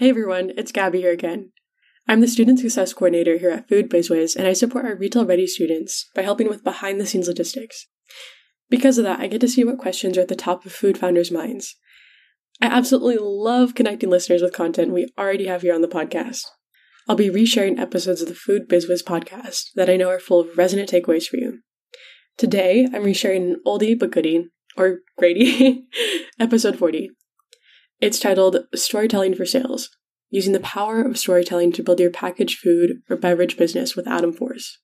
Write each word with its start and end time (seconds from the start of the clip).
Hey 0.00 0.08
everyone, 0.08 0.52
it's 0.56 0.72
Gabby 0.72 1.02
here 1.02 1.12
again. 1.12 1.52
I'm 2.08 2.22
the 2.22 2.26
Student 2.26 2.58
Success 2.58 2.94
Coordinator 2.94 3.36
here 3.36 3.50
at 3.50 3.68
Food 3.68 3.90
BizWiz, 3.90 4.34
and 4.34 4.48
I 4.48 4.54
support 4.54 4.86
our 4.86 4.96
retail 4.96 5.26
ready 5.26 5.46
students 5.46 6.08
by 6.14 6.22
helping 6.22 6.48
with 6.48 6.64
behind 6.64 6.98
the 6.98 7.04
scenes 7.04 7.28
logistics. 7.28 7.86
Because 8.70 8.96
of 8.96 9.04
that, 9.04 9.20
I 9.20 9.26
get 9.26 9.42
to 9.42 9.48
see 9.48 9.62
what 9.62 9.76
questions 9.76 10.16
are 10.16 10.22
at 10.22 10.28
the 10.28 10.34
top 10.34 10.64
of 10.64 10.72
food 10.72 10.96
founders' 10.96 11.30
minds. 11.30 11.76
I 12.62 12.68
absolutely 12.68 13.18
love 13.20 13.74
connecting 13.74 14.08
listeners 14.08 14.40
with 14.40 14.54
content 14.54 14.90
we 14.90 15.12
already 15.18 15.48
have 15.48 15.60
here 15.60 15.74
on 15.74 15.82
the 15.82 15.86
podcast. 15.86 16.46
I'll 17.06 17.14
be 17.14 17.28
resharing 17.28 17.78
episodes 17.78 18.22
of 18.22 18.28
the 18.28 18.34
Food 18.34 18.70
BizWiz 18.70 19.04
podcast 19.04 19.64
that 19.74 19.90
I 19.90 19.98
know 19.98 20.08
are 20.08 20.18
full 20.18 20.40
of 20.40 20.56
resonant 20.56 20.90
takeaways 20.90 21.26
for 21.26 21.36
you. 21.36 21.58
Today, 22.38 22.86
I'm 22.86 23.04
resharing 23.04 23.50
an 23.50 23.56
oldie 23.66 23.98
but 23.98 24.12
goodie, 24.12 24.48
or 24.78 25.00
Grady, 25.18 25.84
episode 26.40 26.78
40. 26.78 27.10
It's 28.00 28.18
titled 28.18 28.56
Storytelling 28.74 29.34
for 29.34 29.44
Sales 29.44 29.90
Using 30.30 30.54
the 30.54 30.60
Power 30.60 31.02
of 31.02 31.18
Storytelling 31.18 31.70
to 31.72 31.82
Build 31.82 32.00
Your 32.00 32.10
Packaged 32.10 32.58
Food 32.58 33.02
or 33.10 33.16
Beverage 33.16 33.58
Business 33.58 33.94
with 33.94 34.08
Adam 34.08 34.32
Force. 34.32 34.78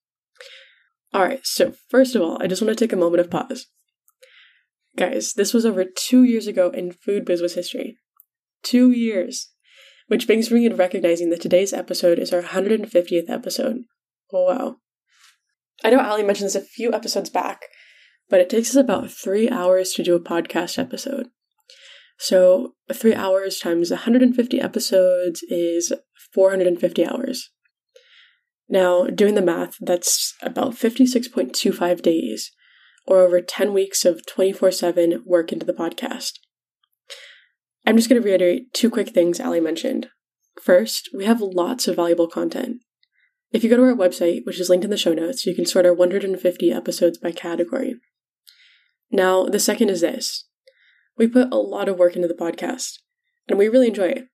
Alright, 1.15 1.47
so 1.47 1.73
first 1.88 2.15
of 2.15 2.21
all, 2.21 2.37
I 2.43 2.47
just 2.47 2.60
want 2.60 2.77
to 2.77 2.84
take 2.84 2.93
a 2.93 2.97
moment 2.97 3.23
of 3.23 3.30
pause. 3.30 3.69
Guys, 4.98 5.33
this 5.33 5.55
was 5.55 5.65
over 5.65 5.83
two 5.83 6.24
years 6.24 6.47
ago 6.47 6.69
in 6.69 6.93
food 6.93 7.24
business 7.24 7.55
history. 7.55 7.97
Two 8.62 8.91
years! 8.91 9.51
Which 10.09 10.27
brings 10.27 10.51
me 10.51 10.69
to 10.69 10.74
recognizing 10.74 11.30
that 11.30 11.41
today's 11.41 11.73
episode 11.73 12.19
is 12.19 12.35
our 12.35 12.43
150th 12.43 13.30
episode. 13.30 13.85
Oh, 14.30 14.45
wow. 14.45 14.77
I 15.83 15.88
know 15.88 16.01
Ali 16.01 16.23
mentioned 16.23 16.48
this 16.48 16.55
a 16.55 16.60
few 16.60 16.93
episodes 16.93 17.30
back, 17.30 17.62
but 18.29 18.41
it 18.41 18.51
takes 18.51 18.71
us 18.71 18.77
about 18.77 19.10
three 19.10 19.48
hours 19.48 19.93
to 19.95 20.02
do 20.02 20.15
a 20.15 20.21
podcast 20.21 20.79
episode. 20.79 21.29
So, 22.19 22.75
three 22.93 23.15
hours 23.15 23.59
times 23.59 23.91
150 23.91 24.61
episodes 24.61 25.43
is 25.48 25.93
450 26.33 27.07
hours. 27.07 27.51
Now, 28.69 29.04
doing 29.07 29.35
the 29.35 29.43
math, 29.43 29.77
that's 29.80 30.35
about 30.43 30.73
56.25 30.73 32.02
days, 32.02 32.52
or 33.07 33.21
over 33.21 33.41
10 33.41 33.73
weeks 33.73 34.04
of 34.04 34.26
24 34.26 34.71
7 34.73 35.23
work 35.24 35.52
into 35.52 35.66
the 35.66 35.73
podcast. 35.73 36.32
I'm 37.87 37.96
just 37.96 38.09
going 38.09 38.21
to 38.21 38.26
reiterate 38.26 38.73
two 38.73 38.91
quick 38.91 39.10
things 39.10 39.38
Ali 39.38 39.60
mentioned. 39.60 40.09
First, 40.60 41.10
we 41.15 41.24
have 41.26 41.41
lots 41.41 41.87
of 41.87 41.96
valuable 41.96 42.26
content. 42.26 42.79
If 43.52 43.63
you 43.63 43.71
go 43.71 43.76
to 43.76 43.85
our 43.85 43.95
website, 43.95 44.45
which 44.45 44.59
is 44.59 44.69
linked 44.69 44.85
in 44.85 44.91
the 44.91 44.96
show 44.96 45.15
notes, 45.15 45.46
you 45.46 45.54
can 45.54 45.66
sort 45.66 45.87
our 45.87 45.95
150 45.95 46.73
episodes 46.73 47.19
by 47.19 47.30
category. 47.30 47.95
Now, 49.13 49.45
the 49.45 49.60
second 49.60 49.91
is 49.91 50.01
this 50.01 50.48
we 51.17 51.27
put 51.27 51.53
a 51.53 51.57
lot 51.57 51.89
of 51.89 51.99
work 51.99 52.17
into 52.17 52.29
the 52.29 52.35
podcast, 52.35 52.99
and 53.49 53.59
we 53.59 53.69
really 53.69 53.89
enjoy 53.89 54.09
it. 54.09 54.29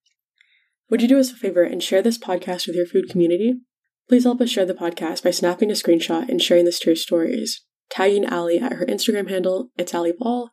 Would 0.90 1.00
you 1.00 1.08
do 1.08 1.18
us 1.18 1.30
a 1.30 1.36
favor 1.36 1.62
and 1.62 1.82
share 1.82 2.02
this 2.02 2.18
podcast 2.18 2.66
with 2.66 2.76
your 2.76 2.86
food 2.86 3.08
community? 3.08 3.60
Please 4.08 4.24
help 4.24 4.40
us 4.40 4.50
share 4.50 4.66
the 4.66 4.74
podcast 4.74 5.22
by 5.22 5.30
snapping 5.30 5.70
a 5.70 5.74
screenshot 5.74 6.28
and 6.28 6.42
sharing 6.42 6.64
this 6.64 6.78
to 6.80 6.90
your 6.90 6.96
stories, 6.96 7.64
tagging 7.88 8.28
Ali 8.28 8.58
at 8.58 8.74
her 8.74 8.86
Instagram 8.86 9.30
handle, 9.30 9.70
it's 9.78 9.94
Ali 9.94 10.12
Ball, 10.12 10.50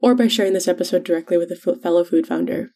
or 0.00 0.14
by 0.14 0.28
sharing 0.28 0.52
this 0.52 0.68
episode 0.68 1.04
directly 1.04 1.36
with 1.36 1.50
a 1.50 1.76
fellow 1.76 2.04
food 2.04 2.26
founder. 2.26 2.70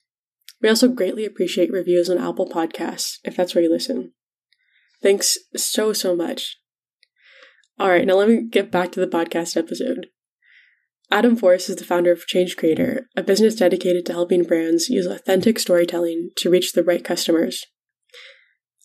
We 0.60 0.68
also 0.68 0.88
greatly 0.88 1.24
appreciate 1.24 1.72
reviews 1.72 2.10
on 2.10 2.18
Apple 2.18 2.48
Podcasts, 2.48 3.18
if 3.24 3.36
that's 3.36 3.54
where 3.54 3.64
you 3.64 3.70
listen. 3.70 4.12
Thanks 5.02 5.38
so, 5.56 5.92
so 5.92 6.14
much. 6.14 6.58
All 7.78 7.88
right, 7.88 8.06
now 8.06 8.16
let 8.16 8.28
me 8.28 8.42
get 8.42 8.70
back 8.70 8.92
to 8.92 9.00
the 9.00 9.06
podcast 9.06 9.56
episode. 9.56 10.08
Adam 11.12 11.34
Force 11.34 11.68
is 11.68 11.74
the 11.74 11.84
founder 11.84 12.12
of 12.12 12.26
Change 12.26 12.56
Creator, 12.56 13.08
a 13.16 13.22
business 13.22 13.56
dedicated 13.56 14.06
to 14.06 14.12
helping 14.12 14.44
brands 14.44 14.88
use 14.88 15.06
authentic 15.06 15.58
storytelling 15.58 16.30
to 16.36 16.48
reach 16.48 16.72
the 16.72 16.84
right 16.84 17.02
customers. 17.02 17.66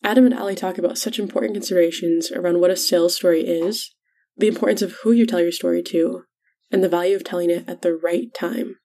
Adam 0.03 0.25
and 0.25 0.33
Ali 0.33 0.55
talk 0.55 0.79
about 0.79 0.97
such 0.97 1.19
important 1.19 1.53
considerations 1.53 2.31
around 2.31 2.59
what 2.59 2.71
a 2.71 2.75
sales 2.75 3.15
story 3.15 3.41
is, 3.41 3.93
the 4.35 4.47
importance 4.47 4.81
of 4.81 4.93
who 5.03 5.11
you 5.11 5.27
tell 5.27 5.39
your 5.39 5.51
story 5.51 5.83
to, 5.83 6.23
and 6.71 6.83
the 6.83 6.89
value 6.89 7.15
of 7.15 7.23
telling 7.23 7.51
it 7.51 7.69
at 7.69 7.83
the 7.83 7.95
right 7.95 8.33
time. 8.33 8.77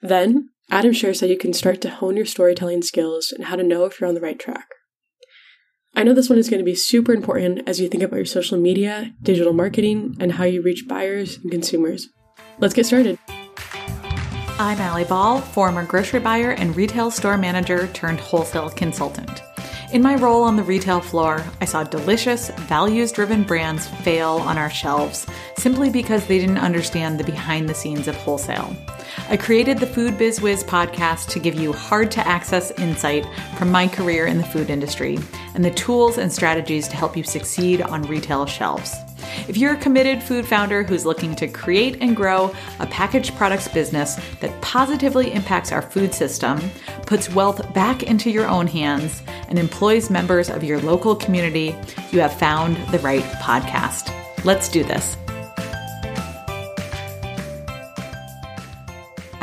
Then, 0.00 0.50
Adam 0.70 0.92
shares 0.92 1.20
how 1.20 1.26
you 1.26 1.36
can 1.36 1.52
start 1.52 1.80
to 1.80 1.90
hone 1.90 2.16
your 2.16 2.24
storytelling 2.24 2.82
skills 2.82 3.32
and 3.32 3.46
how 3.46 3.56
to 3.56 3.64
know 3.64 3.84
if 3.84 4.00
you're 4.00 4.08
on 4.08 4.14
the 4.14 4.20
right 4.20 4.38
track. 4.38 4.68
I 5.96 6.04
know 6.04 6.14
this 6.14 6.30
one 6.30 6.38
is 6.38 6.48
going 6.48 6.58
to 6.58 6.64
be 6.64 6.74
super 6.76 7.12
important 7.12 7.68
as 7.68 7.80
you 7.80 7.88
think 7.88 8.02
about 8.02 8.16
your 8.16 8.24
social 8.24 8.58
media, 8.58 9.12
digital 9.22 9.52
marketing, 9.52 10.16
and 10.20 10.32
how 10.32 10.44
you 10.44 10.62
reach 10.62 10.86
buyers 10.88 11.38
and 11.38 11.50
consumers. 11.50 12.08
Let's 12.58 12.74
get 12.74 12.86
started. 12.86 13.18
I'm 14.56 14.80
Ali 14.80 15.04
Ball, 15.04 15.40
former 15.40 15.84
grocery 15.84 16.20
buyer 16.20 16.52
and 16.52 16.76
retail 16.76 17.10
store 17.10 17.36
manager 17.36 17.88
turned 17.88 18.20
wholesale 18.20 18.70
consultant. 18.70 19.42
In 19.92 20.02
my 20.02 20.14
role 20.14 20.42
on 20.42 20.56
the 20.56 20.62
retail 20.62 21.00
floor, 21.00 21.44
I 21.60 21.66
saw 21.66 21.84
delicious, 21.84 22.50
values 22.50 23.12
driven 23.12 23.42
brands 23.42 23.86
fail 23.86 24.36
on 24.36 24.58
our 24.58 24.70
shelves 24.70 25.26
simply 25.56 25.90
because 25.90 26.26
they 26.26 26.38
didn't 26.38 26.58
understand 26.58 27.18
the 27.18 27.24
behind 27.24 27.68
the 27.68 27.74
scenes 27.74 28.08
of 28.08 28.16
wholesale. 28.16 28.76
I 29.28 29.36
created 29.36 29.78
the 29.78 29.86
Food 29.86 30.16
Biz 30.16 30.40
Wiz 30.40 30.64
podcast 30.64 31.28
to 31.30 31.38
give 31.38 31.54
you 31.54 31.72
hard 31.72 32.10
to 32.12 32.26
access 32.26 32.70
insight 32.72 33.26
from 33.56 33.70
my 33.70 33.86
career 33.86 34.26
in 34.26 34.38
the 34.38 34.44
food 34.44 34.70
industry 34.70 35.18
and 35.54 35.64
the 35.64 35.70
tools 35.72 36.18
and 36.18 36.32
strategies 36.32 36.88
to 36.88 36.96
help 36.96 37.16
you 37.16 37.22
succeed 37.22 37.82
on 37.82 38.02
retail 38.02 38.46
shelves. 38.46 38.94
If 39.48 39.56
you're 39.56 39.74
a 39.74 39.76
committed 39.76 40.22
food 40.22 40.46
founder 40.46 40.82
who's 40.82 41.06
looking 41.06 41.34
to 41.36 41.48
create 41.48 41.98
and 42.00 42.16
grow 42.16 42.54
a 42.80 42.86
packaged 42.86 43.36
products 43.36 43.68
business 43.68 44.16
that 44.40 44.60
positively 44.62 45.32
impacts 45.32 45.72
our 45.72 45.82
food 45.82 46.14
system, 46.14 46.60
puts 47.06 47.30
wealth 47.30 47.72
back 47.74 48.02
into 48.02 48.30
your 48.30 48.46
own 48.46 48.66
hands, 48.66 49.22
and 49.48 49.58
employs 49.58 50.10
members 50.10 50.48
of 50.48 50.64
your 50.64 50.80
local 50.80 51.14
community, 51.14 51.74
you 52.10 52.20
have 52.20 52.38
found 52.38 52.76
the 52.92 52.98
right 53.00 53.24
podcast. 53.40 54.12
Let's 54.44 54.68
do 54.68 54.84
this. 54.84 55.16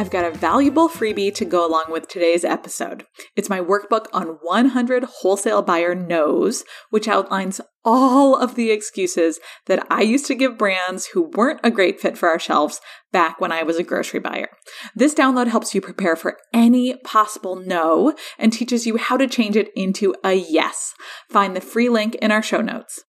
I've 0.02 0.10
got 0.10 0.26
a 0.26 0.32
valuable 0.32 0.90
freebie 0.90 1.32
to 1.36 1.46
go 1.46 1.64
along 1.64 1.86
with 1.90 2.08
today's 2.08 2.44
episode. 2.44 3.06
It's 3.36 3.52
my 3.52 3.60
workbook 3.60 4.08
on 4.12 4.40
100 4.42 5.04
wholesale 5.04 5.62
buyer 5.62 5.94
knows, 5.94 6.64
which 6.90 7.08
outlines 7.08 7.62
all 7.84 8.36
of 8.36 8.56
the 8.56 8.72
excuses 8.72 9.40
that 9.66 9.86
I 9.90 10.02
used 10.02 10.26
to 10.28 10.36
give 10.36 10.58
brands 10.58 11.08
who 11.08 11.32
weren't 11.36 11.60
a 11.64 11.72
great 11.72 12.00
fit 12.00 12.18
for 12.18 12.30
our 12.30 12.40
shelves 12.40 12.80
back 13.12 13.42
when 13.42 13.52
I 13.52 13.64
was 13.64 13.78
a 13.78 13.84
grocery 13.84 14.20
buyer. 14.20 14.50
This 14.96 15.14
download 15.14 15.48
helps 15.48 15.74
you 15.74 15.82
prepare 15.82 16.16
for 16.16 16.38
any 16.54 16.96
possible 17.04 17.56
no 17.56 18.14
and 18.38 18.54
teaches 18.54 18.86
you 18.86 18.98
how 18.98 19.18
to 19.18 19.28
change 19.28 19.56
it 19.56 19.70
into 19.76 20.16
a 20.24 20.34
yes. 20.34 20.94
Find 21.30 21.56
the 21.56 21.62
free 21.62 21.90
link 21.90 22.16
in 22.16 22.32
our 22.32 22.44
show 22.44 22.62
notes. 22.62 23.04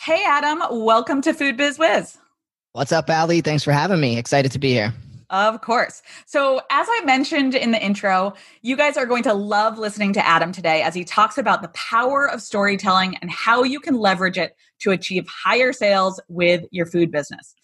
Hey, 0.00 0.22
Adam, 0.24 0.62
welcome 0.70 1.22
to 1.22 1.34
Food 1.34 1.56
Biz 1.56 1.78
Wiz. 1.78 2.18
What's 2.72 2.92
up, 2.92 3.10
Ali? 3.10 3.40
Thanks 3.40 3.64
for 3.64 3.72
having 3.72 4.00
me. 4.00 4.18
Excited 4.18 4.52
to 4.52 4.58
be 4.58 4.70
here. 4.70 4.92
Of 5.30 5.60
course. 5.60 6.00
So, 6.24 6.62
as 6.70 6.86
I 6.90 7.02
mentioned 7.04 7.54
in 7.54 7.70
the 7.70 7.82
intro, 7.82 8.32
you 8.62 8.76
guys 8.76 8.96
are 8.96 9.04
going 9.04 9.22
to 9.24 9.34
love 9.34 9.78
listening 9.78 10.14
to 10.14 10.26
Adam 10.26 10.52
today 10.52 10.80
as 10.80 10.94
he 10.94 11.04
talks 11.04 11.36
about 11.36 11.60
the 11.60 11.68
power 11.68 12.26
of 12.26 12.40
storytelling 12.40 13.16
and 13.16 13.30
how 13.30 13.62
you 13.62 13.78
can 13.78 13.96
leverage 13.96 14.38
it 14.38 14.56
to 14.80 14.90
achieve 14.90 15.26
higher 15.28 15.72
sales 15.72 16.18
with 16.28 16.64
your 16.70 16.86
food 16.86 17.10
business. 17.10 17.54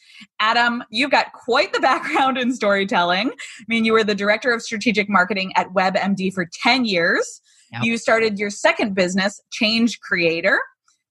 Adam, 0.41 0.85
you've 0.91 1.11
got 1.11 1.33
quite 1.33 1.73
the 1.73 1.81
background 1.81 2.37
in 2.37 2.53
storytelling. 2.53 3.31
I 3.31 3.65
mean, 3.67 3.87
you 3.87 3.95
were 3.95 4.05
the 4.05 4.15
director 4.15 4.53
of 4.53 4.61
strategic 4.61 5.09
marketing 5.09 5.53
at 5.57 5.69
WebMD 5.73 6.35
for 6.35 6.47
10 6.63 6.85
years. 6.85 7.41
Yep. 7.73 7.85
You 7.85 7.97
started 7.97 8.39
your 8.39 8.51
second 8.51 8.95
business, 8.95 9.41
Change 9.51 10.01
Creator. 10.01 10.61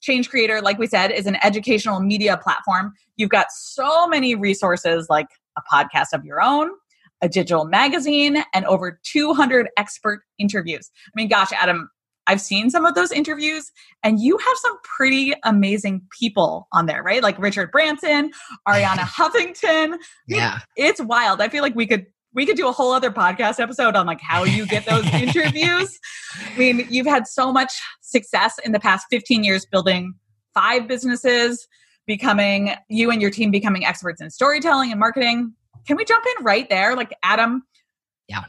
Change 0.01 0.29
Creator, 0.29 0.61
like 0.61 0.77
we 0.77 0.85
said, 0.85 1.11
is 1.11 1.25
an 1.25 1.37
educational 1.43 1.99
media 1.99 2.37
platform. 2.37 2.93
You've 3.15 3.29
got 3.29 3.47
so 3.51 4.07
many 4.07 4.35
resources 4.35 5.07
like 5.09 5.27
a 5.57 5.61
podcast 5.71 6.13
of 6.13 6.25
your 6.25 6.41
own, 6.41 6.69
a 7.21 7.29
digital 7.29 7.65
magazine, 7.65 8.43
and 8.53 8.65
over 8.65 8.99
200 9.03 9.69
expert 9.77 10.21
interviews. 10.39 10.91
I 11.07 11.11
mean, 11.15 11.29
gosh, 11.29 11.51
Adam, 11.53 11.89
I've 12.27 12.41
seen 12.41 12.69
some 12.69 12.85
of 12.85 12.95
those 12.95 13.11
interviews, 13.11 13.71
and 14.03 14.19
you 14.19 14.37
have 14.37 14.57
some 14.57 14.77
pretty 14.83 15.33
amazing 15.43 16.01
people 16.17 16.67
on 16.71 16.85
there, 16.85 17.03
right? 17.03 17.21
Like 17.21 17.37
Richard 17.39 17.71
Branson, 17.71 18.31
Arianna 18.67 18.99
Huffington. 18.99 19.97
Yeah, 20.27 20.59
it's 20.75 21.01
wild. 21.01 21.41
I 21.41 21.49
feel 21.49 21.61
like 21.61 21.75
we 21.75 21.87
could 21.87 22.05
we 22.33 22.45
could 22.45 22.57
do 22.57 22.67
a 22.67 22.71
whole 22.71 22.91
other 22.91 23.11
podcast 23.11 23.59
episode 23.59 23.95
on 23.95 24.05
like 24.05 24.21
how 24.21 24.43
you 24.43 24.65
get 24.65 24.85
those 24.85 25.05
interviews. 25.13 25.99
I 26.53 26.57
mean, 26.57 26.87
you've 26.89 27.07
had 27.07 27.27
so 27.27 27.51
much 27.51 27.71
success 28.01 28.57
in 28.63 28.71
the 28.71 28.79
past 28.79 29.05
15 29.11 29.43
years 29.43 29.65
building 29.65 30.15
five 30.53 30.87
businesses, 30.87 31.67
becoming 32.05 32.71
you 32.89 33.11
and 33.11 33.21
your 33.21 33.31
team 33.31 33.51
becoming 33.51 33.85
experts 33.85 34.21
in 34.21 34.29
storytelling 34.29 34.91
and 34.91 34.99
marketing. 34.99 35.53
Can 35.87 35.97
we 35.97 36.05
jump 36.05 36.25
in 36.37 36.43
right 36.43 36.69
there? 36.69 36.95
Like 36.95 37.13
Adam, 37.23 37.63
yeah. 38.27 38.43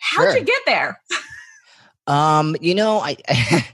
How'd 0.00 0.30
sure. 0.30 0.38
you 0.38 0.44
get 0.44 0.62
there? 0.66 1.00
Um, 2.08 2.56
you 2.60 2.74
know, 2.74 2.98
I 2.98 3.16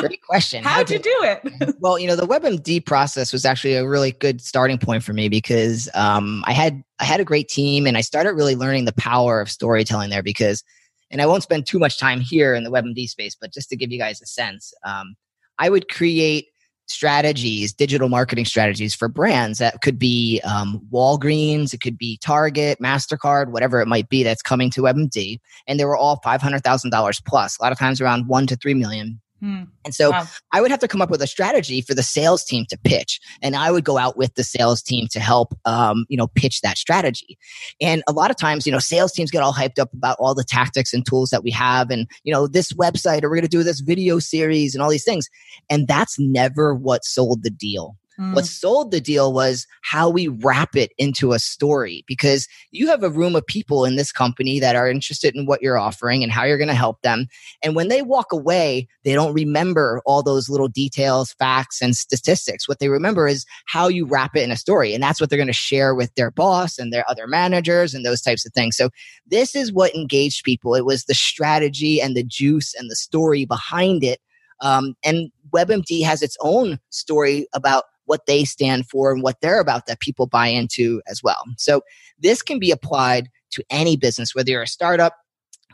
great 0.00 0.22
question. 0.22 0.62
How'd, 0.62 0.88
How'd 0.88 0.90
you 0.90 0.98
do 0.98 1.16
it? 1.22 1.76
well, 1.80 1.98
you 1.98 2.06
know, 2.06 2.16
the 2.16 2.26
WebMD 2.26 2.84
process 2.84 3.32
was 3.32 3.46
actually 3.46 3.74
a 3.74 3.88
really 3.88 4.12
good 4.12 4.42
starting 4.42 4.76
point 4.76 5.02
for 5.02 5.14
me 5.14 5.28
because 5.28 5.88
um, 5.94 6.44
I 6.46 6.52
had 6.52 6.82
I 6.98 7.04
had 7.04 7.20
a 7.20 7.24
great 7.24 7.48
team 7.48 7.86
and 7.86 7.96
I 7.96 8.02
started 8.02 8.32
really 8.32 8.54
learning 8.54 8.84
the 8.84 8.92
power 8.92 9.40
of 9.40 9.50
storytelling 9.50 10.10
there 10.10 10.22
because 10.22 10.62
and 11.10 11.22
I 11.22 11.26
won't 11.26 11.42
spend 11.42 11.66
too 11.66 11.78
much 11.78 11.98
time 11.98 12.20
here 12.20 12.54
in 12.54 12.64
the 12.64 12.70
WebMD 12.70 13.08
space, 13.08 13.34
but 13.40 13.52
just 13.52 13.68
to 13.70 13.76
give 13.76 13.90
you 13.90 13.98
guys 13.98 14.20
a 14.20 14.26
sense, 14.26 14.72
um, 14.84 15.16
I 15.58 15.70
would 15.70 15.88
create 15.88 16.48
strategies, 16.90 17.72
digital 17.72 18.08
marketing 18.08 18.44
strategies 18.44 18.94
for 18.94 19.08
brands 19.08 19.58
that 19.58 19.80
could 19.80 19.98
be 19.98 20.40
um, 20.40 20.80
Walgreens, 20.92 21.72
it 21.72 21.80
could 21.80 21.96
be 21.96 22.18
Target, 22.18 22.78
MasterCard, 22.80 23.52
whatever 23.52 23.80
it 23.80 23.86
might 23.86 24.08
be 24.08 24.22
that's 24.22 24.42
coming 24.42 24.70
to 24.70 24.82
WebMD. 24.82 25.38
And 25.66 25.78
they 25.78 25.84
were 25.84 25.96
all 25.96 26.20
$500,000 26.24 27.24
plus, 27.24 27.58
a 27.58 27.62
lot 27.62 27.72
of 27.72 27.78
times 27.78 28.00
around 28.00 28.26
one 28.26 28.46
to 28.48 28.56
three 28.56 28.74
million 28.74 29.20
Hmm. 29.40 29.64
And 29.86 29.94
so 29.94 30.10
wow. 30.10 30.26
I 30.52 30.60
would 30.60 30.70
have 30.70 30.80
to 30.80 30.88
come 30.88 31.00
up 31.00 31.10
with 31.10 31.22
a 31.22 31.26
strategy 31.26 31.80
for 31.80 31.94
the 31.94 32.02
sales 32.02 32.44
team 32.44 32.66
to 32.68 32.78
pitch, 32.84 33.18
and 33.42 33.56
I 33.56 33.70
would 33.70 33.84
go 33.84 33.96
out 33.96 34.16
with 34.16 34.34
the 34.34 34.44
sales 34.44 34.82
team 34.82 35.06
to 35.12 35.20
help, 35.20 35.54
um, 35.64 36.04
you 36.08 36.16
know, 36.16 36.26
pitch 36.28 36.60
that 36.60 36.76
strategy. 36.76 37.38
And 37.80 38.02
a 38.06 38.12
lot 38.12 38.30
of 38.30 38.36
times, 38.36 38.66
you 38.66 38.72
know, 38.72 38.78
sales 38.78 39.12
teams 39.12 39.30
get 39.30 39.42
all 39.42 39.54
hyped 39.54 39.78
up 39.78 39.92
about 39.94 40.18
all 40.20 40.34
the 40.34 40.44
tactics 40.44 40.92
and 40.92 41.06
tools 41.06 41.30
that 41.30 41.42
we 41.42 41.50
have, 41.52 41.90
and 41.90 42.06
you 42.22 42.32
know, 42.32 42.46
this 42.46 42.72
website, 42.74 43.24
or 43.24 43.30
we're 43.30 43.36
going 43.36 43.42
to 43.42 43.48
do 43.48 43.62
this 43.62 43.80
video 43.80 44.18
series, 44.18 44.74
and 44.74 44.82
all 44.82 44.90
these 44.90 45.04
things. 45.04 45.28
And 45.70 45.88
that's 45.88 46.18
never 46.18 46.74
what 46.74 47.04
sold 47.04 47.42
the 47.42 47.50
deal. 47.50 47.96
Mm. 48.20 48.34
What 48.34 48.44
sold 48.44 48.90
the 48.90 49.00
deal 49.00 49.32
was 49.32 49.66
how 49.82 50.10
we 50.10 50.28
wrap 50.28 50.76
it 50.76 50.92
into 50.98 51.32
a 51.32 51.38
story 51.38 52.04
because 52.06 52.46
you 52.70 52.86
have 52.88 53.02
a 53.02 53.08
room 53.08 53.34
of 53.34 53.46
people 53.46 53.86
in 53.86 53.96
this 53.96 54.12
company 54.12 54.60
that 54.60 54.76
are 54.76 54.90
interested 54.90 55.34
in 55.34 55.46
what 55.46 55.62
you're 55.62 55.78
offering 55.78 56.22
and 56.22 56.30
how 56.30 56.44
you're 56.44 56.58
going 56.58 56.68
to 56.68 56.74
help 56.74 57.00
them. 57.00 57.26
And 57.62 57.74
when 57.74 57.88
they 57.88 58.02
walk 58.02 58.30
away, 58.30 58.88
they 59.04 59.14
don't 59.14 59.32
remember 59.32 60.02
all 60.04 60.22
those 60.22 60.50
little 60.50 60.68
details, 60.68 61.32
facts, 61.38 61.80
and 61.80 61.96
statistics. 61.96 62.68
What 62.68 62.78
they 62.78 62.90
remember 62.90 63.26
is 63.26 63.46
how 63.66 63.88
you 63.88 64.04
wrap 64.04 64.36
it 64.36 64.42
in 64.42 64.50
a 64.50 64.56
story. 64.56 64.92
And 64.92 65.02
that's 65.02 65.18
what 65.18 65.30
they're 65.30 65.38
going 65.38 65.46
to 65.46 65.52
share 65.54 65.94
with 65.94 66.14
their 66.14 66.30
boss 66.30 66.78
and 66.78 66.92
their 66.92 67.08
other 67.08 67.26
managers 67.26 67.94
and 67.94 68.04
those 68.04 68.20
types 68.20 68.44
of 68.44 68.52
things. 68.52 68.76
So 68.76 68.90
this 69.26 69.54
is 69.54 69.72
what 69.72 69.94
engaged 69.94 70.44
people. 70.44 70.74
It 70.74 70.84
was 70.84 71.04
the 71.04 71.14
strategy 71.14 72.02
and 72.02 72.14
the 72.14 72.24
juice 72.24 72.74
and 72.74 72.90
the 72.90 72.96
story 72.96 73.46
behind 73.46 74.04
it. 74.04 74.20
Um, 74.60 74.94
and 75.02 75.30
WebMD 75.54 76.04
has 76.04 76.20
its 76.20 76.36
own 76.40 76.78
story 76.90 77.46
about 77.54 77.84
what 78.10 78.26
they 78.26 78.44
stand 78.44 78.88
for 78.88 79.12
and 79.12 79.22
what 79.22 79.40
they're 79.40 79.60
about 79.60 79.86
that 79.86 80.00
people 80.00 80.26
buy 80.26 80.48
into 80.48 81.00
as 81.06 81.22
well. 81.22 81.44
So 81.56 81.82
this 82.18 82.42
can 82.42 82.58
be 82.58 82.72
applied 82.72 83.30
to 83.52 83.62
any 83.70 83.96
business, 83.96 84.34
whether 84.34 84.50
you're 84.50 84.62
a 84.62 84.66
startup 84.66 85.14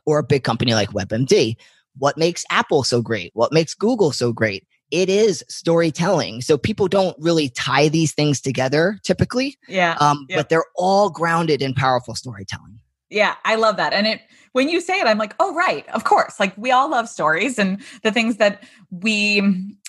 or 0.04 0.18
a 0.18 0.22
big 0.22 0.44
company 0.44 0.74
like 0.74 0.90
WebMD. 0.90 1.56
What 1.96 2.18
makes 2.18 2.44
Apple 2.50 2.84
so 2.84 3.00
great? 3.00 3.30
What 3.32 3.54
makes 3.54 3.72
Google 3.72 4.12
so 4.12 4.34
great? 4.34 4.66
It 4.90 5.08
is 5.08 5.42
storytelling. 5.48 6.42
So 6.42 6.58
people 6.58 6.88
don't 6.88 7.16
really 7.18 7.48
tie 7.48 7.88
these 7.88 8.12
things 8.12 8.42
together 8.42 8.98
typically. 9.02 9.56
Yeah. 9.66 9.96
Um, 9.98 10.26
yeah. 10.28 10.36
But 10.36 10.50
they're 10.50 10.66
all 10.76 11.08
grounded 11.08 11.62
in 11.62 11.72
powerful 11.72 12.14
storytelling. 12.14 12.80
Yeah, 13.08 13.36
I 13.46 13.54
love 13.54 13.78
that. 13.78 13.94
And 13.94 14.06
it 14.06 14.20
when 14.52 14.68
you 14.68 14.82
say 14.82 15.00
it, 15.00 15.06
I'm 15.06 15.18
like, 15.18 15.34
oh 15.40 15.54
right, 15.54 15.88
of 15.88 16.04
course. 16.04 16.38
Like 16.38 16.52
we 16.58 16.70
all 16.70 16.90
love 16.90 17.08
stories 17.08 17.58
and 17.58 17.80
the 18.02 18.12
things 18.12 18.36
that 18.36 18.62
we 18.90 19.40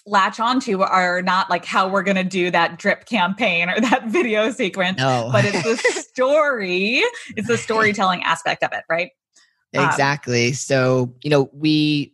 latch 0.07 0.39
onto 0.39 0.81
are 0.81 1.21
not 1.21 1.50
like 1.50 1.65
how 1.65 1.88
we're 1.88 2.04
going 2.04 2.18
to 2.18 2.24
do 2.24 2.50
that 2.50 2.80
drip 2.80 3.06
campaign 3.06 3.69
or 3.69 3.80
that 3.80 4.06
video 4.07 4.50
sequence, 4.51 4.98
no. 4.98 5.30
but 5.31 5.45
it's 5.45 5.63
the 5.63 5.75
story, 6.01 7.01
it's 7.36 7.48
the 7.48 7.57
storytelling 7.57 8.24
aspect 8.24 8.63
of 8.63 8.71
it, 8.74 8.83
right? 8.89 9.12
Um, 9.75 9.86
exactly. 9.86 10.48
Um, 10.48 10.54
so, 10.54 11.13
you 11.21 11.30
know, 11.30 11.50
we 11.54 12.13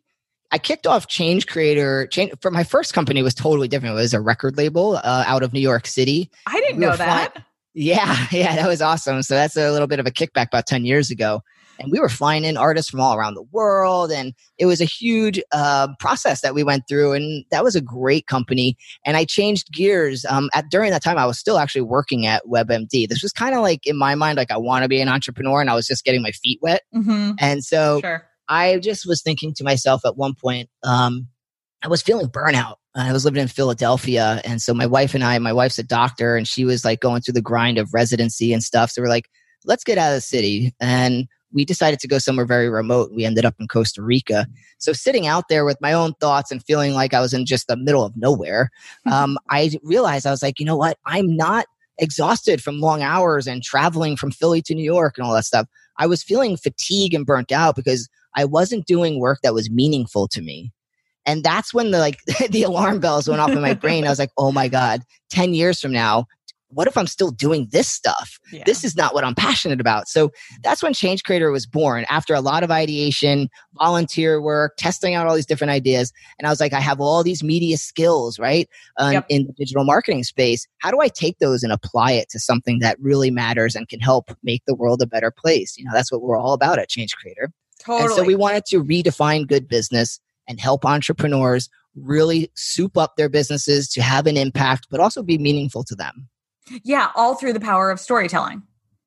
I 0.52 0.58
kicked 0.58 0.86
off 0.86 1.08
Change 1.08 1.48
Creator. 1.48 2.08
Change 2.08 2.34
for 2.42 2.52
my 2.52 2.64
first 2.64 2.94
company 2.94 3.24
was 3.24 3.34
totally 3.34 3.68
different. 3.68 3.94
It 3.94 4.02
was 4.02 4.14
a 4.14 4.22
record 4.22 4.58
label 4.58 4.98
uh, 4.98 5.24
out 5.26 5.44
of 5.44 5.54
New 5.54 5.60
York 5.60 5.88
City. 5.88 6.30
I 6.46 6.60
didn't 6.60 6.78
we 6.78 6.86
know 6.86 6.96
that. 6.96 7.44
yeah, 7.74 8.28
yeah, 8.32 8.56
that 8.56 8.68
was 8.68 8.82
awesome. 8.82 9.24
So 9.24 9.36
that's 9.36 9.56
a 9.56 9.72
little 9.72 9.88
bit 9.88 10.00
of 10.00 10.06
a 10.06 10.12
kickback 10.12 10.48
about 10.48 10.68
ten 10.68 10.86
years 10.86 11.10
ago 11.10 11.42
and 11.80 11.92
we 11.92 12.00
were 12.00 12.10
flying 12.10 12.44
in 12.44 12.58
artists 12.58 12.90
from 12.90 13.00
all 13.00 13.16
around 13.16 13.34
the 13.34 13.46
world 13.52 14.12
and 14.12 14.34
it 14.58 14.66
was 14.66 14.82
a 14.82 14.86
huge 14.86 15.42
uh, 15.52 15.88
process 16.00 16.42
that 16.42 16.54
we 16.54 16.64
went 16.64 16.84
through 16.88 17.14
and 17.14 17.46
that 17.52 17.64
was 17.64 17.76
a 17.76 17.82
great 17.82 18.28
company 18.28 18.78
and 19.06 19.18
i 19.18 19.26
changed 19.26 19.72
gears 19.72 20.26
um, 20.26 20.50
at 20.54 20.70
during 20.70 20.92
that 20.92 21.04
time 21.04 21.18
i 21.18 21.26
was 21.26 21.40
still 21.40 21.58
actually 21.58 21.82
working 21.82 22.26
at 22.26 22.44
webmd 22.46 23.08
this 23.08 23.24
was 23.24 23.32
kind 23.32 23.56
of 23.56 23.62
like 23.62 23.86
in 23.86 23.98
my 23.98 24.16
mind 24.16 24.38
like 24.38 24.52
i 24.52 24.58
want 24.58 24.84
to 24.84 24.90
be 24.90 25.02
an 25.02 25.10
entrepreneur 25.10 25.62
and 25.62 25.70
i 25.70 25.76
was 25.76 25.88
just 25.88 26.04
getting 26.04 26.22
my 26.22 26.32
feet 26.32 26.60
wet 26.62 26.82
mm-hmm. 26.94 27.32
and 27.40 27.64
so 27.64 28.00
sure. 28.02 28.26
i 28.48 28.78
just 28.80 29.06
was 29.06 29.22
thinking 29.22 29.54
to 29.54 29.64
myself 29.64 30.02
at 30.06 30.18
one 30.18 30.34
point 30.34 30.70
um, 30.84 31.28
i 31.82 31.88
was 31.88 32.02
feeling 32.02 32.28
burnout 32.28 32.76
I 32.96 33.12
was 33.12 33.26
living 33.26 33.42
in 33.42 33.48
Philadelphia. 33.48 34.40
And 34.46 34.62
so 34.62 34.72
my 34.72 34.86
wife 34.86 35.16
and 35.16 35.24
I, 35.24 35.40
my 35.40 35.52
wife's 35.52 35.80
a 35.80 35.84
doctor 35.84 36.38
and 36.38 36.48
she 36.48 36.64
was 36.64 36.86
like 36.86 37.00
going 37.00 37.22
through 37.22 37.34
the 37.34 37.42
grind 37.42 37.80
of 37.80 37.92
residency 37.92 38.54
and 38.54 38.62
stuff. 38.62 38.92
So 38.92 39.02
we're 39.02 39.08
like, 39.08 39.26
let's 39.66 39.84
get 39.84 39.98
out 39.98 40.10
of 40.10 40.18
the 40.18 40.22
city. 40.22 40.74
And 40.80 41.28
we 41.54 41.66
decided 41.66 42.00
to 42.00 42.08
go 42.08 42.18
somewhere 42.18 42.46
very 42.46 42.70
remote. 42.70 43.12
We 43.14 43.26
ended 43.26 43.46
up 43.46 43.56
in 43.60 43.68
Costa 43.68 44.02
Rica. 44.02 44.48
So 44.80 44.92
sitting 44.92 45.28
out 45.28 45.46
there 45.50 45.66
with 45.66 45.80
my 45.82 45.94
own 45.94 46.14
thoughts 46.20 46.52
and 46.52 46.64
feeling 46.64 46.94
like 46.94 47.14
I 47.14 47.22
was 47.22 47.34
in 47.34 47.46
just 47.46 47.68
the 47.68 47.78
middle 47.78 48.04
of 48.04 48.18
nowhere, 48.18 48.72
um, 49.12 49.38
I 49.50 49.72
realized 49.84 50.26
I 50.26 50.32
was 50.32 50.44
like, 50.44 50.60
you 50.60 50.66
know 50.66 50.78
what? 50.78 50.98
I'm 51.06 51.36
not 51.36 51.66
exhausted 52.00 52.62
from 52.62 52.80
long 52.80 53.02
hours 53.02 53.48
and 53.48 53.62
traveling 53.62 54.16
from 54.16 54.32
Philly 54.32 54.62
to 54.64 54.76
New 54.76 54.84
York 54.84 55.18
and 55.18 55.26
all 55.26 55.34
that 55.34 55.46
stuff. 55.46 55.68
I 55.98 56.08
was 56.08 56.24
feeling 56.24 56.58
fatigue 56.58 57.14
and 57.14 57.26
burnt 57.26 57.52
out 57.52 57.76
because 57.76 58.10
I 58.36 58.46
wasn't 58.46 58.88
doing 58.88 59.20
work 59.20 59.40
that 59.44 59.54
was 59.54 59.70
meaningful 59.70 60.28
to 60.30 60.42
me. 60.42 60.72
And 61.26 61.44
that's 61.44 61.74
when 61.74 61.92
the 61.92 62.00
like 62.00 62.20
the 62.50 62.64
alarm 62.64 63.00
bells 63.00 63.30
went 63.30 63.42
off 63.42 63.52
in 63.52 63.62
my 63.62 63.74
brain. 63.74 64.06
I 64.06 64.10
was 64.10 64.20
like, 64.20 64.32
"Oh 64.38 64.52
my 64.52 64.68
god, 64.68 65.04
10 65.30 65.54
years 65.54 65.80
from 65.80 65.94
now, 65.94 66.26
what 66.74 66.88
if 66.88 66.98
I'm 66.98 67.08
still 67.08 67.32
doing 67.32 67.68
this 67.72 67.88
stuff? 67.88 68.40
Yeah. 68.52 68.64
This 68.66 68.84
is 68.84 68.96
not 68.96 69.14
what 69.14 69.24
I'm 69.24 69.36
passionate 69.36 69.80
about. 69.80 70.08
So 70.08 70.32
that's 70.64 70.84
when 70.84 70.94
Change 70.94 71.24
Creator 71.24 71.52
was 71.52 71.66
born 71.66 72.06
after 72.10 72.34
a 72.34 72.42
lot 72.42 72.64
of 72.64 72.72
ideation, 72.72 73.50
volunteer 73.74 74.42
work, 74.42 74.74
testing 74.78 75.16
out 75.16 75.28
all 75.28 75.36
these 75.36 75.46
different 75.46 75.72
ideas. 75.72 76.12
And 76.40 76.48
I 76.48 76.50
was 76.50 76.60
like, 76.60 76.74
I 76.74 76.80
have 76.80 77.00
all 77.00 77.24
these 77.24 77.44
media 77.44 77.78
skills, 77.78 78.40
right? 78.40 78.68
Um, 78.98 79.14
yep. 79.14 79.26
In 79.30 79.46
the 79.46 79.54
digital 79.54 79.84
marketing 79.84 80.24
space. 80.24 80.68
How 80.80 80.92
do 80.92 81.00
I 81.02 81.08
take 81.08 81.40
those 81.40 81.64
and 81.64 81.72
apply 81.72 82.12
it 82.14 82.30
to 82.30 82.40
something 82.40 82.80
that 82.80 82.98
really 83.00 83.32
matters 83.32 83.76
and 83.76 83.88
can 83.88 84.00
help 84.00 84.32
make 84.44 84.64
the 84.68 84.76
world 84.76 85.02
a 85.02 85.08
better 85.08 85.32
place? 85.32 85.78
You 85.78 85.86
know, 85.86 85.92
that's 85.94 86.12
what 86.12 86.22
we're 86.22 86.38
all 86.38 86.54
about 86.54 86.80
at 86.80 86.90
Change 86.90 87.16
Creator. 87.16 87.52
Totally. 87.80 88.06
And 88.06 88.14
so 88.14 88.24
we 88.24 88.36
wanted 88.36 88.66
to 88.68 88.84
redefine 88.84 89.48
good 89.48 89.68
business 89.68 90.20
and 90.48 90.60
help 90.60 90.86
entrepreneurs 90.86 91.70
really 91.96 92.52
soup 92.56 92.98
up 92.98 93.16
their 93.18 93.30
businesses 93.30 93.88
to 93.90 94.02
have 94.02 94.28
an 94.28 94.38
impact, 94.38 94.88
but 94.90 95.00
also 95.00 95.22
be 95.24 95.38
meaningful 95.38 95.84
to 95.84 95.96
them. 95.96 96.28
Yeah, 96.84 97.10
all 97.16 97.36
through 97.36 97.54
the 97.54 97.60
power 97.60 97.92
of 97.92 98.00
storytelling. 98.00 98.64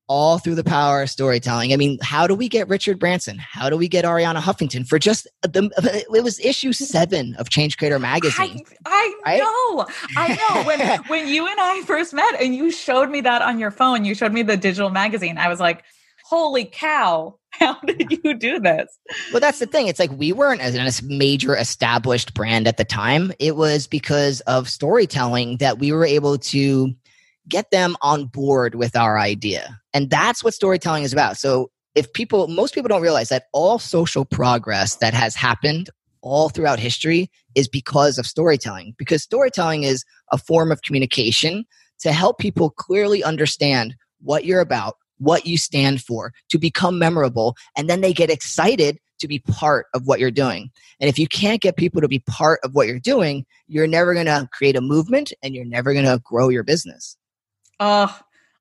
All 0.09 0.39
through 0.39 0.55
the 0.55 0.63
power 0.63 1.03
of 1.03 1.11
storytelling. 1.11 1.73
I 1.73 1.77
mean, 1.77 1.99
how 2.01 2.29
do 2.29 2.35
we 2.37 2.49
get 2.49 2.69
Richard 2.69 3.01
Branson? 3.01 3.39
How 3.39 3.69
do 3.69 3.77
we 3.77 3.89
get 3.89 4.05
Arianna 4.05 4.39
Huffington 4.39 4.87
for 4.87 5.01
just 5.01 5.27
the? 5.43 5.69
It 6.15 6.23
was 6.23 6.39
issue 6.39 6.73
seven 6.73 7.35
of 7.41 7.51
Change 7.51 7.77
Creator 7.77 7.99
magazine. 7.99 8.63
I, 8.85 9.15
I 9.25 9.33
right? 9.33 9.39
know, 9.39 9.87
I 10.17 10.29
know. 10.37 10.63
When 10.63 11.01
when 11.09 11.27
you 11.27 11.49
and 11.49 11.59
I 11.59 11.83
first 11.83 12.15
met, 12.15 12.41
and 12.41 12.55
you 12.55 12.71
showed 12.71 13.11
me 13.11 13.21
that 13.23 13.43
on 13.43 13.59
your 13.59 13.73
phone, 13.73 14.05
you 14.05 14.15
showed 14.15 14.33
me 14.33 14.43
the 14.43 14.57
digital 14.57 14.91
magazine. 14.91 15.39
I 15.39 15.49
was 15.49 15.59
like, 15.59 15.83
"Holy 16.25 16.67
cow!" 16.67 17.37
How 17.59 17.81
did 17.81 18.13
you 18.23 18.35
do 18.35 18.61
this? 18.61 18.99
Well, 19.33 19.41
that's 19.41 19.59
the 19.59 19.67
thing. 19.67 19.89
It's 19.89 19.99
like 19.99 20.13
we 20.13 20.33
weren't 20.33 20.61
as 20.61 21.01
a 21.01 21.05
major 21.05 21.57
established 21.57 22.35
brand 22.35 22.69
at 22.69 22.77
the 22.77 22.85
time. 22.85 23.33
It 23.39 23.57
was 23.57 23.87
because 23.87 24.41
of 24.43 24.69
storytelling 24.69 25.57
that 25.57 25.79
we 25.79 25.91
were 25.91 26.05
able 26.05 26.39
to 26.39 26.95
get 27.49 27.71
them 27.71 27.97
on 28.03 28.27
board 28.27 28.75
with 28.75 28.97
our 28.97 29.19
idea. 29.19 29.81
And 29.95 30.11
that's 30.11 30.43
what 30.43 30.55
storytelling 30.55 31.05
is 31.05 31.13
about. 31.13 31.37
So 31.37 31.71
if 31.95 32.13
people, 32.13 32.49
most 32.49 32.75
people 32.75 32.89
don't 32.89 33.03
realize 33.03 33.29
that 33.31 33.45
all 33.53 33.79
social 33.79 34.25
progress 34.25 34.97
that 34.97 35.15
has 35.15 35.35
happened 35.35 35.91
all 36.21 36.49
throughout 36.49 36.79
history 36.79 37.31
is 37.55 37.69
because 37.69 38.19
of 38.19 38.27
storytelling, 38.27 38.95
because 38.99 39.23
storytelling 39.23 39.85
is 39.85 40.05
a 40.33 40.39
form 40.39 40.73
of 40.73 40.83
communication 40.83 41.65
to 42.01 42.13
help 42.13 42.39
people 42.39 42.71
clearly 42.71 43.23
understand 43.25 43.95
what 44.21 44.45
you're 44.45 44.61
about, 44.61 44.97
what 45.19 45.47
you 45.47 45.57
stand 45.57 46.03
for, 46.03 46.33
to 46.51 46.59
become 46.59 46.99
memorable, 46.99 47.57
and 47.77 47.89
then 47.89 48.01
they 48.01 48.13
get 48.13 48.31
excited 48.31 48.99
to 49.19 49.29
be 49.29 49.39
part 49.39 49.87
of 49.95 50.07
what 50.07 50.21
you're 50.21 50.31
doing. 50.31 50.71
And 51.01 51.09
if 51.09 51.19
you 51.19 51.27
can't 51.27 51.63
get 51.63 51.77
people 51.77 52.01
to 52.03 52.09
be 52.09 52.19
part 52.19 52.61
of 52.63 52.75
what 52.75 52.87
you're 52.87 52.99
doing, 52.99 53.47
you're 53.67 53.87
never 53.87 54.13
going 54.13 54.27
to 54.27 54.49
create 54.53 54.77
a 54.77 54.83
movement 54.83 55.33
and 55.43 55.55
you're 55.55 55.65
never 55.65 55.95
going 55.95 56.05
to 56.05 56.21
grow 56.25 56.49
your 56.51 56.65
business. 56.65 57.17
Oh, 57.81 58.19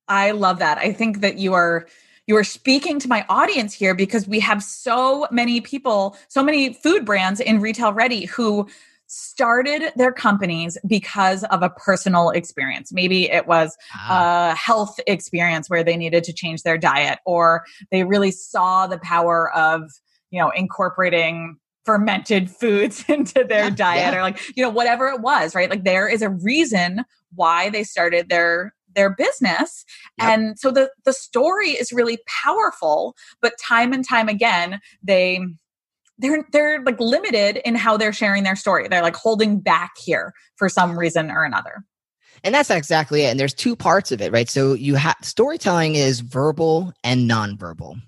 I 0.08 0.32
love 0.32 0.58
that. 0.58 0.78
I 0.78 0.92
think 0.92 1.20
that 1.20 1.38
you 1.38 1.54
are 1.54 1.86
you 2.26 2.36
are 2.36 2.44
speaking 2.44 2.98
to 2.98 3.08
my 3.08 3.24
audience 3.28 3.72
here 3.72 3.94
because 3.94 4.26
we 4.26 4.40
have 4.40 4.62
so 4.62 5.28
many 5.30 5.60
people, 5.60 6.16
so 6.28 6.42
many 6.42 6.74
food 6.74 7.04
brands 7.04 7.38
in 7.38 7.60
retail 7.60 7.92
ready 7.92 8.24
who 8.24 8.66
started 9.06 9.92
their 9.94 10.12
companies 10.12 10.76
because 10.86 11.44
of 11.44 11.62
a 11.62 11.70
personal 11.70 12.30
experience. 12.30 12.92
Maybe 12.92 13.30
it 13.30 13.46
was 13.46 13.76
ah. 13.94 14.50
a 14.50 14.54
health 14.56 14.98
experience 15.06 15.70
where 15.70 15.84
they 15.84 15.96
needed 15.96 16.24
to 16.24 16.32
change 16.32 16.62
their 16.62 16.76
diet 16.76 17.20
or 17.24 17.64
they 17.92 18.02
really 18.02 18.32
saw 18.32 18.88
the 18.88 18.98
power 18.98 19.54
of, 19.56 19.82
you 20.30 20.40
know, 20.40 20.50
incorporating 20.50 21.56
fermented 21.84 22.50
foods 22.60 23.04
into 23.08 23.44
their 23.44 23.64
yeah, 23.64 23.70
diet 23.70 24.12
yeah. 24.12 24.18
or 24.18 24.22
like, 24.22 24.40
you 24.56 24.62
know, 24.64 24.70
whatever 24.70 25.06
it 25.08 25.20
was, 25.20 25.54
right? 25.54 25.70
Like 25.70 25.84
there 25.84 26.08
is 26.08 26.22
a 26.22 26.30
reason 26.30 27.04
why 27.34 27.70
they 27.70 27.84
started 27.84 28.28
their 28.28 28.74
their 28.96 29.10
business. 29.10 29.84
Yep. 30.18 30.28
And 30.28 30.58
so 30.58 30.72
the 30.72 30.90
the 31.04 31.12
story 31.12 31.70
is 31.70 31.92
really 31.92 32.18
powerful, 32.44 33.14
but 33.40 33.52
time 33.62 33.92
and 33.92 34.06
time 34.06 34.28
again 34.28 34.80
they 35.02 35.40
they're 36.18 36.44
they're 36.50 36.82
like 36.82 36.98
limited 36.98 37.60
in 37.64 37.76
how 37.76 37.96
they're 37.96 38.12
sharing 38.12 38.42
their 38.42 38.56
story. 38.56 38.88
They're 38.88 39.02
like 39.02 39.14
holding 39.14 39.60
back 39.60 39.92
here 39.98 40.32
for 40.56 40.68
some 40.68 40.98
reason 40.98 41.30
or 41.30 41.44
another. 41.44 41.84
And 42.42 42.54
that's 42.54 42.70
exactly 42.70 43.22
it. 43.22 43.30
And 43.30 43.40
there's 43.40 43.54
two 43.54 43.76
parts 43.76 44.12
of 44.12 44.20
it, 44.20 44.32
right? 44.32 44.48
So 44.48 44.74
you 44.74 44.94
have 44.96 45.16
storytelling 45.22 45.94
is 45.94 46.20
verbal 46.20 46.92
and 47.02 47.30
nonverbal. 47.30 48.00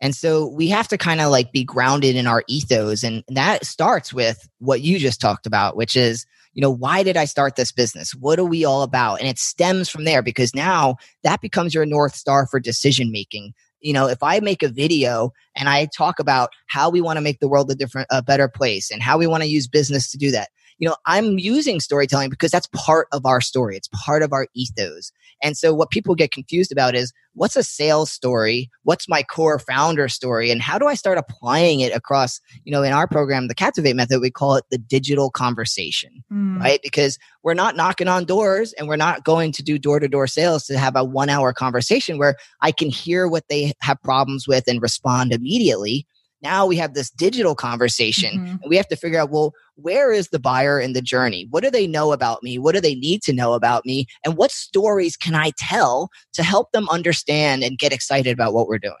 And 0.00 0.14
so 0.14 0.46
we 0.46 0.68
have 0.68 0.88
to 0.88 0.98
kind 0.98 1.20
of 1.20 1.30
like 1.30 1.52
be 1.52 1.64
grounded 1.64 2.16
in 2.16 2.26
our 2.26 2.42
ethos. 2.48 3.02
And 3.02 3.22
that 3.28 3.66
starts 3.66 4.12
with 4.12 4.48
what 4.58 4.80
you 4.80 4.98
just 4.98 5.20
talked 5.20 5.46
about, 5.46 5.76
which 5.76 5.96
is, 5.96 6.26
you 6.52 6.60
know, 6.60 6.70
why 6.70 7.02
did 7.02 7.16
I 7.16 7.24
start 7.24 7.56
this 7.56 7.72
business? 7.72 8.12
What 8.14 8.38
are 8.38 8.44
we 8.44 8.64
all 8.64 8.82
about? 8.82 9.20
And 9.20 9.28
it 9.28 9.38
stems 9.38 9.88
from 9.88 10.04
there 10.04 10.22
because 10.22 10.54
now 10.54 10.96
that 11.22 11.40
becomes 11.40 11.74
your 11.74 11.86
North 11.86 12.14
Star 12.14 12.46
for 12.46 12.58
decision 12.58 13.12
making. 13.12 13.52
You 13.80 13.92
know, 13.92 14.08
if 14.08 14.22
I 14.22 14.40
make 14.40 14.62
a 14.62 14.68
video 14.68 15.30
and 15.56 15.68
I 15.68 15.86
talk 15.96 16.18
about 16.18 16.50
how 16.66 16.90
we 16.90 17.00
want 17.00 17.16
to 17.16 17.22
make 17.22 17.40
the 17.40 17.48
world 17.48 17.70
a 17.70 17.74
different, 17.74 18.08
a 18.10 18.22
better 18.22 18.48
place 18.48 18.90
and 18.90 19.02
how 19.02 19.16
we 19.16 19.26
want 19.26 19.42
to 19.42 19.48
use 19.48 19.68
business 19.68 20.10
to 20.10 20.18
do 20.18 20.30
that, 20.32 20.50
you 20.80 20.88
know, 20.88 20.96
I'm 21.06 21.38
using 21.38 21.78
storytelling 21.78 22.30
because 22.30 22.50
that's 22.50 22.66
part 22.74 23.06
of 23.12 23.26
our 23.26 23.42
story. 23.42 23.76
It's 23.76 23.88
part 23.92 24.22
of 24.22 24.32
our 24.32 24.48
ethos. 24.54 25.12
And 25.42 25.56
so 25.56 25.74
what 25.74 25.90
people 25.90 26.14
get 26.14 26.32
confused 26.32 26.72
about 26.72 26.94
is 26.94 27.12
what's 27.34 27.54
a 27.54 27.62
sales 27.62 28.10
story? 28.10 28.70
What's 28.82 29.06
my 29.06 29.22
core 29.22 29.58
founder 29.58 30.08
story? 30.08 30.50
And 30.50 30.62
how 30.62 30.78
do 30.78 30.86
I 30.86 30.94
start 30.94 31.18
applying 31.18 31.80
it 31.80 31.94
across, 31.94 32.40
you 32.64 32.72
know, 32.72 32.82
in 32.82 32.94
our 32.94 33.06
program, 33.06 33.46
the 33.46 33.54
Captivate 33.54 33.94
method, 33.94 34.22
we 34.22 34.30
call 34.30 34.56
it 34.56 34.64
the 34.70 34.78
digital 34.78 35.30
conversation, 35.30 36.24
mm. 36.32 36.58
right? 36.58 36.80
Because 36.82 37.18
we're 37.42 37.54
not 37.54 37.76
knocking 37.76 38.08
on 38.08 38.24
doors 38.24 38.72
and 38.72 38.88
we're 38.88 38.96
not 38.96 39.22
going 39.22 39.52
to 39.52 39.62
do 39.62 39.78
door 39.78 40.00
to 40.00 40.08
door 40.08 40.26
sales 40.26 40.64
to 40.66 40.78
have 40.78 40.96
a 40.96 41.04
one 41.04 41.28
hour 41.28 41.52
conversation 41.52 42.16
where 42.16 42.36
I 42.62 42.72
can 42.72 42.88
hear 42.88 43.28
what 43.28 43.44
they 43.50 43.74
have 43.82 44.00
problems 44.02 44.48
with 44.48 44.66
and 44.66 44.80
respond 44.80 45.32
immediately 45.32 46.06
now 46.42 46.66
we 46.66 46.76
have 46.76 46.94
this 46.94 47.10
digital 47.10 47.54
conversation 47.54 48.34
mm-hmm. 48.34 48.50
and 48.62 48.68
we 48.68 48.76
have 48.76 48.88
to 48.88 48.96
figure 48.96 49.20
out, 49.20 49.30
well, 49.30 49.52
where 49.76 50.12
is 50.12 50.28
the 50.28 50.38
buyer 50.38 50.80
in 50.80 50.92
the 50.92 51.02
journey? 51.02 51.46
What 51.50 51.62
do 51.62 51.70
they 51.70 51.86
know 51.86 52.12
about 52.12 52.42
me? 52.42 52.58
What 52.58 52.74
do 52.74 52.80
they 52.80 52.94
need 52.94 53.22
to 53.22 53.32
know 53.32 53.54
about 53.54 53.84
me? 53.84 54.06
And 54.24 54.36
what 54.36 54.50
stories 54.50 55.16
can 55.16 55.34
I 55.34 55.52
tell 55.58 56.10
to 56.32 56.42
help 56.42 56.72
them 56.72 56.88
understand 56.88 57.62
and 57.62 57.78
get 57.78 57.92
excited 57.92 58.32
about 58.32 58.54
what 58.54 58.68
we're 58.68 58.78
doing? 58.78 58.94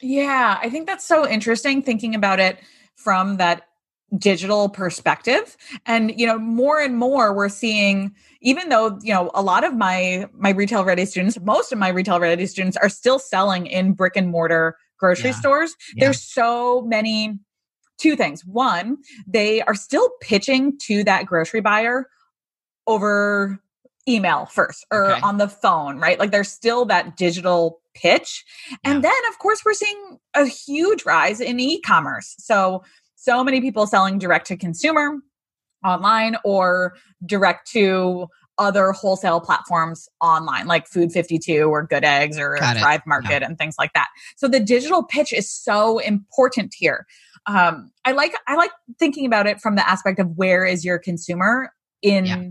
Yeah, 0.00 0.58
I 0.60 0.68
think 0.68 0.86
that's 0.86 1.04
so 1.04 1.26
interesting 1.26 1.82
thinking 1.82 2.14
about 2.14 2.40
it 2.40 2.58
from 2.96 3.38
that 3.38 3.66
digital 4.16 4.68
perspective 4.68 5.56
and 5.84 6.18
you 6.18 6.26
know 6.26 6.38
more 6.38 6.80
and 6.80 6.96
more 6.96 7.34
we're 7.34 7.48
seeing 7.48 8.14
even 8.40 8.68
though 8.68 8.96
you 9.02 9.12
know 9.12 9.32
a 9.34 9.42
lot 9.42 9.64
of 9.64 9.74
my 9.74 10.28
my 10.32 10.50
retail 10.50 10.84
ready 10.84 11.04
students 11.04 11.36
most 11.40 11.72
of 11.72 11.78
my 11.78 11.88
retail 11.88 12.20
ready 12.20 12.46
students 12.46 12.76
are 12.76 12.88
still 12.88 13.18
selling 13.18 13.66
in 13.66 13.92
brick 13.92 14.12
and 14.14 14.28
mortar 14.28 14.76
grocery 14.98 15.30
yeah. 15.30 15.36
stores. 15.36 15.74
Yeah. 15.94 16.06
There's 16.06 16.22
so 16.22 16.82
many 16.82 17.38
two 17.98 18.16
things. 18.16 18.44
One, 18.44 18.98
they 19.26 19.62
are 19.62 19.74
still 19.74 20.10
pitching 20.20 20.78
to 20.82 21.04
that 21.04 21.26
grocery 21.26 21.60
buyer 21.60 22.08
over 22.86 23.60
email 24.08 24.46
first 24.46 24.86
or 24.92 25.12
okay. 25.12 25.20
on 25.22 25.38
the 25.38 25.48
phone, 25.48 25.98
right? 25.98 26.18
Like 26.18 26.30
there's 26.30 26.50
still 26.50 26.84
that 26.86 27.16
digital 27.16 27.80
pitch. 27.94 28.44
And 28.84 29.02
then 29.02 29.12
of 29.28 29.38
course 29.38 29.64
we're 29.64 29.74
seeing 29.74 30.18
a 30.34 30.46
huge 30.46 31.04
rise 31.04 31.40
in 31.40 31.58
e-commerce. 31.58 32.34
So 32.38 32.84
so 33.16 33.42
many 33.42 33.60
people 33.60 33.86
selling 33.86 34.18
direct 34.18 34.46
to 34.48 34.56
consumer 34.56 35.16
online 35.84 36.36
or 36.44 36.94
direct 37.24 37.70
to 37.72 38.28
other 38.58 38.92
wholesale 38.92 39.40
platforms 39.40 40.08
online 40.20 40.66
like 40.66 40.86
food 40.86 41.12
52 41.12 41.64
or 41.64 41.86
good 41.86 42.04
eggs 42.04 42.38
or 42.38 42.56
thrive 42.58 43.02
market 43.06 43.42
and 43.42 43.58
things 43.58 43.76
like 43.78 43.92
that. 43.94 44.08
So 44.36 44.48
the 44.48 44.60
digital 44.60 45.02
pitch 45.02 45.32
is 45.32 45.50
so 45.50 45.98
important 45.98 46.74
here. 46.76 47.06
Um, 47.48 47.92
i 48.04 48.10
like 48.10 48.34
i 48.48 48.56
like 48.56 48.72
thinking 48.98 49.24
about 49.24 49.46
it 49.46 49.60
from 49.60 49.76
the 49.76 49.88
aspect 49.88 50.18
of 50.18 50.36
where 50.36 50.64
is 50.64 50.84
your 50.84 50.98
consumer 50.98 51.72
in 52.02 52.26
yeah. 52.26 52.42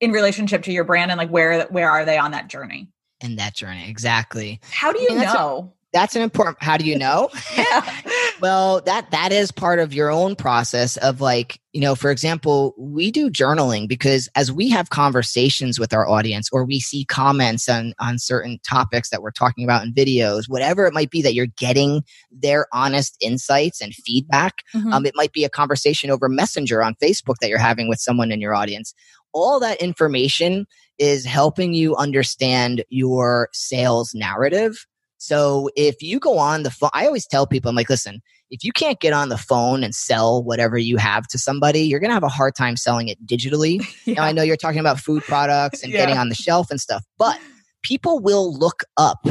in 0.00 0.12
relationship 0.12 0.62
to 0.62 0.72
your 0.72 0.84
brand 0.84 1.10
and 1.10 1.18
like 1.18 1.30
where 1.30 1.64
where 1.66 1.90
are 1.90 2.04
they 2.04 2.18
on 2.18 2.30
that 2.30 2.48
journey? 2.48 2.88
In 3.20 3.36
that 3.36 3.54
journey 3.54 3.88
exactly. 3.88 4.60
How 4.70 4.92
do 4.92 5.00
you 5.00 5.16
know 5.16 5.72
that's 5.92 6.16
an 6.16 6.22
important 6.22 6.56
how 6.60 6.76
do 6.76 6.84
you 6.84 6.98
know 6.98 7.28
yeah. 7.56 8.00
well 8.40 8.80
that 8.82 9.10
that 9.10 9.32
is 9.32 9.52
part 9.52 9.78
of 9.78 9.92
your 9.92 10.10
own 10.10 10.34
process 10.34 10.96
of 10.98 11.20
like 11.20 11.60
you 11.72 11.80
know 11.80 11.94
for 11.94 12.10
example 12.10 12.74
we 12.78 13.10
do 13.10 13.30
journaling 13.30 13.88
because 13.88 14.28
as 14.34 14.50
we 14.50 14.68
have 14.68 14.90
conversations 14.90 15.78
with 15.78 15.92
our 15.92 16.08
audience 16.08 16.48
or 16.52 16.64
we 16.64 16.80
see 16.80 17.04
comments 17.04 17.68
on 17.68 17.92
on 18.00 18.18
certain 18.18 18.58
topics 18.68 19.10
that 19.10 19.22
we're 19.22 19.30
talking 19.30 19.64
about 19.64 19.84
in 19.84 19.92
videos 19.92 20.44
whatever 20.48 20.86
it 20.86 20.94
might 20.94 21.10
be 21.10 21.22
that 21.22 21.34
you're 21.34 21.46
getting 21.46 22.02
their 22.30 22.66
honest 22.72 23.16
insights 23.20 23.80
and 23.80 23.94
feedback 23.94 24.62
mm-hmm. 24.74 24.92
um, 24.92 25.06
it 25.06 25.14
might 25.14 25.32
be 25.32 25.44
a 25.44 25.50
conversation 25.50 26.10
over 26.10 26.28
messenger 26.28 26.82
on 26.82 26.94
facebook 27.02 27.36
that 27.40 27.48
you're 27.48 27.58
having 27.58 27.88
with 27.88 28.00
someone 28.00 28.32
in 28.32 28.40
your 28.40 28.54
audience 28.54 28.94
all 29.34 29.58
that 29.60 29.80
information 29.80 30.66
is 30.98 31.24
helping 31.24 31.72
you 31.72 31.96
understand 31.96 32.84
your 32.90 33.48
sales 33.52 34.14
narrative 34.14 34.86
so 35.22 35.70
if 35.76 36.02
you 36.02 36.18
go 36.18 36.38
on 36.38 36.64
the 36.64 36.70
phone, 36.72 36.90
I 36.92 37.06
always 37.06 37.28
tell 37.28 37.46
people, 37.46 37.68
I'm 37.68 37.76
like, 37.76 37.88
listen, 37.88 38.20
if 38.50 38.64
you 38.64 38.72
can't 38.72 38.98
get 38.98 39.12
on 39.12 39.28
the 39.28 39.38
phone 39.38 39.84
and 39.84 39.94
sell 39.94 40.42
whatever 40.42 40.76
you 40.76 40.96
have 40.96 41.28
to 41.28 41.38
somebody, 41.38 41.82
you're 41.82 42.00
going 42.00 42.10
to 42.10 42.14
have 42.14 42.24
a 42.24 42.28
hard 42.28 42.56
time 42.56 42.76
selling 42.76 43.06
it 43.06 43.24
digitally. 43.24 43.86
yeah. 44.04 44.14
Now, 44.16 44.24
I 44.24 44.32
know 44.32 44.42
you're 44.42 44.56
talking 44.56 44.80
about 44.80 44.98
food 44.98 45.22
products 45.22 45.84
and 45.84 45.92
yeah. 45.92 46.00
getting 46.00 46.18
on 46.18 46.28
the 46.28 46.34
shelf 46.34 46.72
and 46.72 46.80
stuff, 46.80 47.04
but 47.18 47.38
people 47.84 48.18
will 48.18 48.52
look 48.52 48.82
up 48.96 49.24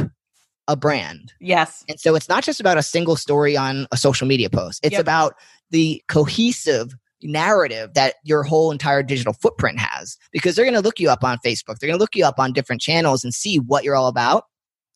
a 0.66 0.76
brand. 0.76 1.34
Yes. 1.40 1.84
And 1.90 2.00
so 2.00 2.14
it's 2.14 2.28
not 2.28 2.42
just 2.42 2.58
about 2.58 2.78
a 2.78 2.82
single 2.82 3.16
story 3.16 3.54
on 3.54 3.86
a 3.92 3.98
social 3.98 4.26
media 4.26 4.48
post, 4.48 4.80
it's 4.82 4.92
yep. 4.92 5.02
about 5.02 5.34
the 5.72 6.02
cohesive 6.08 6.94
narrative 7.22 7.92
that 7.92 8.14
your 8.24 8.44
whole 8.44 8.70
entire 8.72 9.02
digital 9.02 9.34
footprint 9.34 9.78
has 9.78 10.16
because 10.32 10.56
they're 10.56 10.64
going 10.64 10.72
to 10.72 10.80
look 10.80 10.98
you 10.98 11.10
up 11.10 11.22
on 11.22 11.36
Facebook. 11.44 11.78
They're 11.78 11.88
going 11.88 11.98
to 11.98 12.02
look 12.02 12.16
you 12.16 12.24
up 12.24 12.38
on 12.38 12.54
different 12.54 12.80
channels 12.80 13.24
and 13.24 13.34
see 13.34 13.58
what 13.58 13.84
you're 13.84 13.94
all 13.94 14.08
about 14.08 14.44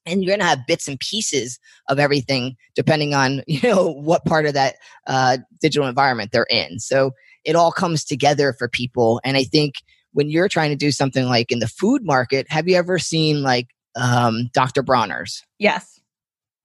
and 0.06 0.22
you're 0.22 0.30
going 0.30 0.40
to 0.40 0.46
have 0.46 0.66
bits 0.66 0.88
and 0.88 0.98
pieces 1.00 1.58
of 1.88 1.98
everything 1.98 2.56
depending 2.74 3.14
on 3.14 3.42
you 3.46 3.60
know 3.62 3.90
what 3.90 4.24
part 4.24 4.46
of 4.46 4.54
that 4.54 4.76
uh, 5.06 5.38
digital 5.60 5.88
environment 5.88 6.30
they're 6.32 6.46
in 6.50 6.78
so 6.78 7.12
it 7.44 7.56
all 7.56 7.72
comes 7.72 8.04
together 8.04 8.54
for 8.58 8.68
people 8.68 9.20
and 9.24 9.36
i 9.36 9.44
think 9.44 9.74
when 10.12 10.30
you're 10.30 10.48
trying 10.48 10.70
to 10.70 10.76
do 10.76 10.90
something 10.90 11.26
like 11.26 11.52
in 11.52 11.58
the 11.58 11.68
food 11.68 12.02
market 12.04 12.46
have 12.48 12.68
you 12.68 12.76
ever 12.76 12.98
seen 12.98 13.42
like 13.42 13.68
um, 13.96 14.48
dr 14.52 14.82
bronner's 14.82 15.42
yes 15.58 16.00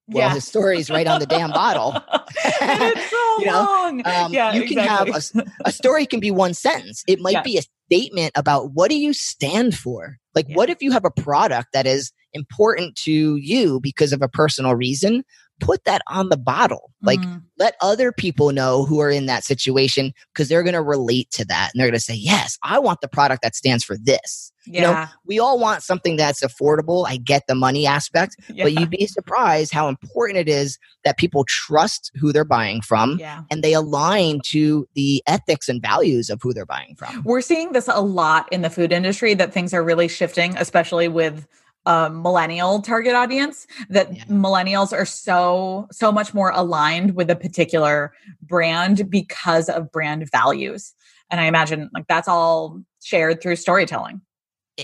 well, 0.08 0.28
yeah. 0.28 0.34
his 0.34 0.46
story 0.46 0.78
is 0.78 0.90
right 0.90 1.08
on 1.08 1.22
the 1.22 1.26
damn 1.26 1.52
bottle. 1.52 1.94
it's 2.36 3.10
so 3.10 3.40
you 3.40 3.46
know, 3.46 3.64
long. 3.64 4.06
Um, 4.06 4.34
yeah, 4.34 4.52
you 4.52 4.64
can 4.64 4.80
exactly. 4.80 5.12
have 5.14 5.48
a, 5.48 5.70
a, 5.70 5.72
story 5.72 6.06
can 6.06 6.20
be 6.20 6.32
one 6.32 6.54
sentence. 6.54 7.04
It 7.08 7.22
might 7.22 7.44
be 7.46 7.58
a 7.58 7.62
statement 7.88 8.34
about 8.36 8.72
what 8.72 8.90
do 8.90 8.98
you 8.98 9.14
stand 9.14 9.76
for. 9.76 10.18
Like, 10.36 10.50
yeah. 10.50 10.56
what 10.56 10.70
if 10.70 10.82
you 10.82 10.92
have 10.92 11.06
a 11.06 11.12
product 11.12 11.70
that 11.74 11.88
is 11.88 12.12
important 12.34 12.96
to 12.98 13.36
you 13.36 13.80
because 13.80 14.14
of 14.14 14.22
a 14.22 14.28
personal 14.28 14.76
reason, 14.76 15.24
put 15.62 15.86
that 15.86 16.02
on 16.08 16.30
the 16.30 16.38
bottle. 16.38 16.92
Like 17.02 17.20
mm. 17.20 17.42
let 17.58 17.76
other 17.82 18.12
people 18.12 18.52
know 18.52 18.84
who 18.84 19.00
are 19.00 19.10
in 19.10 19.28
that 19.28 19.44
situation 19.44 20.14
because 20.34 20.50
they're 20.50 20.64
going 20.64 20.74
to 20.74 20.82
relate 20.82 21.30
to 21.32 21.46
that 21.46 21.72
and 21.72 21.80
they're 21.80 21.88
going 21.88 21.94
to 21.94 22.00
say, 22.00 22.16
"Yes, 22.16 22.58
I 22.64 22.80
want 22.80 23.02
the 23.02 23.08
product 23.08 23.44
that 23.44 23.56
stands 23.56 23.84
for 23.84 23.98
this." 23.98 24.52
Yeah. 24.68 24.74
You 24.74 24.88
know, 24.88 25.06
we 25.26 25.40
all 25.40 25.60
want 25.60 25.82
something 25.82 26.18
that's 26.18 26.44
affordable. 26.44 27.08
I 27.08 27.18
get 27.18 27.44
the 27.48 27.56
money 27.56 27.88
aspect, 27.88 28.36
yeah. 28.54 28.66
but 28.66 28.74
you'd 28.74 28.92
be 28.92 29.08
surprised 29.08 29.74
how 29.74 29.88
important 29.88 30.38
it 30.38 30.48
is 30.48 30.78
that 31.04 31.18
people 31.18 31.46
trust 31.46 32.12
who 32.16 32.32
they're 32.32 32.46
buying 32.46 32.82
from 32.82 33.18
yeah. 33.20 33.42
and 33.50 33.64
they 33.64 33.74
align 33.74 34.42
to 34.48 34.88
the 34.94 35.24
ethics 35.26 35.68
and 35.68 35.82
values 35.82 36.30
of 36.30 36.40
who 36.44 36.54
they're 36.54 36.66
buying 36.66 36.96
from. 36.96 37.24
We're 37.24 37.42
seeing 37.42 37.72
this 37.72 37.88
a 37.88 38.02
lot 38.02 38.48
in 38.52 38.62
the 38.62 38.70
food 38.70 38.92
industry 38.92 39.34
that 39.34 39.52
things 39.52 39.74
are 39.74 39.84
really 39.84 40.08
shifting, 40.08 40.56
especially 40.58 41.08
with 41.08 41.48
a 41.86 42.10
millennial 42.10 42.82
target 42.82 43.16
audience 43.16 43.66
that 43.90 44.16
yeah. 44.16 44.24
millennials 44.26 44.94
are 44.94 45.06
so 45.06 45.88
so 45.92 46.12
much 46.12 46.34
more 46.34 46.52
aligned 46.52 47.16
with 47.16 47.30
a 47.30 47.36
particular 47.36 48.14
brand 48.44 49.10
because 49.10 49.68
of 49.68 49.92
brand 49.92 50.30
values 50.32 50.94
and 51.32 51.42
i 51.42 51.46
imagine 51.46 51.90
like 51.94 52.06
that's 52.08 52.28
all 52.28 52.80
shared 53.02 53.42
through 53.42 53.56
storytelling 53.56 54.22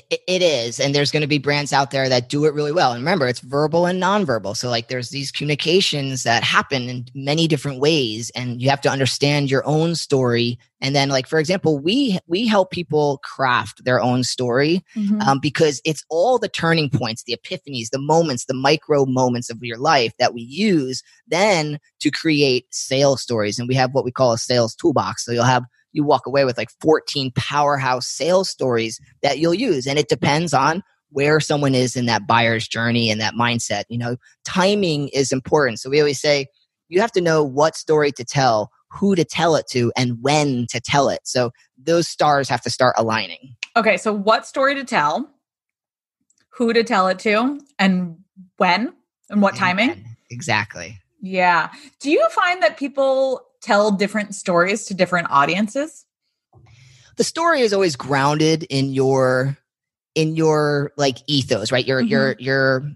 it, 0.09 0.21
it 0.27 0.41
is 0.41 0.79
and 0.79 0.93
there's 0.93 1.11
going 1.11 1.21
to 1.21 1.27
be 1.27 1.37
brands 1.37 1.73
out 1.73 1.91
there 1.91 2.09
that 2.09 2.29
do 2.29 2.45
it 2.45 2.53
really 2.53 2.71
well. 2.71 2.91
And 2.91 3.01
remember 3.01 3.27
it's 3.27 3.39
verbal 3.39 3.85
and 3.85 4.01
nonverbal. 4.01 4.55
So 4.55 4.69
like 4.69 4.87
there's 4.87 5.09
these 5.09 5.31
communications 5.31 6.23
that 6.23 6.43
happen 6.43 6.89
in 6.89 7.05
many 7.13 7.47
different 7.47 7.79
ways 7.79 8.31
and 8.35 8.61
you 8.61 8.69
have 8.69 8.81
to 8.81 8.89
understand 8.89 9.49
your 9.49 9.65
own 9.65 9.95
story. 9.95 10.59
And 10.81 10.95
then 10.95 11.09
like 11.09 11.27
for 11.27 11.39
example 11.39 11.79
we 11.79 12.19
we 12.27 12.47
help 12.47 12.71
people 12.71 13.19
craft 13.23 13.83
their 13.83 14.01
own 14.01 14.23
story 14.23 14.83
mm-hmm. 14.95 15.21
um, 15.21 15.39
because 15.39 15.81
it's 15.85 16.05
all 16.09 16.37
the 16.37 16.49
turning 16.49 16.89
points 16.89 17.23
the 17.23 17.35
epiphanies 17.35 17.89
the 17.89 17.99
moments 17.99 18.45
the 18.45 18.53
micro 18.53 19.05
moments 19.05 19.49
of 19.49 19.63
your 19.63 19.77
life 19.77 20.13
that 20.19 20.33
we 20.33 20.41
use 20.41 21.03
then 21.27 21.79
to 21.99 22.11
create 22.11 22.65
sales 22.71 23.21
stories. 23.21 23.59
And 23.59 23.67
we 23.67 23.75
have 23.75 23.93
what 23.93 24.05
we 24.05 24.11
call 24.11 24.33
a 24.33 24.37
sales 24.37 24.75
toolbox. 24.75 25.25
So 25.25 25.31
you'll 25.31 25.43
have 25.43 25.65
you 25.93 26.03
walk 26.03 26.25
away 26.25 26.45
with 26.45 26.57
like 26.57 26.69
14 26.81 27.31
powerhouse 27.35 28.07
sales 28.07 28.49
stories 28.49 28.99
that 29.21 29.39
you'll 29.39 29.53
use. 29.53 29.87
And 29.87 29.97
it 29.97 30.09
depends 30.09 30.53
on 30.53 30.83
where 31.09 31.39
someone 31.39 31.73
is 31.73 31.95
in 31.95 32.05
that 32.05 32.27
buyer's 32.27 32.67
journey 32.67 33.09
and 33.09 33.19
that 33.21 33.33
mindset. 33.33 33.83
You 33.89 33.97
know, 33.97 34.17
timing 34.45 35.07
is 35.09 35.31
important. 35.31 35.79
So 35.79 35.89
we 35.89 35.99
always 35.99 36.19
say 36.19 36.47
you 36.89 37.01
have 37.01 37.11
to 37.13 37.21
know 37.21 37.43
what 37.43 37.75
story 37.75 38.11
to 38.13 38.23
tell, 38.23 38.71
who 38.91 39.15
to 39.15 39.25
tell 39.25 39.55
it 39.55 39.65
to 39.71 39.91
and 39.97 40.17
when 40.21 40.67
to 40.69 40.79
tell 40.79 41.09
it. 41.09 41.21
So 41.23 41.51
those 41.77 42.07
stars 42.07 42.49
have 42.49 42.61
to 42.61 42.69
start 42.69 42.95
aligning. 42.97 43.55
Okay, 43.75 43.97
so 43.97 44.13
what 44.13 44.45
story 44.47 44.75
to 44.75 44.83
tell, 44.83 45.29
who 46.49 46.73
to 46.73 46.83
tell 46.83 47.07
it 47.07 47.19
to, 47.19 47.59
and 47.77 48.17
when, 48.57 48.93
and 49.29 49.41
what 49.41 49.53
And 49.53 49.59
timing? 49.59 49.89
when. 49.89 50.05
Exactly. 50.29 50.99
Yeah. 51.21 51.69
Do 51.99 52.11
you 52.11 52.25
find 52.31 52.61
that 52.63 52.77
people 52.77 53.41
tell 53.61 53.91
different 53.91 54.35
stories 54.35 54.85
to 54.85 54.93
different 54.93 55.29
audiences? 55.29 56.05
The 57.17 57.23
story 57.23 57.61
is 57.61 57.73
always 57.73 57.95
grounded 57.95 58.63
in 58.63 58.93
your 58.93 59.57
in 60.15 60.35
your 60.35 60.91
like 60.97 61.17
ethos, 61.27 61.71
right? 61.71 61.85
Your 61.85 62.01
your 62.01 62.33
mm-hmm. 62.33 62.43
your 62.43 62.91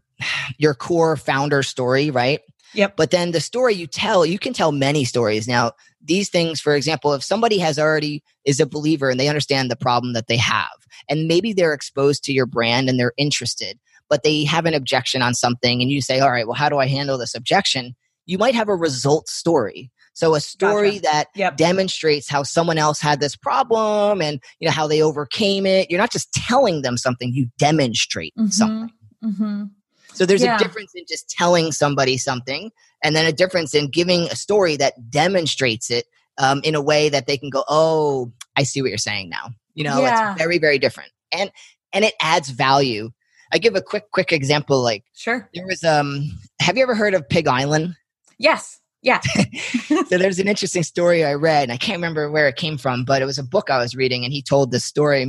your 0.58 0.74
core 0.74 1.16
founder 1.18 1.64
story, 1.64 2.12
right? 2.12 2.42
Yep. 2.74 2.96
But 2.96 3.12
then 3.12 3.32
the 3.32 3.42
story 3.42 3.76
you 3.76 3.86
tell, 3.86 4.26
you 4.26 4.40
can 4.40 4.54
tell 4.54 4.72
many 4.72 5.04
stories. 5.04 5.48
Now, 5.48 5.74
these 6.02 6.30
things, 6.30 6.62
for 6.62 6.74
example, 6.74 7.14
if 7.14 7.24
somebody 7.24 7.58
has 7.58 7.78
already 7.78 8.24
is 8.46 8.60
a 8.60 8.66
believer 8.66 9.10
and 9.10 9.20
they 9.20 9.28
understand 9.28 9.70
the 9.70 9.76
problem 9.76 10.14
that 10.14 10.28
they 10.28 10.38
have, 10.38 10.70
and 11.10 11.28
maybe 11.28 11.54
they're 11.54 11.74
exposed 11.74 12.24
to 12.24 12.34
your 12.34 12.46
brand 12.46 12.90
and 12.90 13.00
they're 13.00 13.14
interested, 13.18 13.78
but 14.10 14.24
they 14.24 14.44
have 14.46 14.66
an 14.66 14.74
objection 14.74 15.22
on 15.22 15.34
something, 15.34 15.82
and 15.82 15.92
you 15.92 16.02
say, 16.02 16.20
All 16.20 16.32
right, 16.32 16.48
well, 16.48 16.56
how 16.56 16.70
do 16.70 16.78
I 16.78 16.88
handle 16.88 17.18
this 17.18 17.36
objection? 17.36 17.96
You 18.26 18.38
might 18.38 18.56
have 18.56 18.70
a 18.70 18.76
result 18.76 19.28
story. 19.28 19.92
So 20.22 20.36
a 20.36 20.40
story 20.40 21.00
Gotcha. 21.00 21.02
that 21.02 21.28
Yep. 21.34 21.58
demonstrates 21.58 22.30
how 22.30 22.44
someone 22.44 22.78
else 22.78 23.00
had 23.02 23.20
this 23.20 23.36
problem 23.36 24.22
and 24.22 24.40
you 24.60 24.68
know 24.68 24.72
how 24.72 24.86
they 24.86 25.02
overcame 25.02 25.66
it. 25.66 25.90
You're 25.90 26.00
not 26.00 26.12
just 26.12 26.32
telling 26.32 26.84
them 26.84 26.96
something, 26.96 27.34
you 27.34 27.48
demonstrate 27.58 28.32
Mhm. 28.38 28.54
something. 28.54 28.94
Mm-hmm. 29.24 29.64
So 30.14 30.28
there's 30.28 30.44
Yeah. 30.44 30.58
a 30.58 30.60
difference 30.60 30.92
in 30.94 31.06
just 31.10 31.28
telling 31.28 31.72
somebody 31.72 32.20
something, 32.20 32.70
and 33.04 33.16
then 33.16 33.26
a 33.26 33.32
difference 33.32 33.74
in 33.74 33.90
giving 33.90 34.26
a 34.30 34.36
story 34.36 34.76
that 34.76 35.10
demonstrates 35.10 35.90
it 35.90 36.06
um, 36.38 36.62
in 36.64 36.76
a 36.76 36.82
way 36.82 37.10
that 37.10 37.26
they 37.26 37.36
can 37.38 37.50
go, 37.50 37.64
"Oh, 37.68 38.32
I 38.56 38.62
see 38.62 38.80
what 38.84 38.90
you're 38.90 39.00
saying 39.00 39.28
now." 39.30 39.50
You 39.74 39.86
know, 39.86 40.02
Yeah. 40.02 40.34
it's 40.34 40.40
very, 40.40 40.60
very 40.60 40.78
different, 40.78 41.10
and 41.32 41.52
and 41.94 42.06
it 42.06 42.14
adds 42.22 42.50
value. 42.52 43.10
I 43.52 43.58
give 43.58 43.76
a 43.76 43.82
quick, 43.82 44.12
quick 44.12 44.32
example. 44.32 44.84
Like 44.84 45.04
Sure. 45.16 45.50
there 45.56 45.66
was, 45.66 45.84
um, 45.84 46.40
have 46.60 46.78
you 46.78 46.84
ever 46.84 46.94
heard 46.94 47.16
of 47.16 47.28
Pig 47.28 47.48
Island? 47.48 47.96
Yes. 48.38 48.81
Yeah. 49.04 49.20
so 50.08 50.18
there's 50.18 50.40
an 50.40 50.48
interesting 50.48 50.84
story 50.84 51.26
I 51.26 51.34
read, 51.34 51.64
and 51.64 51.72
I 51.72 51.78
can't 51.78 51.98
remember 51.98 52.30
where 52.30 52.48
it 52.48 52.56
came 52.56 52.78
from, 52.78 53.04
but 53.04 53.22
it 53.22 53.26
was 53.26 53.40
a 53.40 53.44
book 53.44 53.70
I 53.70 53.78
was 53.80 53.96
reading, 53.96 54.24
and 54.24 54.34
he 54.34 54.42
told 54.42 54.72
this 54.72 54.86
story. 54.86 55.24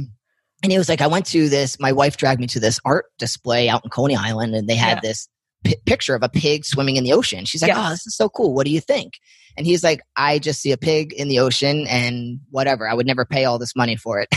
And 0.62 0.70
he 0.70 0.78
was 0.78 0.88
like, 0.88 1.00
I 1.00 1.06
went 1.06 1.26
to 1.26 1.48
this, 1.48 1.80
my 1.80 1.90
wife 1.90 2.16
dragged 2.16 2.40
me 2.40 2.46
to 2.48 2.60
this 2.60 2.78
art 2.84 3.06
display 3.18 3.68
out 3.68 3.82
in 3.84 3.90
Coney 3.90 4.14
Island, 4.16 4.54
and 4.54 4.68
they 4.68 4.76
had 4.76 4.98
Yeah. 4.98 5.00
this 5.10 5.28
pi 5.64 5.74
picture 5.86 6.14
of 6.14 6.22
a 6.22 6.28
pig 6.28 6.64
swimming 6.64 6.96
in 6.96 7.04
the 7.04 7.12
ocean. 7.12 7.44
She's 7.44 7.62
like, 7.62 7.70
Yes. 7.70 7.78
Oh, 7.86 7.90
this 7.90 8.06
is 8.06 8.16
so 8.16 8.28
cool. 8.28 8.54
What 8.54 8.66
do 8.66 8.72
you 8.72 8.80
think? 8.80 9.14
And 9.56 9.66
he's 9.66 9.84
like, 9.84 10.00
I 10.16 10.38
just 10.38 10.60
see 10.62 10.72
a 10.72 10.78
pig 10.78 11.12
in 11.12 11.28
the 11.28 11.38
ocean 11.38 11.86
and 11.88 12.40
whatever. 12.50 12.88
I 12.88 12.94
would 12.94 13.06
never 13.06 13.24
pay 13.26 13.44
all 13.44 13.58
this 13.58 13.76
money 13.76 13.96
for 13.96 14.18
it. 14.18 14.28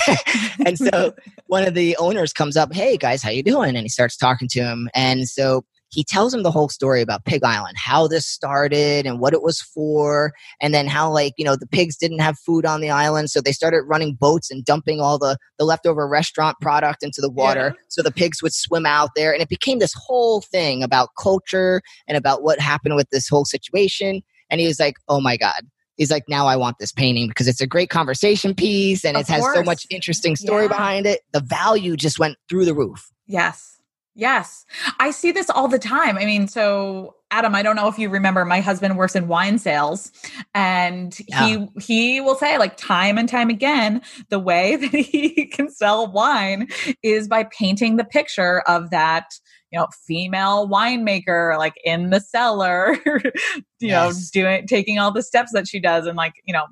and 0.66 0.78
so 0.78 1.14
one 1.48 1.64
of 1.66 1.74
the 1.74 1.96
owners 1.98 2.34
comes 2.34 2.58
up, 2.58 2.74
Hey 2.74 2.98
guys, 2.98 3.22
how 3.24 3.30
you 3.30 3.44
doing? 3.44 3.76
And 3.76 3.84
he 3.86 3.90
starts 3.90 4.18
talking 4.18 4.48
to 4.50 4.62
him. 4.62 4.90
And 4.94 5.28
so 5.28 5.64
he 5.90 6.04
tells 6.04 6.34
him 6.34 6.44
the 6.44 6.52
whole 6.52 6.68
story 6.70 7.02
about 7.02 7.26
Pig 7.26 7.44
Island, 7.44 7.76
how 7.78 8.08
this 8.08 8.26
started 8.28 9.06
and 9.06 9.20
what 9.20 9.34
it 9.34 9.42
was 9.42 9.62
for, 9.62 10.34
and 10.62 10.74
then 10.74 10.88
how 10.88 11.12
like 11.12 11.34
you 11.38 11.46
know 11.46 11.56
the 11.56 11.68
pigs 11.68 11.96
didn't 11.96 12.20
have 12.20 12.38
food 12.40 12.66
on 12.66 12.82
the 12.82 12.90
island, 12.90 13.30
so 13.30 13.40
they 13.42 13.52
started 13.52 13.84
running 13.84 14.16
boats 14.16 14.52
and 14.52 14.66
dumping 14.66 15.00
all 15.00 15.18
the 15.18 15.38
the 15.58 15.66
leftover 15.66 16.08
restaurant 16.08 16.58
product 16.62 17.04
into 17.04 17.22
the 17.22 17.30
water, 17.30 17.74
Yeah. 17.76 17.82
so 17.88 18.02
the 18.02 18.12
pigs 18.12 18.42
would 18.42 18.54
swim 18.54 18.86
out 18.86 19.12
there, 19.16 19.32
and 19.32 19.42
it 19.42 19.50
became 19.50 19.80
this 19.80 19.94
whole 19.96 20.42
thing 20.42 20.84
about 20.84 21.10
culture 21.20 21.82
and 22.08 22.18
about 22.18 22.44
what 22.44 22.60
happened 22.60 22.96
with 22.96 23.10
this 23.12 23.28
whole 23.28 23.46
situation. 23.46 24.22
And 24.50 24.60
he 24.62 24.68
was 24.68 24.80
like, 24.80 24.96
"Oh 25.08 25.22
my 25.22 25.38
god." 25.38 25.62
He's 25.98 26.12
like, 26.12 26.26
now 26.28 26.46
I 26.46 26.58
want 26.58 26.78
this 26.78 26.92
painting 26.92 27.30
because 27.30 27.48
it's 27.48 27.62
a 27.62 27.66
great 27.68 27.90
conversation 27.90 28.54
piece 28.54 29.06
and 29.06 29.16
Of 29.16 29.22
it 29.22 29.28
has 29.30 29.46
so 29.54 29.64
much 29.64 29.88
interesting 29.90 30.36
story 30.36 30.64
Yeah. 30.64 30.68
behind 30.68 31.06
it. 31.06 31.22
The 31.32 31.40
value 31.40 31.96
just 31.96 32.20
went 32.20 32.36
through 32.50 32.66
the 32.66 32.74
roof. 32.74 33.10
Yes. 33.28 33.75
Yes. 34.16 34.66
I 35.00 35.12
see 35.12 35.32
this 35.32 35.50
all 35.50 35.68
the 35.68 35.78
time. 35.78 36.18
I 36.18 36.26
mean, 36.26 36.48
so 36.48 37.16
Adam, 37.32 37.54
I 37.54 37.62
don't 37.64 37.76
know 37.76 37.90
if 37.90 38.00
you 38.00 38.08
remember 38.08 38.46
my 38.46 38.62
husband 38.62 38.98
works 38.98 39.14
in 39.14 39.28
wine 39.28 39.60
sales 39.60 40.12
and 40.54 41.14
he 41.28 41.68
he 41.82 42.22
will 42.22 42.36
say 42.36 42.58
like 42.58 42.78
time 42.78 43.18
and 43.18 43.28
time 43.28 43.50
again 43.50 44.02
the 44.30 44.40
way 44.40 44.76
that 44.78 44.92
he 44.92 45.46
can 45.48 45.70
sell 45.70 46.10
wine 46.10 46.70
is 47.04 47.28
by 47.28 47.44
painting 47.44 47.98
the 47.98 48.06
picture 48.06 48.62
of 48.62 48.90
that 48.92 49.34
you 49.72 49.80
know 49.80 49.88
female 50.08 50.70
winemaker 50.70 51.58
like 51.58 51.74
in 51.84 52.10
the 52.10 52.22
cellar 52.22 52.98
you 53.80 53.90
know 53.90 54.12
doing 54.32 54.66
taking 54.66 55.00
all 55.00 55.12
the 55.12 55.24
steps 55.24 55.52
that 55.52 55.68
she 55.68 55.80
does 55.80 56.06
and 56.06 56.16
like 56.16 56.36
you 56.46 56.54
know 56.54 56.66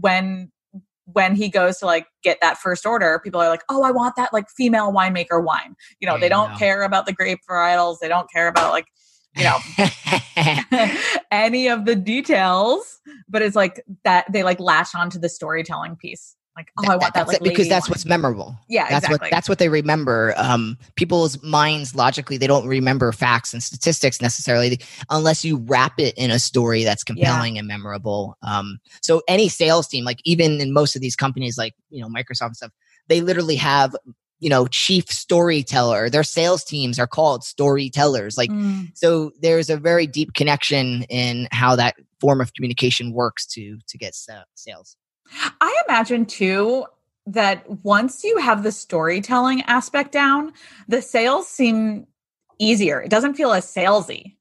when 0.00 0.50
when 1.06 1.34
he 1.34 1.48
goes 1.48 1.78
to 1.78 1.86
like 1.86 2.06
get 2.22 2.38
that 2.40 2.58
first 2.58 2.86
order, 2.86 3.20
people 3.22 3.40
are 3.40 3.48
like, 3.48 3.62
"Oh, 3.68 3.82
I 3.82 3.90
want 3.90 4.16
that 4.16 4.32
like 4.32 4.48
female 4.50 4.92
winemaker 4.92 5.42
wine." 5.42 5.76
You 6.00 6.06
know, 6.06 6.14
There 6.14 6.20
they 6.22 6.28
don't 6.28 6.56
care 6.58 6.82
about 6.82 7.06
the 7.06 7.12
grape 7.12 7.40
varietals. 7.48 7.98
They 8.00 8.08
don't 8.08 8.30
care 8.30 8.48
about 8.48 8.72
like, 8.72 8.86
you 9.36 9.44
know, 9.44 9.58
any 11.30 11.68
of 11.68 11.84
the 11.84 11.94
details. 11.94 13.00
But 13.28 13.42
it's 13.42 13.56
like 13.56 13.82
that 14.04 14.30
they 14.32 14.42
like 14.42 14.60
latch 14.60 14.94
onto 14.94 15.18
the 15.18 15.28
storytelling 15.28 15.96
piece. 15.96 16.36
Like, 16.56 16.70
oh, 16.78 16.84
I 16.84 16.96
want 16.96 17.00
that, 17.00 17.26
that's 17.26 17.32
like 17.32 17.42
because 17.42 17.68
that's 17.68 17.88
wine. 17.88 17.92
what's 17.92 18.06
memorable. 18.06 18.56
Yeah, 18.68 18.88
that's 18.88 19.06
exactly. 19.06 19.26
what 19.26 19.30
that's 19.30 19.48
what 19.48 19.58
they 19.58 19.68
remember. 19.68 20.34
Um, 20.36 20.78
people's 20.94 21.42
minds 21.42 21.96
logically 21.96 22.36
they 22.36 22.46
don't 22.46 22.68
remember 22.68 23.10
facts 23.10 23.52
and 23.52 23.62
statistics 23.62 24.22
necessarily 24.22 24.80
unless 25.10 25.44
you 25.44 25.56
wrap 25.56 25.98
it 25.98 26.14
in 26.16 26.30
a 26.30 26.38
story 26.38 26.84
that's 26.84 27.02
compelling 27.02 27.58
and 27.58 27.66
memorable. 27.66 28.36
Um, 28.42 28.78
so 29.02 29.22
any 29.26 29.48
sales 29.48 29.88
team, 29.88 30.04
like 30.04 30.20
even 30.24 30.60
in 30.60 30.72
most 30.72 30.94
of 30.94 31.02
these 31.02 31.16
companies, 31.16 31.58
like 31.58 31.74
you 31.90 32.00
know 32.00 32.08
Microsoft 32.08 32.46
and 32.46 32.56
stuff, 32.56 32.72
they 33.08 33.20
literally 33.20 33.56
have 33.56 33.96
you 34.38 34.48
know 34.48 34.68
chief 34.68 35.10
storyteller. 35.10 36.08
Their 36.08 36.22
sales 36.22 36.62
teams 36.62 37.00
are 37.00 37.08
called 37.08 37.42
storytellers. 37.42 38.38
Like 38.38 38.50
Mm, 38.50 38.92
so, 38.94 39.32
there's 39.40 39.70
a 39.70 39.76
very 39.76 40.06
deep 40.06 40.34
connection 40.34 41.02
in 41.04 41.48
how 41.50 41.74
that 41.74 41.96
form 42.20 42.40
of 42.40 42.54
communication 42.54 43.12
works 43.12 43.44
to 43.46 43.78
to 43.88 43.98
get 43.98 44.14
sales. 44.14 44.96
I 45.60 45.82
imagine 45.88 46.26
too 46.26 46.86
that 47.26 47.64
once 47.84 48.22
you 48.24 48.36
have 48.38 48.62
the 48.62 48.72
storytelling 48.72 49.62
aspect 49.62 50.12
down, 50.12 50.52
the 50.88 51.00
sales 51.02 51.48
seem 51.48 52.06
easier. 52.58 53.00
It 53.00 53.10
doesn't 53.10 53.34
feel 53.34 53.52
as 53.52 53.64
salesy. 53.66 54.36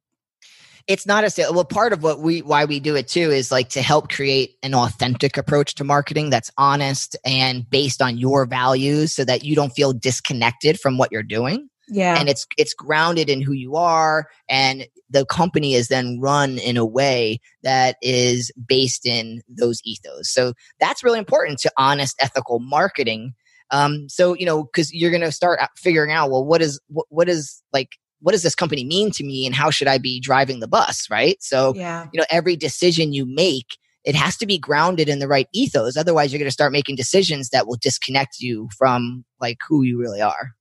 it's 0.87 1.07
not 1.07 1.23
a 1.23 1.29
sale. 1.29 1.53
Well, 1.53 1.63
part 1.63 1.93
of 1.93 2.03
what 2.03 2.19
we 2.19 2.41
why 2.41 2.65
we 2.65 2.81
do 2.81 2.93
it 2.95 3.07
too 3.07 3.31
is 3.31 3.51
like 3.51 3.69
to 3.69 3.81
help 3.81 4.09
create 4.09 4.57
an 4.63 4.75
authentic 4.75 5.37
approach 5.37 5.75
to 5.75 5.83
marketing 5.85 6.29
that's 6.29 6.51
honest 6.57 7.15
and 7.25 7.67
based 7.69 8.01
on 8.01 8.17
your 8.17 8.45
values, 8.45 9.13
so 9.13 9.23
that 9.23 9.45
you 9.45 9.55
don't 9.55 9.71
feel 9.71 9.93
disconnected 9.93 10.77
from 10.79 10.97
what 10.97 11.09
you're 11.09 11.23
doing, 11.23 11.69
Yeah. 11.87 12.19
and 12.19 12.27
it's 12.27 12.45
it's 12.57 12.73
grounded 12.73 13.29
in 13.29 13.39
who 13.41 13.53
you 13.53 13.77
are, 13.77 14.27
and 14.49 14.85
the 15.13 15.25
company 15.25 15.75
is 15.75 15.87
then 15.87 16.19
run 16.19 16.57
in 16.57 16.75
a 16.75 16.85
way 16.85 17.39
that 17.61 17.95
is 18.01 18.51
based 18.67 19.05
in 19.05 19.41
those 19.47 19.79
ethos. 19.85 20.29
So 20.29 20.53
that's 20.79 21.03
really 21.03 21.19
important 21.19 21.59
to 21.59 21.71
honest, 21.77 22.15
ethical 22.19 22.59
marketing. 22.59 23.33
Um, 23.71 24.09
so 24.09 24.33
you 24.33 24.45
know, 24.45 24.63
because 24.63 24.93
you're 24.93 25.11
going 25.11 25.21
to 25.21 25.31
start 25.31 25.59
figuring 25.77 26.11
out, 26.11 26.29
well, 26.29 26.45
what 26.45 26.61
is 26.61 26.79
what, 26.87 27.05
what 27.09 27.29
is 27.29 27.61
like 27.71 27.89
what 28.19 28.31
does 28.31 28.43
this 28.43 28.55
company 28.55 28.85
mean 28.85 29.11
to 29.11 29.23
me, 29.23 29.45
and 29.45 29.55
how 29.55 29.69
should 29.69 29.87
I 29.87 29.97
be 29.97 30.19
driving 30.19 30.59
the 30.59 30.67
bus, 30.67 31.07
right? 31.09 31.41
So 31.41 31.73
yeah. 31.75 32.07
you 32.11 32.19
know 32.19 32.25
every 32.29 32.55
decision 32.55 33.13
you 33.13 33.25
make 33.25 33.77
it 34.03 34.15
has 34.15 34.35
to 34.37 34.45
be 34.45 34.57
grounded 34.57 35.07
in 35.07 35.19
the 35.19 35.29
right 35.29 35.47
ethos 35.53 35.95
otherwise 35.95 36.31
you're 36.31 36.39
going 36.39 36.47
to 36.47 36.51
start 36.51 36.73
making 36.73 36.97
decisions 36.97 37.49
that 37.49 37.67
will 37.67 37.77
disconnect 37.79 38.39
you 38.39 38.67
from 38.77 39.23
like 39.39 39.59
who 39.67 39.83
you 39.83 39.97
really 39.97 40.19
are 40.19 40.51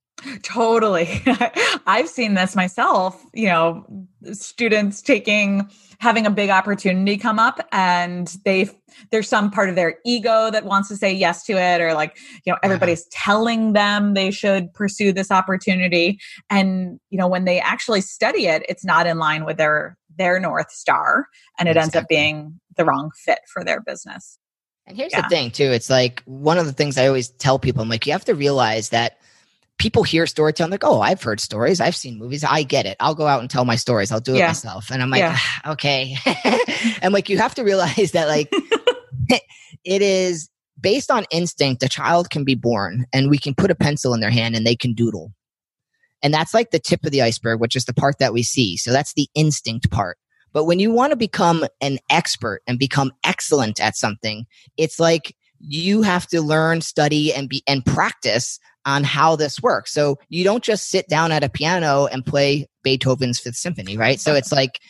Totally. 0.42 1.22
I've 1.86 2.08
seen 2.08 2.34
this 2.34 2.54
myself, 2.54 3.20
you 3.34 3.48
know, 3.48 3.84
students 4.32 5.02
taking 5.02 5.68
having 5.98 6.26
a 6.26 6.30
big 6.30 6.50
opportunity 6.50 7.16
come 7.16 7.38
up 7.38 7.58
and 7.72 8.36
they 8.44 8.68
there's 9.10 9.28
some 9.28 9.50
part 9.50 9.68
of 9.68 9.74
their 9.74 9.96
ego 10.04 10.50
that 10.50 10.64
wants 10.64 10.88
to 10.88 10.96
say 10.96 11.12
yes 11.12 11.44
to 11.44 11.54
it 11.54 11.80
or 11.80 11.94
like, 11.94 12.16
you 12.44 12.52
know, 12.52 12.58
everybody's 12.62 13.04
telling 13.06 13.72
them 13.72 14.14
they 14.14 14.30
should 14.30 14.72
pursue 14.74 15.12
this 15.12 15.30
opportunity 15.30 16.18
and, 16.50 17.00
you 17.10 17.18
know, 17.18 17.26
when 17.26 17.44
they 17.44 17.58
actually 17.60 18.00
study 18.00 18.46
it, 18.46 18.64
it's 18.68 18.84
not 18.84 19.06
in 19.06 19.18
line 19.18 19.44
with 19.44 19.56
their 19.56 19.96
their 20.18 20.38
north 20.38 20.70
star 20.70 21.26
and 21.58 21.68
it 21.68 21.76
ends 21.76 21.96
up 21.96 22.06
being 22.06 22.60
the 22.76 22.84
wrong 22.84 23.10
fit 23.24 23.40
for 23.52 23.64
their 23.64 23.80
business. 23.80 24.38
and 24.86 24.96
here's 24.96 25.12
Yeah. 25.12 25.22
the 25.22 25.28
thing 25.28 25.50
too 25.50 25.64
it's 25.72 25.88
like 25.88 26.22
one 26.26 26.58
of 26.58 26.66
the 26.66 26.72
things 26.72 26.98
i 26.98 27.06
always 27.06 27.28
tell 27.30 27.58
people 27.58 27.82
i'm 27.82 27.88
like 27.88 28.04
you 28.06 28.12
have 28.12 28.24
to 28.26 28.34
realize 28.34 28.90
that 28.90 29.18
people 29.78 30.02
hear 30.04 30.26
storytelling 30.26 30.70
like 30.70 30.84
oh 30.84 31.00
i've 31.00 31.22
heard 31.22 31.40
stories. 31.40 31.80
I've 31.80 31.96
seen 31.96 32.18
movies. 32.18 32.44
I 32.44 32.62
get 32.62 32.86
it. 32.86 32.96
I'll 33.00 33.14
go 33.14 33.26
out 33.26 33.40
and 33.40 33.50
tell 33.50 33.64
my 33.64 33.76
stories. 33.76 34.12
I'll 34.12 34.20
do 34.20 34.34
it 34.34 34.38
Yeah. 34.38 34.48
myself. 34.48 34.90
And 34.90 35.02
i'm 35.02 35.10
like 35.10 35.20
Yeah. 35.20 35.36
"Ah, 35.36 35.72
okay. 35.72 36.16
And 37.02 37.12
like 37.12 37.28
you 37.28 37.38
have 37.38 37.54
to 37.56 37.62
realize 37.64 38.12
that 38.12 38.28
like 38.28 38.52
it 39.84 40.02
is 40.02 40.48
based 40.80 41.10
on 41.10 41.24
instinct 41.30 41.82
a 41.82 41.88
child 41.88 42.30
can 42.30 42.44
be 42.44 42.54
born 42.54 43.06
and 43.12 43.30
we 43.30 43.38
can 43.38 43.54
put 43.54 43.70
a 43.70 43.74
pencil 43.74 44.14
in 44.14 44.20
their 44.20 44.30
hand 44.30 44.54
and 44.56 44.66
they 44.66 44.76
can 44.76 44.94
doodle. 44.94 45.32
And 46.22 46.32
that's 46.32 46.54
like 46.54 46.70
the 46.70 46.78
tip 46.78 47.04
of 47.04 47.10
the 47.10 47.22
iceberg 47.22 47.60
which 47.60 47.74
is 47.76 47.84
the 47.84 47.94
part 47.94 48.18
that 48.18 48.32
we 48.32 48.42
see. 48.42 48.76
So 48.76 48.92
that's 48.92 49.14
the 49.14 49.28
instinct 49.34 49.90
part. 49.90 50.18
But 50.52 50.64
when 50.64 50.78
you 50.78 50.92
want 50.92 51.10
to 51.12 51.16
become 51.16 51.64
an 51.80 51.98
expert 52.10 52.60
and 52.66 52.78
become 52.78 53.10
excellent 53.24 53.80
at 53.80 53.96
something, 53.96 54.44
it's 54.76 55.00
like 55.00 55.34
you 55.64 56.02
have 56.02 56.26
to 56.26 56.42
learn, 56.42 56.80
study, 56.82 57.32
and 57.32 57.48
be 57.48 57.62
and 57.66 57.84
practice 57.86 58.58
on 58.84 59.04
how 59.04 59.36
this 59.36 59.62
works. 59.62 59.92
So 59.92 60.18
you 60.28 60.44
don't 60.44 60.64
just 60.64 60.88
sit 60.88 61.08
down 61.08 61.32
at 61.32 61.44
a 61.44 61.48
piano 61.48 62.06
and 62.06 62.24
play 62.24 62.68
Beethoven's 62.82 63.38
Fifth 63.38 63.56
Symphony, 63.56 63.96
right? 63.96 64.20
So 64.20 64.34
it's 64.34 64.52
like 64.52 64.80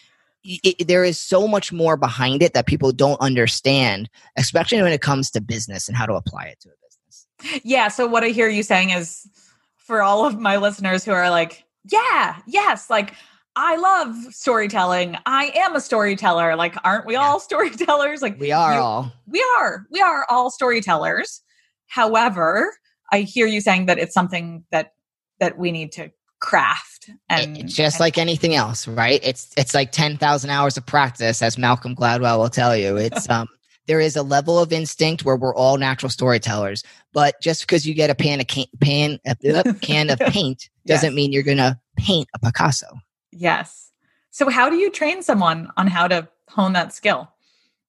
it, 0.44 0.86
there 0.88 1.04
is 1.04 1.18
so 1.18 1.46
much 1.46 1.72
more 1.72 1.96
behind 1.96 2.42
it 2.42 2.54
that 2.54 2.66
people 2.66 2.92
don't 2.92 3.20
understand, 3.20 4.08
especially 4.36 4.82
when 4.82 4.92
it 4.92 5.00
comes 5.00 5.30
to 5.32 5.40
business 5.40 5.88
and 5.88 5.96
how 5.96 6.06
to 6.06 6.14
apply 6.14 6.44
it 6.46 6.60
to 6.60 6.68
a 6.68 6.72
business. 6.82 7.62
Yeah. 7.64 7.88
So 7.88 8.06
what 8.06 8.24
I 8.24 8.28
hear 8.28 8.48
you 8.48 8.62
saying 8.62 8.90
is 8.90 9.28
for 9.76 10.02
all 10.02 10.26
of 10.26 10.38
my 10.38 10.56
listeners 10.56 11.04
who 11.04 11.12
are 11.12 11.30
like, 11.30 11.64
yeah, 11.90 12.36
yes, 12.46 12.88
like 12.88 13.14
I 13.54 13.76
love 13.76 14.16
storytelling. 14.34 15.16
I 15.26 15.52
am 15.54 15.76
a 15.76 15.80
storyteller. 15.80 16.56
Like, 16.56 16.74
aren't 16.84 17.06
we 17.06 17.16
all 17.16 17.38
storytellers? 17.40 18.22
Like, 18.22 18.40
we 18.40 18.52
are 18.52 18.74
you, 18.74 18.80
all. 18.80 19.12
We 19.26 19.44
are. 19.58 19.86
We 19.90 20.00
are 20.00 20.26
all 20.30 20.50
storytellers. 20.50 21.42
However, 21.86 22.72
I 23.10 23.20
hear 23.20 23.46
you 23.46 23.60
saying 23.60 23.86
that 23.86 23.98
it's 23.98 24.14
something 24.14 24.64
that 24.70 24.94
that 25.40 25.58
we 25.58 25.72
need 25.72 25.92
to 25.92 26.10
craft 26.40 27.08
and 27.28 27.56
it's 27.56 27.74
just 27.74 27.96
and, 27.96 28.00
like 28.00 28.18
anything 28.18 28.52
else 28.52 28.88
right 28.88 29.20
it's 29.22 29.52
it's 29.56 29.74
like 29.74 29.92
10,000 29.92 30.50
hours 30.50 30.76
of 30.76 30.84
practice 30.84 31.40
as 31.40 31.56
Malcolm 31.56 31.94
Gladwell 31.94 32.38
will 32.38 32.48
tell 32.48 32.76
you 32.76 32.96
it's 32.96 33.30
um 33.30 33.46
there 33.86 34.00
is 34.00 34.16
a 34.16 34.22
level 34.24 34.58
of 34.58 34.72
instinct 34.72 35.24
where 35.24 35.36
we're 35.36 35.54
all 35.54 35.78
natural 35.78 36.10
storytellers 36.10 36.82
but 37.12 37.40
just 37.40 37.60
because 37.60 37.86
you 37.86 37.94
get 37.94 38.10
a 38.10 38.14
pan 38.16 38.40
of 38.40 38.48
can, 38.48 38.66
pan 38.80 39.20
a, 39.24 39.36
a 39.44 39.74
can 39.74 40.10
of 40.10 40.18
paint 40.18 40.68
doesn't 40.84 41.10
yes. 41.10 41.16
mean 41.16 41.32
you're 41.32 41.44
going 41.44 41.58
to 41.58 41.78
paint 41.96 42.28
a 42.34 42.40
Picasso 42.40 42.88
Yes. 43.32 43.90
So 44.30 44.50
how 44.50 44.68
do 44.70 44.76
you 44.76 44.90
train 44.90 45.22
someone 45.22 45.70
on 45.76 45.88
how 45.88 46.06
to 46.06 46.28
hone 46.50 46.74
that 46.74 46.92
skill? 46.92 47.32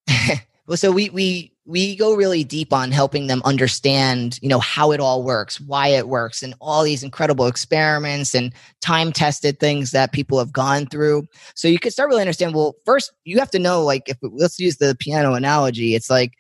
well, 0.67 0.77
so 0.77 0.91
we 0.91 1.09
we 1.09 1.51
we 1.65 1.95
go 1.95 2.13
really 2.13 2.43
deep 2.43 2.73
on 2.73 2.91
helping 2.91 3.27
them 3.27 3.41
understand, 3.45 4.37
you 4.41 4.49
know, 4.49 4.59
how 4.59 4.91
it 4.91 4.99
all 4.99 5.23
works, 5.23 5.61
why 5.61 5.87
it 5.87 6.07
works, 6.07 6.43
and 6.43 6.53
all 6.59 6.83
these 6.83 7.03
incredible 7.03 7.47
experiments 7.47 8.35
and 8.35 8.53
time 8.81 9.11
tested 9.11 9.59
things 9.59 9.91
that 9.91 10.11
people 10.11 10.37
have 10.39 10.51
gone 10.51 10.85
through. 10.87 11.25
So 11.55 11.67
you 11.67 11.79
can 11.79 11.91
start 11.91 12.09
really 12.09 12.21
understand. 12.21 12.53
Well, 12.53 12.75
first 12.85 13.11
you 13.23 13.39
have 13.39 13.51
to 13.51 13.59
know, 13.59 13.83
like, 13.83 14.03
if 14.07 14.17
let's 14.21 14.59
use 14.59 14.77
the 14.77 14.95
piano 14.99 15.33
analogy, 15.33 15.95
it's 15.95 16.09
like 16.09 16.33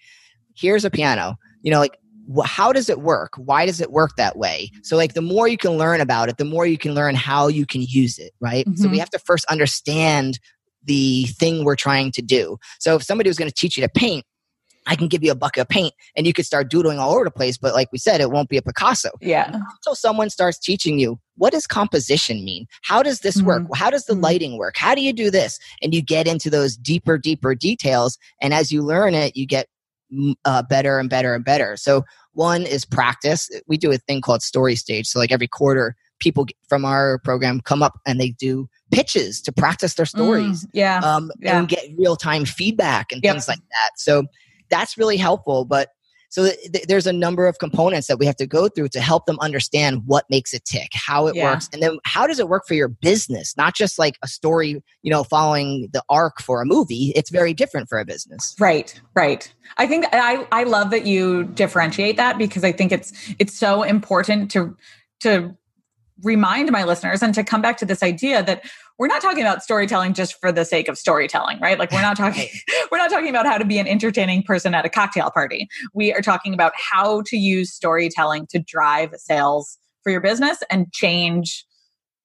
here's 0.55 0.85
a 0.85 0.91
piano. 0.91 1.37
You 1.61 1.71
know, 1.71 1.79
like 1.79 1.97
how 2.45 2.71
does 2.71 2.89
it 2.89 3.01
work? 3.01 3.33
Why 3.37 3.65
does 3.65 3.81
it 3.81 3.91
work 3.91 4.15
that 4.15 4.37
way? 4.37 4.71
So, 4.81 4.95
like, 4.95 5.13
the 5.13 5.21
more 5.21 5.47
you 5.47 5.57
can 5.57 5.71
learn 5.71 6.01
about 6.01 6.29
it, 6.29 6.37
the 6.37 6.45
more 6.45 6.65
you 6.65 6.77
can 6.77 6.93
learn 6.93 7.15
how 7.15 7.47
you 7.47 7.65
can 7.65 7.81
use 7.81 8.17
it, 8.17 8.33
right? 8.39 8.65
Mm-hmm. 8.65 8.75
So, 8.75 8.83
we 8.83 8.93
mm-hmm. 8.93 8.99
have 8.99 9.09
to 9.11 9.19
first 9.19 9.45
understand 9.45 10.39
the 10.83 11.25
thing 11.25 11.63
we're 11.63 11.75
trying 11.75 12.11
to 12.13 12.21
do. 12.21 12.57
So, 12.79 12.95
if 12.95 13.03
somebody 13.03 13.29
was 13.29 13.37
going 13.37 13.49
to 13.49 13.55
teach 13.55 13.77
you 13.77 13.83
to 13.83 13.89
paint, 13.89 14.25
I 14.85 14.95
can 14.95 15.07
give 15.07 15.23
you 15.23 15.31
a 15.31 15.35
bucket 15.35 15.61
of 15.61 15.69
paint 15.69 15.93
and 16.15 16.27
you 16.27 16.33
could 16.33 16.45
start 16.45 16.69
doodling 16.69 16.99
all 16.99 17.13
over 17.13 17.23
the 17.23 17.31
place. 17.31 17.57
But 17.57 17.73
like 17.73 17.91
we 17.91 17.97
said, 17.97 18.21
it 18.21 18.31
won't 18.31 18.49
be 18.49 18.57
a 18.57 18.61
Picasso. 18.61 19.11
Yeah. 19.21 19.47
Until 19.47 19.95
someone 19.95 20.29
starts 20.29 20.59
teaching 20.59 20.99
you, 20.99 21.19
what 21.35 21.53
does 21.53 21.67
composition 21.67 22.43
mean? 22.43 22.65
How 22.83 23.01
does 23.01 23.19
this 23.19 23.37
mm-hmm. 23.37 23.47
work? 23.47 23.67
How 23.75 23.89
does 23.89 24.05
the 24.05 24.13
mm-hmm. 24.13 24.23
lighting 24.23 24.57
work? 24.57 24.75
How 24.77 24.95
do 24.95 25.01
you 25.01 25.13
do 25.13 25.31
this? 25.31 25.59
And 25.81 25.93
you 25.93 26.01
get 26.01 26.27
into 26.27 26.49
those 26.49 26.75
deeper, 26.75 27.17
deeper 27.17 27.55
details. 27.55 28.17
And 28.41 28.53
as 28.53 28.71
you 28.71 28.83
learn 28.83 29.13
it, 29.13 29.35
you 29.35 29.45
get 29.45 29.67
uh, 30.45 30.63
better 30.63 30.99
and 30.99 31.09
better 31.09 31.33
and 31.33 31.43
better. 31.43 31.77
So 31.77 32.03
one 32.33 32.63
is 32.63 32.85
practice. 32.85 33.49
We 33.67 33.77
do 33.77 33.91
a 33.91 33.97
thing 33.97 34.21
called 34.21 34.41
story 34.41 34.75
stage. 34.75 35.07
So 35.07 35.19
like 35.19 35.31
every 35.31 35.47
quarter, 35.47 35.95
people 36.23 36.47
from 36.67 36.85
our 36.85 37.19
program 37.19 37.59
come 37.59 37.83
up 37.83 37.99
and 38.07 38.19
they 38.19 38.29
do 38.29 38.69
pitches 38.91 39.41
to 39.41 39.51
practice 39.51 39.95
their 39.95 40.05
stories. 40.05 40.65
Mm, 40.65 40.69
yeah, 40.73 40.99
um, 40.99 41.31
yeah. 41.39 41.59
And 41.59 41.67
get 41.67 41.83
real 41.97 42.15
time 42.15 42.45
feedback 42.45 43.11
and 43.11 43.21
yep. 43.23 43.33
things 43.33 43.47
like 43.47 43.59
that. 43.59 43.91
So 43.97 44.23
that's 44.69 44.97
really 44.97 45.17
helpful. 45.17 45.65
But 45.65 45.89
so 46.29 46.49
th- 46.49 46.85
there's 46.87 47.05
a 47.05 47.13
number 47.13 47.45
of 47.45 47.59
components 47.59 48.07
that 48.07 48.17
we 48.17 48.25
have 48.25 48.37
to 48.37 48.47
go 48.47 48.67
through 48.67 48.87
to 48.89 48.99
help 48.99 49.27
them 49.27 49.37
understand 49.39 50.01
what 50.07 50.25
makes 50.31 50.51
it 50.51 50.65
tick, 50.65 50.89
how 50.93 51.27
it 51.27 51.35
yeah. 51.35 51.51
works, 51.51 51.69
and 51.71 51.83
then 51.83 51.99
how 52.05 52.25
does 52.25 52.39
it 52.39 52.49
work 52.49 52.63
for 52.67 52.73
your 52.73 52.87
business? 52.87 53.55
Not 53.55 53.75
just 53.75 53.99
like 53.99 54.17
a 54.23 54.27
story, 54.27 54.81
you 55.03 55.11
know, 55.11 55.23
following 55.23 55.89
the 55.93 56.01
arc 56.09 56.41
for 56.41 56.59
a 56.59 56.65
movie. 56.65 57.13
It's 57.15 57.29
very 57.29 57.53
different 57.53 57.87
for 57.87 57.99
a 57.99 58.05
business. 58.05 58.55
Right, 58.59 58.99
right. 59.13 59.53
I 59.77 59.85
think 59.85 60.05
I 60.11 60.47
I 60.51 60.63
love 60.63 60.89
that 60.89 61.05
you 61.05 61.43
differentiate 61.43 62.17
that 62.17 62.39
because 62.39 62.63
I 62.63 62.71
think 62.71 62.91
it's 62.91 63.13
it's 63.37 63.55
so 63.55 63.83
important 63.83 64.49
to 64.51 64.75
to 65.19 65.55
remind 66.21 66.71
my 66.71 66.83
listeners 66.83 67.23
and 67.23 67.33
to 67.33 67.43
come 67.43 67.61
back 67.61 67.77
to 67.77 67.85
this 67.85 68.03
idea 68.03 68.43
that 68.43 68.63
we're 68.99 69.07
not 69.07 69.21
talking 69.21 69.41
about 69.41 69.63
storytelling 69.63 70.13
just 70.13 70.39
for 70.39 70.51
the 70.51 70.63
sake 70.63 70.87
of 70.87 70.97
storytelling, 70.97 71.59
right? 71.59 71.79
Like 71.79 71.91
we're 71.91 72.01
not 72.01 72.15
talking 72.15 72.47
we're 72.91 72.97
not 72.97 73.09
talking 73.09 73.29
about 73.29 73.45
how 73.45 73.57
to 73.57 73.65
be 73.65 73.79
an 73.79 73.87
entertaining 73.87 74.43
person 74.43 74.73
at 74.73 74.85
a 74.85 74.89
cocktail 74.89 75.31
party. 75.31 75.67
We 75.93 76.13
are 76.13 76.21
talking 76.21 76.53
about 76.53 76.73
how 76.75 77.23
to 77.27 77.37
use 77.37 77.73
storytelling 77.73 78.47
to 78.51 78.59
drive 78.59 79.11
sales 79.17 79.77
for 80.03 80.11
your 80.11 80.21
business 80.21 80.59
and 80.69 80.91
change 80.91 81.65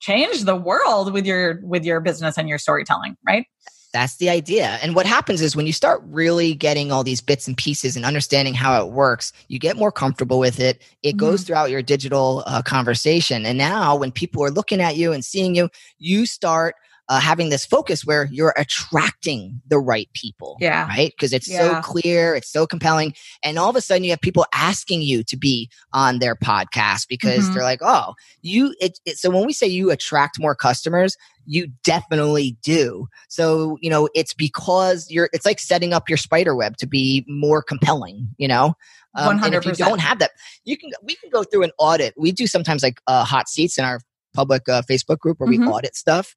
change 0.01 0.45
the 0.45 0.57
world 0.57 1.13
with 1.13 1.27
your 1.27 1.61
with 1.63 1.85
your 1.85 2.01
business 2.01 2.37
and 2.39 2.49
your 2.49 2.59
storytelling, 2.59 3.17
right? 3.27 3.47
That's 3.93 4.17
the 4.17 4.29
idea. 4.29 4.79
And 4.83 4.95
what 4.95 5.07
happens 5.07 5.41
is 5.41 5.57
when 5.57 5.67
you 5.67 5.73
start 5.73 6.03
really 6.05 6.55
getting 6.55 6.93
all 6.93 7.03
these 7.03 7.23
bits 7.23 7.49
and 7.49 7.57
pieces 7.57 7.97
and 7.97 8.05
understanding 8.05 8.55
how 8.55 8.85
it 8.85 8.93
works, 8.93 9.33
you 9.49 9.59
get 9.59 9.77
more 9.77 9.91
comfortable 9.91 10.39
with 10.39 10.61
it. 10.61 10.83
It 11.03 11.11
mm-hmm. 11.11 11.19
goes 11.19 11.43
throughout 11.43 11.71
your 11.71 11.83
digital 11.83 12.43
uh, 12.47 12.63
conversation. 12.63 13.47
And 13.47 13.57
now 13.57 13.97
when 13.97 14.13
people 14.13 14.45
are 14.45 14.51
looking 14.51 14.81
at 14.81 14.97
you 14.97 15.13
and 15.13 15.25
seeing 15.25 15.55
you, 15.55 15.71
you 15.99 16.27
start 16.27 16.75
uh, 17.09 17.21
having 17.21 17.49
this 17.49 17.65
focus 17.65 18.05
where 18.05 18.29
you're 18.31 18.55
attracting 18.57 19.61
the 19.69 19.79
right 19.79 20.09
people. 20.13 20.57
Yeah. 20.61 20.87
Right. 20.89 21.13
Because 21.17 21.33
it's 21.33 21.49
yeah. 21.49 21.59
so 21.59 21.81
clear, 21.81 22.35
it's 22.35 22.51
so 22.51 22.67
compelling. 22.67 23.15
And 23.43 23.59
all 23.59 23.71
of 23.71 23.77
a 23.77 23.81
sudden 23.81 24.05
you 24.05 24.11
have 24.11 24.21
people 24.21 24.45
asking 24.53 25.03
you 25.03 25.23
to 25.25 25.37
be 25.37 25.71
on 25.93 26.19
their 26.19 26.37
podcast 26.37 27.09
because 27.09 27.45
mm-hmm. 27.45 27.55
they're 27.55 27.63
like, 27.63 27.81
oh, 27.83 28.15
you, 28.43 28.75
it, 28.81 28.99
it, 29.07 29.17
so 29.17 29.31
when 29.31 29.47
we 29.47 29.53
say 29.53 29.67
you 29.67 29.91
attract 29.91 30.39
more 30.39 30.55
customers, 30.55 31.17
you 31.47 31.69
definitely 31.83 32.59
do. 32.63 33.09
So, 33.29 33.79
you 33.81 33.89
know, 33.89 34.11
it's 34.15 34.35
because 34.35 35.11
you're, 35.11 35.31
it's 35.33 35.47
like 35.47 35.61
setting 35.61 35.95
up 35.95 36.11
your 36.11 36.19
spider 36.19 36.55
web 36.55 36.77
to 36.77 36.87
be 36.87 37.25
more 37.27 37.63
compelling, 37.63 38.29
you 38.37 38.49
know? 38.49 38.75
Um, 39.15 39.39
100%. 39.39 39.47
And 39.47 39.55
if 39.55 39.65
you 39.65 39.73
don't 39.73 40.01
have 40.01 40.19
that, 40.19 40.33
you 40.67 40.77
can, 40.77 40.91
we 41.03 41.15
can 41.15 41.31
go 41.31 41.43
through 41.43 41.63
an 41.63 41.73
audit. 41.79 42.13
We 42.19 42.33
do 42.33 42.47
sometimes 42.47 42.83
like 42.83 43.01
uh, 43.07 43.25
hot 43.25 43.49
seats 43.49 43.79
in 43.79 43.85
our 43.87 44.01
public 44.35 44.69
uh, 44.69 44.83
Facebook 44.83 45.19
group 45.19 45.41
where 45.41 45.49
mm-hmm. 45.51 45.67
we 45.67 45.73
audit 45.73 45.97
stuff. 45.97 46.37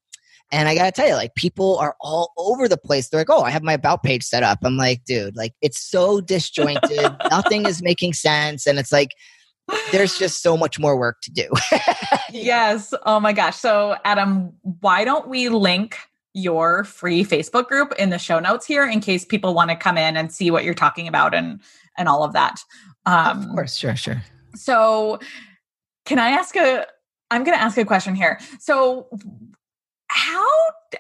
And 0.52 0.68
I 0.68 0.76
gotta 0.76 0.92
tell 0.92 1.08
you, 1.08 1.16
like 1.16 1.36
people 1.36 1.78
are 1.78 1.96
all 2.02 2.34
over 2.38 2.68
the 2.68 2.78
place. 2.78 3.10
They're 3.10 3.22
like, 3.22 3.30
"Oh, 3.30 3.44
I 3.44 3.52
have 3.52 3.64
my 3.64 3.74
about 3.74 4.04
page 4.04 4.24
set 4.24 4.44
up." 4.44 4.60
I'm 4.64 4.78
like, 4.78 5.04
"Dude, 5.06 5.36
like 5.36 5.54
it's 5.62 5.82
so 5.82 6.22
disjointed. 6.22 7.16
Nothing 7.30 7.66
is 7.66 7.82
making 7.82 8.14
sense." 8.14 8.68
And 8.68 8.78
it's 8.78 8.92
like, 8.92 9.12
there's 9.92 10.18
just 10.18 10.42
so 10.42 10.58
much 10.58 10.80
more 10.80 10.98
work 10.98 11.22
to 11.24 11.32
do. 11.32 11.48
yes. 12.32 12.94
Oh 13.06 13.20
my 13.20 13.34
gosh. 13.34 13.56
So, 13.56 13.96
Adam, 14.04 14.54
why 14.82 15.06
don't 15.06 15.28
we 15.28 15.50
link 15.50 15.98
your 16.34 16.84
free 16.84 17.24
Facebook 17.24 17.68
group 17.68 17.94
in 18.00 18.10
the 18.10 18.18
show 18.18 18.40
notes 18.40 18.66
here 18.66 18.88
in 18.88 19.02
case 19.02 19.26
people 19.26 19.54
want 19.54 19.70
to 19.70 19.76
come 19.76 19.98
in 19.98 20.16
and 20.16 20.32
see 20.32 20.50
what 20.50 20.64
you're 20.64 20.74
talking 20.74 21.08
about 21.08 21.34
and 21.34 21.60
and 21.98 22.08
all 22.08 22.24
of 22.24 22.34
that. 22.34 22.60
Um, 23.06 23.44
of 23.44 23.50
course, 23.50 23.76
sure, 23.76 23.96
sure. 23.96 24.22
So, 24.56 25.20
can 26.06 26.20
I 26.20 26.30
ask 26.30 26.56
a? 26.56 26.86
I'm 27.30 27.44
going 27.44 27.58
to 27.58 27.64
ask 27.64 27.78
a 27.78 27.86
question 27.86 28.14
here. 28.16 28.40
So, 28.60 29.08
how 30.12 30.46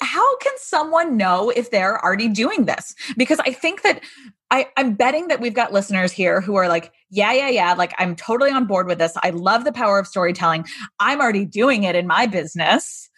how 0.01 0.37
can 0.37 0.53
someone 0.57 1.17
know 1.17 1.49
if 1.49 1.69
they're 1.69 2.03
already 2.03 2.29
doing 2.29 2.65
this? 2.65 2.95
Because 3.17 3.39
i 3.39 3.51
think 3.51 3.81
that 3.83 4.01
I, 4.49 4.67
i'm 4.77 4.93
betting 4.93 5.27
that 5.27 5.39
we've 5.39 5.53
got 5.53 5.73
listeners 5.73 6.11
here 6.11 6.41
who 6.41 6.55
are 6.55 6.67
like 6.67 6.93
yeah 7.09 7.33
yeah 7.33 7.49
yeah 7.49 7.73
like 7.73 7.93
i'm 7.99 8.15
totally 8.15 8.51
on 8.51 8.65
board 8.65 8.87
with 8.87 8.99
this. 8.99 9.13
I 9.21 9.31
love 9.31 9.65
the 9.65 9.73
power 9.73 9.99
of 9.99 10.07
storytelling. 10.07 10.65
I'm 10.99 11.19
already 11.19 11.45
doing 11.45 11.83
it 11.83 11.95
in 11.95 12.07
my 12.07 12.25
business. 12.25 13.09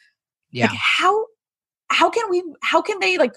Yeah. 0.52 0.68
like 0.68 0.78
how 0.78 1.26
how 1.90 2.10
can 2.10 2.30
we 2.30 2.44
how 2.62 2.82
can 2.82 3.00
they 3.00 3.18
like 3.18 3.36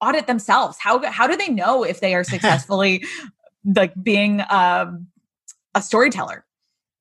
audit 0.00 0.26
themselves? 0.26 0.76
How 0.80 1.04
how 1.10 1.26
do 1.26 1.36
they 1.36 1.48
know 1.48 1.84
if 1.84 2.00
they 2.00 2.14
are 2.14 2.24
successfully 2.34 3.04
like 3.64 3.92
being 4.00 4.42
um, 4.50 5.08
a 5.74 5.82
storyteller 5.82 6.44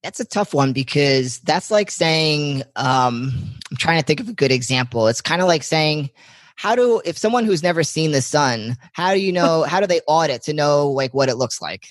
that's 0.06 0.20
a 0.20 0.26
tough 0.26 0.54
one 0.54 0.72
because 0.72 1.40
that's 1.40 1.72
like 1.72 1.90
saying, 1.90 2.62
um, 2.76 3.34
I'm 3.72 3.78
trying 3.78 4.00
to 4.00 4.06
think 4.06 4.20
of 4.20 4.30
a 4.30 4.34
good 4.34 4.52
example. 4.52 5.08
It's 5.08 5.20
kind 5.20 5.42
of 5.42 5.48
like 5.48 5.64
saying, 5.64 6.12
how 6.58 6.76
do 6.76 7.02
if 7.04 7.18
someone 7.18 7.44
who's 7.44 7.64
never 7.64 7.84
seen 7.84 8.12
the 8.12 8.22
sun 8.22 8.78
how 8.94 9.14
do 9.14 9.20
you 9.20 9.34
know 9.34 9.64
how 9.68 9.82
do 9.82 9.88
they 9.88 10.00
audit 10.08 10.42
to 10.44 10.54
know 10.54 10.90
like 10.90 11.14
what 11.14 11.28
it 11.28 11.36
looks 11.36 11.62
like 11.62 11.90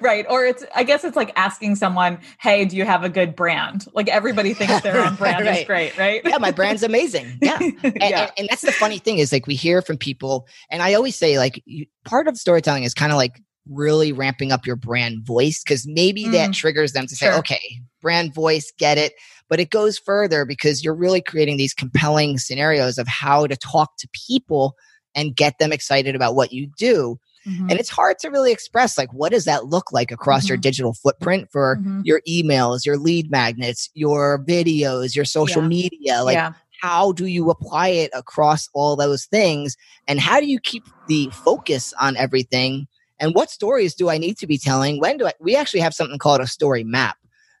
right 0.00 0.24
or 0.30 0.46
it's 0.46 0.64
i 0.74 0.82
guess 0.82 1.04
it's 1.04 1.14
like 1.14 1.30
asking 1.36 1.76
someone 1.76 2.18
hey 2.40 2.64
do 2.64 2.74
you 2.74 2.86
have 2.86 3.04
a 3.04 3.10
good 3.10 3.36
brand 3.36 3.84
like 3.92 4.08
everybody 4.08 4.54
thinks 4.54 4.80
their 4.80 5.04
own 5.04 5.14
brand 5.16 5.44
right. 5.44 5.60
is 5.60 5.66
great 5.66 5.98
right 5.98 6.22
yeah 6.24 6.38
my 6.38 6.50
brand's 6.50 6.82
amazing 6.82 7.38
yeah. 7.42 7.58
And, 7.60 7.76
yeah. 7.82 8.22
And, 8.22 8.32
and, 8.38 8.48
that's 8.48 8.62
the 8.62 8.72
funny 8.72 8.98
thing 8.98 9.18
is 9.18 9.30
like 9.30 9.46
we 9.46 9.56
hear 9.56 9.82
from 9.82 9.98
people 9.98 10.46
and 10.70 10.80
i 10.80 10.94
always 10.94 11.14
say 11.14 11.38
like 11.38 11.62
part 12.06 12.28
of 12.28 12.38
storytelling 12.38 12.84
is 12.84 12.94
kind 12.94 13.12
of 13.12 13.18
like 13.18 13.42
really 13.70 14.12
ramping 14.12 14.52
up 14.52 14.66
your 14.66 14.76
brand 14.76 15.24
voice 15.24 15.62
because 15.62 15.86
maybe 15.86 16.24
mm, 16.24 16.32
that 16.32 16.52
triggers 16.52 16.92
them 16.92 17.06
to 17.06 17.16
say, 17.16 17.32
okay, 17.34 17.80
brand 18.00 18.34
voice, 18.34 18.72
get 18.78 18.98
it. 18.98 19.12
But 19.48 19.60
it 19.60 19.70
goes 19.70 19.98
further 19.98 20.44
because 20.44 20.84
you're 20.84 20.94
really 20.94 21.22
creating 21.22 21.56
these 21.56 21.74
compelling 21.74 22.38
scenarios 22.38 22.98
of 22.98 23.08
how 23.08 23.46
to 23.46 23.56
talk 23.56 23.96
to 23.98 24.08
people 24.28 24.74
and 25.14 25.34
get 25.34 25.58
them 25.58 25.72
excited 25.72 26.14
about 26.14 26.34
what 26.34 26.52
you 26.52 26.70
do. 26.76 27.18
Mm-hmm. 27.46 27.70
And 27.70 27.80
it's 27.80 27.88
hard 27.88 28.18
to 28.20 28.28
really 28.28 28.52
express 28.52 28.98
like 28.98 29.12
what 29.12 29.32
does 29.32 29.44
that 29.44 29.66
look 29.66 29.92
like 29.92 30.10
across 30.10 30.42
mm-hmm. 30.42 30.48
your 30.48 30.56
digital 30.58 30.92
footprint 30.92 31.48
for 31.50 31.76
mm-hmm. 31.76 32.02
your 32.04 32.20
emails, 32.28 32.84
your 32.84 32.98
lead 32.98 33.30
magnets, 33.30 33.90
your 33.94 34.44
videos, 34.44 35.14
your 35.14 35.24
social 35.24 35.62
yeah. 35.62 35.68
media. 35.68 36.22
Like 36.22 36.34
yeah. 36.34 36.52
how 36.82 37.12
do 37.12 37.26
you 37.26 37.50
apply 37.50 37.88
it 37.88 38.10
across 38.12 38.68
all 38.74 38.96
those 38.96 39.24
things? 39.26 39.76
And 40.06 40.20
how 40.20 40.40
do 40.40 40.46
you 40.46 40.60
keep 40.60 40.84
the 41.06 41.30
focus 41.32 41.94
on 41.98 42.16
everything? 42.16 42.86
And 43.20 43.34
what 43.34 43.50
stories 43.50 43.94
do 43.94 44.08
I 44.08 44.18
need 44.18 44.38
to 44.38 44.46
be 44.46 44.58
telling? 44.58 45.00
When 45.00 45.16
do 45.16 45.26
I 45.26 45.32
we 45.40 45.56
actually 45.56 45.80
have 45.80 45.94
something 45.94 46.18
called 46.18 46.40
a 46.40 46.46
story 46.46 46.84
map 46.84 47.16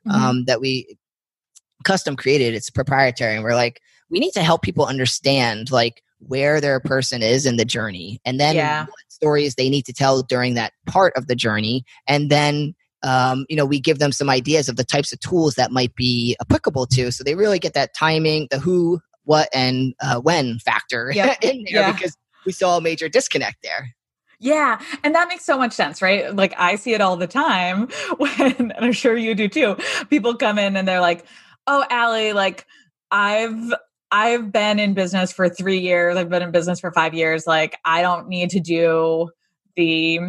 mm-hmm. 0.06 0.24
um, 0.24 0.44
that 0.44 0.60
we 0.60 0.98
custom 1.84 2.16
created. 2.16 2.54
It's 2.54 2.70
proprietary. 2.70 3.34
And 3.34 3.44
we're 3.44 3.54
like, 3.54 3.80
we 4.10 4.18
need 4.18 4.32
to 4.32 4.42
help 4.42 4.62
people 4.62 4.86
understand 4.86 5.70
like 5.70 6.02
where 6.20 6.60
their 6.60 6.80
person 6.80 7.22
is 7.22 7.46
in 7.46 7.56
the 7.56 7.64
journey 7.64 8.20
and 8.24 8.40
then 8.40 8.56
yeah. 8.56 8.82
what 8.82 8.94
stories 9.08 9.54
they 9.54 9.68
need 9.68 9.84
to 9.84 9.92
tell 9.92 10.22
during 10.22 10.54
that 10.54 10.72
part 10.86 11.16
of 11.16 11.28
the 11.28 11.36
journey 11.36 11.84
and 12.08 12.28
then 12.28 12.74
um, 13.04 13.46
you 13.48 13.54
know 13.54 13.64
we 13.64 13.78
give 13.78 14.00
them 14.00 14.10
some 14.10 14.28
ideas 14.28 14.68
of 14.68 14.74
the 14.74 14.82
types 14.82 15.12
of 15.12 15.20
tools 15.20 15.54
that 15.54 15.70
might 15.70 15.94
be 15.94 16.36
applicable 16.40 16.86
to 16.86 17.12
so 17.12 17.22
they 17.22 17.36
really 17.36 17.60
get 17.60 17.72
that 17.74 17.94
timing 17.94 18.48
the 18.50 18.58
who 18.58 18.98
what 19.24 19.48
and 19.54 19.94
uh, 20.02 20.18
when 20.18 20.58
factor 20.58 21.12
yep. 21.14 21.38
in 21.42 21.64
there 21.70 21.82
yeah. 21.82 21.92
because 21.92 22.16
we 22.44 22.50
saw 22.50 22.76
a 22.76 22.80
major 22.80 23.08
disconnect 23.08 23.58
there 23.62 23.94
yeah. 24.40 24.80
And 25.02 25.14
that 25.14 25.28
makes 25.28 25.44
so 25.44 25.58
much 25.58 25.72
sense, 25.72 26.00
right? 26.00 26.34
Like 26.34 26.54
I 26.56 26.76
see 26.76 26.94
it 26.94 27.00
all 27.00 27.16
the 27.16 27.26
time 27.26 27.88
when, 28.18 28.54
and 28.58 28.72
I'm 28.78 28.92
sure 28.92 29.16
you 29.16 29.34
do 29.34 29.48
too. 29.48 29.76
People 30.10 30.34
come 30.34 30.58
in 30.58 30.76
and 30.76 30.86
they're 30.86 31.00
like, 31.00 31.24
oh, 31.66 31.84
Ali, 31.90 32.32
like 32.32 32.66
I've 33.10 33.74
I've 34.10 34.50
been 34.52 34.78
in 34.78 34.94
business 34.94 35.32
for 35.32 35.48
three 35.48 35.78
years. 35.78 36.16
I've 36.16 36.30
been 36.30 36.42
in 36.42 36.50
business 36.50 36.80
for 36.80 36.90
five 36.92 37.12
years. 37.12 37.46
Like, 37.46 37.78
I 37.84 38.00
don't 38.00 38.28
need 38.28 38.48
to 38.50 38.60
do 38.60 39.28
the 39.76 40.20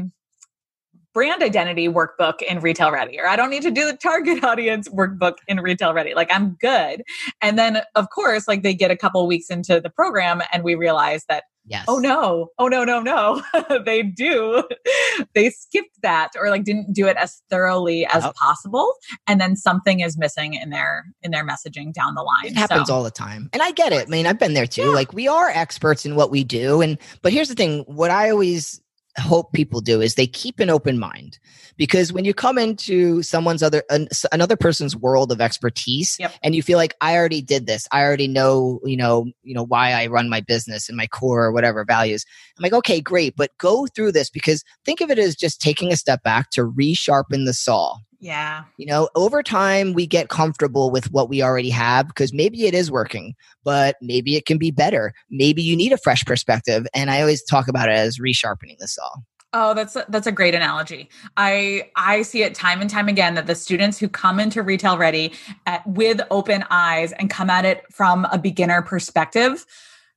brand 1.14 1.42
identity 1.42 1.88
workbook 1.88 2.42
in 2.42 2.60
retail 2.60 2.92
ready 2.92 3.20
or 3.20 3.28
i 3.28 3.36
don't 3.36 3.50
need 3.50 3.64
to 3.64 3.72
do 3.72 3.86
the 3.86 3.98
target 3.98 4.44
audience 4.46 4.88
workbook 4.90 5.34
in 5.48 5.60
retail 5.60 5.94
ready 5.94 6.14
like 6.14 6.30
i'm 6.32 6.56
good 6.62 7.02
and 7.42 7.58
then 7.58 7.82
of 7.96 8.10
course 8.12 8.48
like 8.48 8.62
they 8.62 8.74
get 8.74 8.92
a 8.92 8.96
couple 8.96 9.26
weeks 9.26 9.50
into 9.50 9.82
the 9.82 9.90
program 9.90 10.42
and 10.54 10.64
we 10.64 10.76
realize 10.76 11.26
that 11.28 11.46
Yes. 11.70 11.86
Oh 11.88 12.00
no. 12.00 12.50
Oh 12.58 12.68
no, 12.68 12.84
no, 12.84 13.00
no. 13.00 13.44
they 13.86 14.02
do. 14.02 14.64
they 15.36 15.52
skipped 15.52 16.02
that 16.02 16.32
or 16.36 16.50
like 16.50 16.64
didn't 16.64 16.94
do 16.94 17.06
it 17.06 17.16
as 17.16 17.44
thoroughly 17.52 18.08
as 18.08 18.24
yep. 18.24 18.34
possible. 18.36 18.96
And 19.28 19.40
then 19.40 19.56
something 19.56 20.00
is 20.00 20.18
missing 20.18 20.56
in 20.56 20.72
their 20.72 21.06
in 21.22 21.30
their 21.30 21.46
messaging 21.46 21.94
down 21.94 22.16
the 22.16 22.24
line. 22.24 22.48
It 22.48 22.58
happens 22.58 22.88
so. 22.88 22.96
all 22.96 23.04
the 23.04 23.12
time. 23.12 23.52
And 23.54 23.62
I 23.62 23.72
get 23.72 23.94
it. 23.94 24.08
I 24.08 24.10
mean, 24.10 24.26
I've 24.26 24.40
been 24.40 24.56
there 24.56 24.66
too. 24.66 24.82
Yeah. 24.82 24.88
Like 24.88 25.14
we 25.14 25.28
are 25.28 25.50
experts 25.50 26.08
in 26.08 26.16
what 26.16 26.32
we 26.32 26.44
do. 26.44 26.82
And 26.82 26.98
but 27.22 27.32
here's 27.32 27.50
the 27.50 27.56
thing, 27.56 27.82
what 27.82 28.10
I 28.10 28.32
always 28.32 28.82
hope 29.20 29.54
people 29.54 29.82
do 29.82 30.02
is 30.02 30.16
they 30.16 30.28
keep 30.28 30.60
an 30.60 30.70
open 30.70 31.00
mind. 31.00 31.40
Because 31.78 32.12
when 32.12 32.26
you 32.26 32.34
come 32.34 32.58
into 32.58 33.22
someone's 33.24 33.64
other 33.64 33.84
an, 33.90 34.08
another 34.32 34.58
person's 34.58 34.96
world 34.96 35.32
of 35.32 35.40
expertise 35.40 36.18
yep. 36.20 36.34
and 36.44 36.56
you 36.56 36.62
feel 36.62 36.78
like 36.78 36.96
i 37.02 37.16
already 37.16 37.42
did 37.42 37.68
this. 37.68 37.88
I 37.92 38.02
already 38.04 38.28
know 38.28 38.80
you 38.84 38.98
know 38.98 39.28
you 39.44 39.54
know 39.54 39.66
why 39.66 39.92
i 39.92 40.08
run 40.08 40.30
my 40.30 40.42
business 40.42 40.90
and 40.90 40.98
my 40.98 41.08
core 41.08 41.46
or 41.46 41.52
whatever 41.52 41.86
values. 41.86 42.26
I'm 42.58 42.64
like 42.64 42.74
okay 42.74 43.02
great 43.02 43.36
but 43.36 43.58
go 43.58 43.88
through 43.88 44.12
this 44.12 44.30
because 44.30 44.64
think 44.86 45.02
of 45.02 45.10
it 45.10 45.20
as 45.20 45.36
just 45.36 45.62
taking 45.62 45.92
a 45.92 45.98
step 45.98 46.24
back 46.24 46.50
to 46.52 46.70
resharpen 46.70 47.46
the 47.46 47.54
saw 47.54 47.98
yeah. 48.20 48.64
You 48.78 48.86
know, 48.86 49.10
over 49.16 49.42
time 49.42 49.94
we 49.94 50.06
get 50.06 50.30
comfortable 50.30 50.92
with 50.92 51.12
what 51.12 51.30
we 51.30 51.42
already 51.42 51.70
have 51.70 52.08
because 52.08 52.34
maybe 52.34 52.66
it 52.66 52.74
is 52.74 52.92
working, 52.92 53.34
but 53.64 53.96
maybe 54.02 54.36
it 54.36 54.46
can 54.46 54.58
be 54.58 54.72
better. 54.72 55.14
Maybe 55.30 55.62
you 55.64 55.76
need 55.76 55.94
a 55.94 55.98
fresh 55.98 56.26
perspective. 56.26 56.86
And 56.94 57.10
I 57.10 57.22
always 57.22 57.44
talk 57.44 57.68
about 57.68 57.90
it 57.90 57.96
as 57.96 58.20
resharpening 58.20 58.78
the 58.80 58.88
saw. 58.88 59.10
Oh, 59.52 59.74
that's 59.74 59.96
a, 59.96 60.06
that's 60.10 60.28
a 60.28 60.32
great 60.32 60.54
analogy. 60.54 61.10
I 61.36 61.90
I 61.96 62.22
see 62.22 62.44
it 62.44 62.54
time 62.54 62.82
and 62.82 62.90
time 62.90 63.08
again 63.08 63.34
that 63.34 63.48
the 63.48 63.56
students 63.56 63.98
who 63.98 64.08
come 64.08 64.40
into 64.40 64.62
retail 64.62 64.96
ready 64.96 65.34
at, 65.66 65.86
with 65.88 66.22
open 66.30 66.64
eyes 66.70 67.14
and 67.14 67.32
come 67.32 67.50
at 67.50 67.66
it 67.66 67.84
from 67.92 68.26
a 68.26 68.38
beginner 68.38 68.84
perspective 68.84 69.66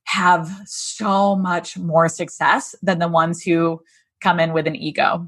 have 0.03 0.51
so 0.65 1.35
much 1.35 1.77
more 1.79 2.09
success 2.09 2.75
than 2.83 2.99
the 2.99 3.07
ones 3.07 3.41
who 3.41 3.81
come 4.21 4.39
in 4.39 4.53
with 4.53 4.67
an 4.67 4.75
ego. 4.75 5.27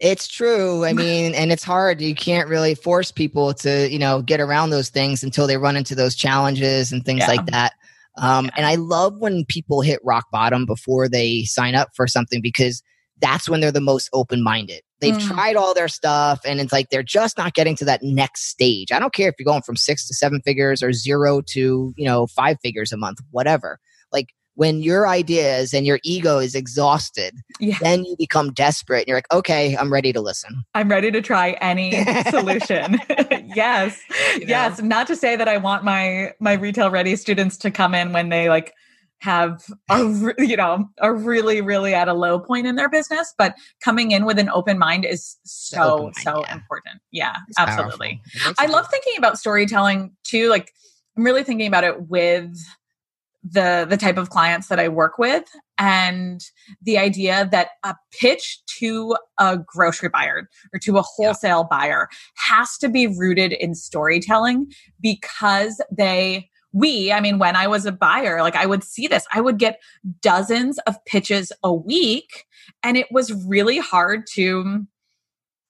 It's 0.00 0.28
true. 0.28 0.84
I 0.84 0.92
mean, 0.94 1.34
and 1.34 1.52
it's 1.52 1.64
hard. 1.64 2.00
You 2.00 2.14
can't 2.14 2.48
really 2.48 2.74
force 2.74 3.10
people 3.10 3.54
to, 3.54 3.88
you 3.88 3.98
know, 3.98 4.22
get 4.22 4.40
around 4.40 4.70
those 4.70 4.90
things 4.90 5.22
until 5.22 5.46
they 5.46 5.56
run 5.56 5.76
into 5.76 5.94
those 5.94 6.14
challenges 6.14 6.92
and 6.92 7.04
things 7.04 7.20
yeah. 7.20 7.28
like 7.28 7.46
that. 7.46 7.72
Um, 8.16 8.46
yeah. 8.46 8.50
And 8.58 8.66
I 8.66 8.76
love 8.76 9.18
when 9.18 9.44
people 9.44 9.80
hit 9.80 10.00
rock 10.04 10.26
bottom 10.30 10.66
before 10.66 11.08
they 11.08 11.42
sign 11.44 11.74
up 11.74 11.90
for 11.94 12.06
something 12.06 12.40
because 12.40 12.82
that's 13.20 13.48
when 13.48 13.60
they're 13.60 13.72
the 13.72 13.80
most 13.80 14.08
open 14.12 14.42
minded. 14.42 14.82
They've 15.00 15.14
mm. 15.14 15.26
tried 15.26 15.56
all 15.56 15.74
their 15.74 15.88
stuff 15.88 16.40
and 16.44 16.60
it's 16.60 16.72
like 16.72 16.90
they're 16.90 17.02
just 17.02 17.36
not 17.36 17.54
getting 17.54 17.76
to 17.76 17.84
that 17.84 18.02
next 18.02 18.48
stage. 18.48 18.92
I 18.92 18.98
don't 18.98 19.12
care 19.12 19.28
if 19.28 19.34
you're 19.38 19.44
going 19.44 19.62
from 19.62 19.76
six 19.76 20.06
to 20.08 20.14
seven 20.14 20.40
figures 20.42 20.82
or 20.82 20.92
zero 20.92 21.40
to, 21.48 21.94
you 21.96 22.04
know, 22.04 22.26
five 22.26 22.58
figures 22.62 22.92
a 22.92 22.96
month, 22.96 23.18
whatever. 23.30 23.80
Like 24.12 24.28
when 24.54 24.82
your 24.82 25.08
ideas 25.08 25.74
and 25.74 25.86
your 25.86 25.98
ego 26.04 26.38
is 26.38 26.54
exhausted, 26.54 27.34
yeah. 27.58 27.78
then 27.80 28.04
you 28.04 28.14
become 28.18 28.52
desperate 28.52 29.00
and 29.00 29.08
you're 29.08 29.16
like, 29.16 29.32
okay, 29.32 29.76
I'm 29.76 29.92
ready 29.92 30.12
to 30.12 30.20
listen. 30.20 30.64
I'm 30.74 30.88
ready 30.88 31.10
to 31.10 31.20
try 31.20 31.52
any 31.60 32.04
solution. 32.30 32.98
yes. 33.54 34.00
You 34.34 34.40
know? 34.40 34.46
Yes. 34.46 34.80
Not 34.80 35.06
to 35.08 35.16
say 35.16 35.36
that 35.36 35.48
I 35.48 35.56
want 35.56 35.84
my 35.84 36.32
my 36.40 36.52
retail 36.54 36.90
ready 36.90 37.16
students 37.16 37.56
to 37.58 37.70
come 37.70 37.94
in 37.94 38.12
when 38.12 38.28
they 38.28 38.48
like 38.48 38.74
have 39.20 39.64
a 39.90 40.34
you 40.38 40.56
know 40.56 40.86
are 41.00 41.14
really 41.14 41.60
really 41.60 41.94
at 41.94 42.08
a 42.08 42.14
low 42.14 42.38
point 42.38 42.66
in 42.66 42.76
their 42.76 42.90
business 42.90 43.32
but 43.38 43.54
coming 43.82 44.10
in 44.10 44.26
with 44.26 44.38
an 44.38 44.50
open 44.50 44.78
mind 44.78 45.04
is 45.04 45.36
so 45.44 46.02
mind, 46.02 46.16
so 46.16 46.42
yeah. 46.46 46.52
important 46.52 47.00
yeah 47.10 47.36
it's 47.48 47.58
absolutely 47.58 48.20
i 48.58 48.66
love 48.66 48.86
thinking 48.90 49.14
about 49.16 49.38
storytelling 49.38 50.12
too 50.24 50.50
like 50.50 50.72
i'm 51.16 51.24
really 51.24 51.42
thinking 51.42 51.66
about 51.66 51.84
it 51.84 52.08
with 52.08 52.54
the 53.44 53.86
the 53.88 53.96
type 53.96 54.16
of 54.16 54.30
clients 54.30 54.68
that 54.68 54.80
I 54.80 54.88
work 54.88 55.18
with 55.18 55.44
and 55.78 56.40
the 56.82 56.96
idea 56.98 57.48
that 57.52 57.70
a 57.82 57.94
pitch 58.18 58.60
to 58.78 59.16
a 59.38 59.58
grocery 59.58 60.08
buyer 60.08 60.48
or 60.72 60.78
to 60.80 60.96
a 60.96 61.02
wholesale 61.02 61.68
yeah. 61.70 61.78
buyer 61.78 62.08
has 62.36 62.78
to 62.78 62.88
be 62.88 63.06
rooted 63.06 63.52
in 63.52 63.74
storytelling 63.74 64.72
because 65.00 65.82
they 65.94 66.48
we 66.72 67.12
i 67.12 67.20
mean 67.20 67.38
when 67.38 67.54
i 67.54 67.66
was 67.66 67.86
a 67.86 67.92
buyer 67.92 68.40
like 68.40 68.56
i 68.56 68.66
would 68.66 68.82
see 68.82 69.06
this 69.06 69.26
i 69.32 69.40
would 69.40 69.58
get 69.58 69.80
dozens 70.20 70.78
of 70.86 71.02
pitches 71.04 71.52
a 71.62 71.72
week 71.72 72.46
and 72.82 72.96
it 72.96 73.06
was 73.12 73.32
really 73.46 73.78
hard 73.78 74.26
to 74.26 74.84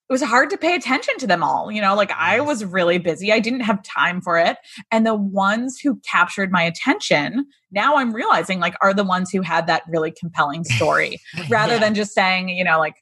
it 0.08 0.12
was 0.12 0.22
hard 0.22 0.50
to 0.50 0.58
pay 0.58 0.74
attention 0.74 1.16
to 1.18 1.26
them 1.26 1.42
all. 1.42 1.72
You 1.72 1.80
know, 1.80 1.94
like 1.94 2.10
I 2.12 2.40
was 2.40 2.64
really 2.64 2.98
busy. 2.98 3.32
I 3.32 3.40
didn't 3.40 3.60
have 3.60 3.82
time 3.82 4.20
for 4.20 4.38
it. 4.38 4.58
And 4.90 5.06
the 5.06 5.14
ones 5.14 5.80
who 5.80 5.98
captured 6.08 6.52
my 6.52 6.62
attention, 6.62 7.46
now 7.70 7.96
I'm 7.96 8.14
realizing 8.14 8.60
like 8.60 8.74
are 8.82 8.92
the 8.92 9.04
ones 9.04 9.30
who 9.30 9.40
had 9.40 9.66
that 9.66 9.82
really 9.88 10.10
compelling 10.10 10.64
story 10.76 11.20
rather 11.48 11.74
yeah. 11.74 11.80
than 11.80 11.94
just 11.94 12.12
saying, 12.12 12.50
you 12.50 12.64
know, 12.64 12.78
like 12.78 12.96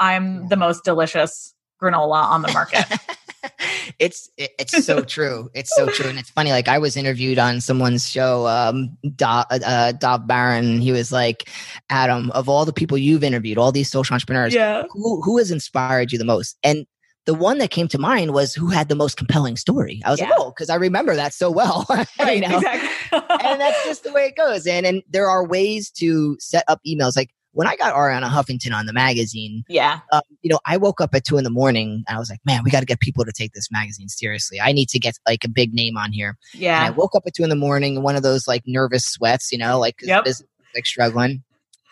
I'm 0.00 0.48
the 0.48 0.56
most 0.56 0.84
delicious 0.84 1.54
granola 1.80 2.24
on 2.24 2.42
the 2.42 2.52
market. 2.52 2.84
it's 3.98 4.30
it's 4.36 4.84
so 4.84 5.02
true. 5.04 5.50
It's 5.54 5.74
so 5.74 5.86
true, 5.86 6.08
and 6.08 6.18
it's 6.18 6.30
funny. 6.30 6.50
Like 6.50 6.68
I 6.68 6.78
was 6.78 6.96
interviewed 6.96 7.38
on 7.38 7.60
someone's 7.60 8.08
show, 8.08 8.46
um, 8.46 8.96
Dov, 9.16 9.46
uh, 9.50 9.92
Dov 9.92 10.26
Baron. 10.26 10.80
He 10.80 10.92
was 10.92 11.12
like, 11.12 11.48
"Adam, 11.90 12.30
of 12.32 12.48
all 12.48 12.64
the 12.64 12.72
people 12.72 12.98
you've 12.98 13.24
interviewed, 13.24 13.58
all 13.58 13.72
these 13.72 13.90
social 13.90 14.14
entrepreneurs, 14.14 14.54
yeah. 14.54 14.84
who 14.90 15.20
who 15.22 15.38
has 15.38 15.50
inspired 15.50 16.12
you 16.12 16.18
the 16.18 16.24
most?" 16.24 16.56
And 16.62 16.86
the 17.24 17.34
one 17.34 17.58
that 17.58 17.70
came 17.70 17.86
to 17.88 17.98
mind 17.98 18.32
was 18.32 18.52
who 18.54 18.68
had 18.68 18.88
the 18.88 18.96
most 18.96 19.16
compelling 19.16 19.56
story. 19.56 20.02
I 20.04 20.10
was 20.10 20.20
yeah. 20.20 20.30
like, 20.30 20.40
oh, 20.40 20.50
because 20.50 20.68
I 20.70 20.74
remember 20.74 21.14
that 21.14 21.32
so 21.32 21.50
well. 21.50 21.86
Right, 22.18 22.42
you 22.42 22.48
know? 22.48 22.56
exactly. 22.56 23.20
and 23.44 23.60
that's 23.60 23.84
just 23.84 24.02
the 24.04 24.12
way 24.12 24.26
it 24.26 24.36
goes. 24.36 24.66
And 24.66 24.86
and 24.86 25.02
there 25.08 25.28
are 25.28 25.46
ways 25.46 25.90
to 25.92 26.36
set 26.40 26.64
up 26.68 26.80
emails. 26.86 27.16
Like 27.16 27.30
when 27.52 27.66
I 27.66 27.76
got 27.76 27.94
Arianna 27.94 28.28
Huffington 28.28 28.72
on 28.72 28.86
the 28.86 28.92
magazine, 28.92 29.64
yeah, 29.68 30.00
uh, 30.10 30.22
you 30.42 30.50
know, 30.50 30.58
I 30.66 30.76
woke 30.76 31.00
up 31.00 31.14
at 31.14 31.24
two 31.24 31.38
in 31.38 31.44
the 31.44 31.50
morning 31.50 32.04
and 32.06 32.16
I 32.16 32.18
was 32.18 32.30
like, 32.30 32.40
man, 32.44 32.62
we 32.64 32.70
got 32.70 32.80
to 32.80 32.86
get 32.86 33.00
people 33.00 33.24
to 33.24 33.32
take 33.32 33.52
this 33.52 33.68
magazine 33.70 34.08
seriously. 34.08 34.60
I 34.60 34.72
need 34.72 34.88
to 34.90 34.98
get 34.98 35.18
like 35.26 35.44
a 35.44 35.48
big 35.48 35.74
name 35.74 35.96
on 35.96 36.12
here. 36.12 36.36
Yeah. 36.54 36.78
And 36.78 36.86
I 36.86 36.90
woke 36.96 37.14
up 37.14 37.24
at 37.26 37.34
two 37.34 37.44
in 37.44 37.50
the 37.50 37.56
morning, 37.56 38.02
one 38.02 38.16
of 38.16 38.22
those 38.22 38.48
like 38.48 38.62
nervous 38.66 39.04
sweats, 39.04 39.52
you 39.52 39.58
know, 39.58 39.78
like 39.78 39.96
yep. 40.02 40.26
like 40.74 40.86
struggling. 40.86 41.42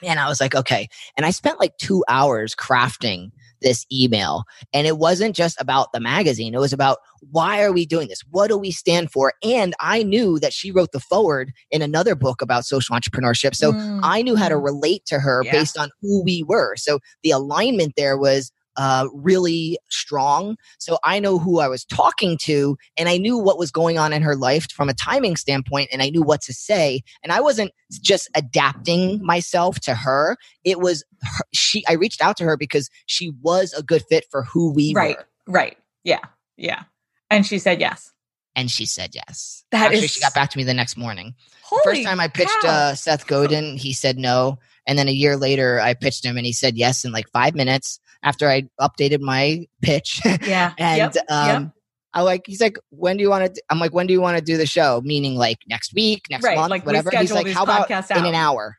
And 0.03 0.19
I 0.19 0.29
was 0.29 0.41
like, 0.41 0.55
okay. 0.55 0.89
And 1.17 1.27
I 1.27 1.31
spent 1.31 1.61
like 1.61 1.77
two 1.77 2.05
hours 2.09 2.55
crafting 2.55 3.33
this 3.63 3.87
email. 3.93 4.45
And 4.73 4.87
it 4.87 4.99
wasn't 4.99 5.37
just 5.37 5.61
about 5.61 5.93
the 5.93 6.01
magazine. 6.01 6.55
It 6.55 6.61
was 6.61 6.73
about 6.73 6.99
why 7.31 7.63
are 7.63 7.73
we 7.73 7.87
doing 7.87 8.09
this? 8.09 8.23
What 8.31 8.49
do 8.49 8.57
we 8.57 8.71
stand 8.71 9.11
for? 9.11 9.35
And 9.43 9.75
I 9.81 10.03
knew 10.03 10.39
that 10.39 10.53
she 10.53 10.71
wrote 10.71 10.93
the 10.93 11.01
foreword 11.01 11.53
in 11.71 11.83
another 11.83 12.15
book 12.15 12.41
about 12.41 12.65
social 12.65 12.97
entrepreneurship. 12.97 13.55
So 13.55 13.73
mm. 13.73 14.01
I 14.03 14.23
knew 14.23 14.37
how 14.37 14.49
to 14.49 14.57
relate 14.57 15.05
to 15.07 15.19
her 15.19 15.43
yeah. 15.45 15.53
based 15.53 15.77
on 15.77 15.91
who 16.01 16.23
we 16.23 16.43
were. 16.43 16.77
So 16.77 17.01
the 17.23 17.31
alignment 17.31 17.95
there 17.97 18.17
was 18.17 18.53
uh, 18.81 19.07
really 19.13 19.79
strong. 19.91 20.57
So 20.79 20.97
I 21.05 21.21
know 21.21 21.39
who 21.39 21.61
I 21.61 21.69
was 21.69 21.85
talking 21.85 22.39
to 22.45 22.79
and 22.97 23.11
I 23.11 23.19
knew 23.19 23.37
what 23.37 23.59
was 23.59 23.71
going 23.71 23.99
on 23.99 24.15
in 24.15 24.23
her 24.23 24.35
life 24.35 24.73
from 24.73 24.89
a 24.89 24.95
timing 24.95 25.37
standpoint 25.37 25.91
and 25.93 26.01
I 26.01 26.09
knew 26.09 26.23
what 26.23 26.41
to 26.43 26.55
say. 26.55 27.03
And 27.23 27.31
I 27.31 27.43
wasn't 27.43 27.73
just 27.91 28.31
adapting 28.35 29.23
myself 29.23 29.81
to 29.81 29.95
her. 29.95 30.39
It 30.65 30.81
was 30.81 31.05
her, 31.23 31.45
she, 31.53 31.87
I 31.89 31.93
reached 31.93 32.23
out 32.23 32.39
to 32.39 32.45
her 32.45 32.57
because 32.57 32.89
she 33.05 33.33
was 33.43 33.75
a 33.75 33.83
good 33.83 34.03
fit 34.09 34.25
for 34.31 34.45
who 34.45 34.73
we 34.73 34.95
right, 34.95 35.19
were. 35.19 35.27
Right. 35.47 35.77
Yeah. 36.03 36.21
Yeah. 36.57 36.85
And 37.29 37.45
she 37.45 37.59
said 37.59 37.81
yes. 37.81 38.11
And 38.57 38.71
she 38.71 38.87
said 38.87 39.11
yes. 39.15 39.63
That 39.73 39.89
Actually, 39.89 40.07
is- 40.07 40.13
she 40.13 40.23
got 40.23 40.33
back 40.33 40.49
to 40.53 40.57
me 40.57 40.65
the 40.65 40.73
next 40.73 40.97
morning. 40.97 41.35
Holy 41.65 41.83
First 41.85 42.05
time 42.05 42.19
I 42.19 42.29
pitched 42.29 42.65
uh, 42.65 42.95
Seth 42.95 43.27
Godin, 43.27 43.77
he 43.77 43.93
said 43.93 44.17
no. 44.17 44.59
And 44.87 44.99
then 44.99 45.07
a 45.07 45.13
year 45.13 45.37
later, 45.37 45.79
I 45.79 45.93
pitched 45.93 46.25
him 46.25 46.39
and 46.39 46.47
he 46.47 46.55
said 46.55 46.79
yes 46.79 47.05
in 47.05 47.13
like 47.13 47.29
five 47.29 47.55
minutes 47.55 48.01
after 48.23 48.49
I 48.49 48.69
updated 48.81 49.21
my 49.21 49.67
pitch. 49.83 50.21
yeah. 50.43 50.73
and 50.79 51.15
Yep, 51.15 51.31
um, 51.31 51.47
yep. 51.47 51.73
I 52.13 52.23
like, 52.23 52.43
he's 52.47 52.61
like, 52.61 52.77
when 52.91 53.17
do 53.17 53.23
you 53.23 53.31
want 53.31 53.55
to? 53.55 53.63
I'm 53.71 53.79
like, 53.79 53.95
when 53.95 54.07
do 54.07 54.13
you 54.13 54.21
want 54.21 54.37
to 54.37 54.43
do 54.43 54.57
the 54.57 54.67
show? 54.67 55.01
Meaning 55.05 55.37
like 55.37 55.59
next 55.69 55.95
week, 55.95 56.25
next 56.31 56.45
Right, 56.45 56.57
month, 56.57 56.71
like, 56.71 56.85
whatever. 56.85 57.11
He's 57.11 57.33
like, 57.33 57.49
how 57.49 57.63
about 57.63 57.89
podcasts 57.89 58.17
in 58.17 58.27
an 58.27 58.35
hour? 58.35 58.77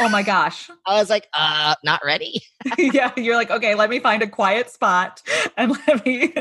Oh 0.00 0.08
my 0.08 0.22
gosh. 0.22 0.68
I 0.86 0.98
was 0.98 1.08
like, 1.10 1.28
uh, 1.32 1.74
not 1.84 2.00
ready. 2.04 2.42
yeah, 2.78 3.12
you're 3.16 3.36
like, 3.36 3.50
okay, 3.50 3.74
let 3.74 3.90
me 3.90 4.00
find 4.00 4.22
a 4.22 4.26
quiet 4.26 4.70
spot 4.70 5.22
and 5.56 5.72
let 5.86 6.04
me 6.04 6.32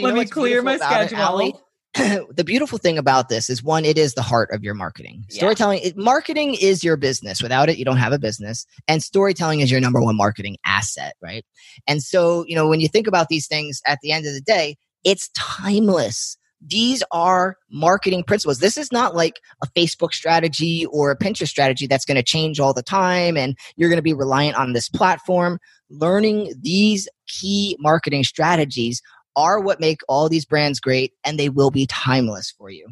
let 0.00 0.14
me 0.14 0.24
clear 0.26 0.62
my 0.62 0.74
it, 0.74 0.80
schedule. 0.80 1.20
Ali? 1.20 1.54
the 1.94 2.44
beautiful 2.44 2.78
thing 2.78 2.98
about 2.98 3.28
this 3.28 3.50
is 3.50 3.64
one, 3.64 3.84
it 3.84 3.98
is 3.98 4.14
the 4.14 4.22
heart 4.22 4.50
of 4.52 4.62
your 4.62 4.74
marketing. 4.74 5.24
Yeah. 5.28 5.38
Storytelling, 5.38 5.80
it, 5.82 5.96
marketing 5.96 6.54
is 6.54 6.84
your 6.84 6.96
business. 6.96 7.42
Without 7.42 7.68
it, 7.68 7.78
you 7.78 7.84
don't 7.84 7.96
have 7.96 8.12
a 8.12 8.18
business. 8.18 8.64
And 8.86 9.02
storytelling 9.02 9.58
is 9.58 9.72
your 9.72 9.80
number 9.80 10.00
one 10.00 10.16
marketing 10.16 10.56
asset, 10.64 11.14
right? 11.20 11.44
And 11.88 12.00
so, 12.00 12.44
you 12.46 12.54
know, 12.54 12.68
when 12.68 12.80
you 12.80 12.86
think 12.86 13.08
about 13.08 13.28
these 13.28 13.48
things 13.48 13.82
at 13.86 13.98
the 14.02 14.12
end 14.12 14.24
of 14.26 14.34
the 14.34 14.40
day, 14.40 14.76
it's 15.02 15.30
timeless. 15.34 16.36
These 16.64 17.02
are 17.10 17.56
marketing 17.70 18.22
principles. 18.22 18.58
This 18.58 18.76
is 18.76 18.92
not 18.92 19.16
like 19.16 19.40
a 19.64 19.66
Facebook 19.68 20.12
strategy 20.12 20.86
or 20.86 21.10
a 21.10 21.18
Pinterest 21.18 21.48
strategy 21.48 21.88
that's 21.88 22.04
going 22.04 22.16
to 22.16 22.22
change 22.22 22.60
all 22.60 22.74
the 22.74 22.82
time 22.82 23.36
and 23.36 23.56
you're 23.76 23.88
going 23.88 23.96
to 23.96 24.02
be 24.02 24.14
reliant 24.14 24.56
on 24.56 24.74
this 24.74 24.88
platform. 24.88 25.58
Learning 25.88 26.52
these 26.60 27.08
key 27.26 27.76
marketing 27.80 28.22
strategies 28.22 29.02
are 29.40 29.60
what 29.60 29.80
make 29.80 30.00
all 30.08 30.28
these 30.28 30.44
brands 30.44 30.80
great 30.80 31.12
and 31.24 31.38
they 31.38 31.48
will 31.48 31.70
be 31.70 31.86
timeless 31.86 32.50
for 32.50 32.70
you. 32.70 32.86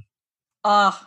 Oh, 0.64 0.98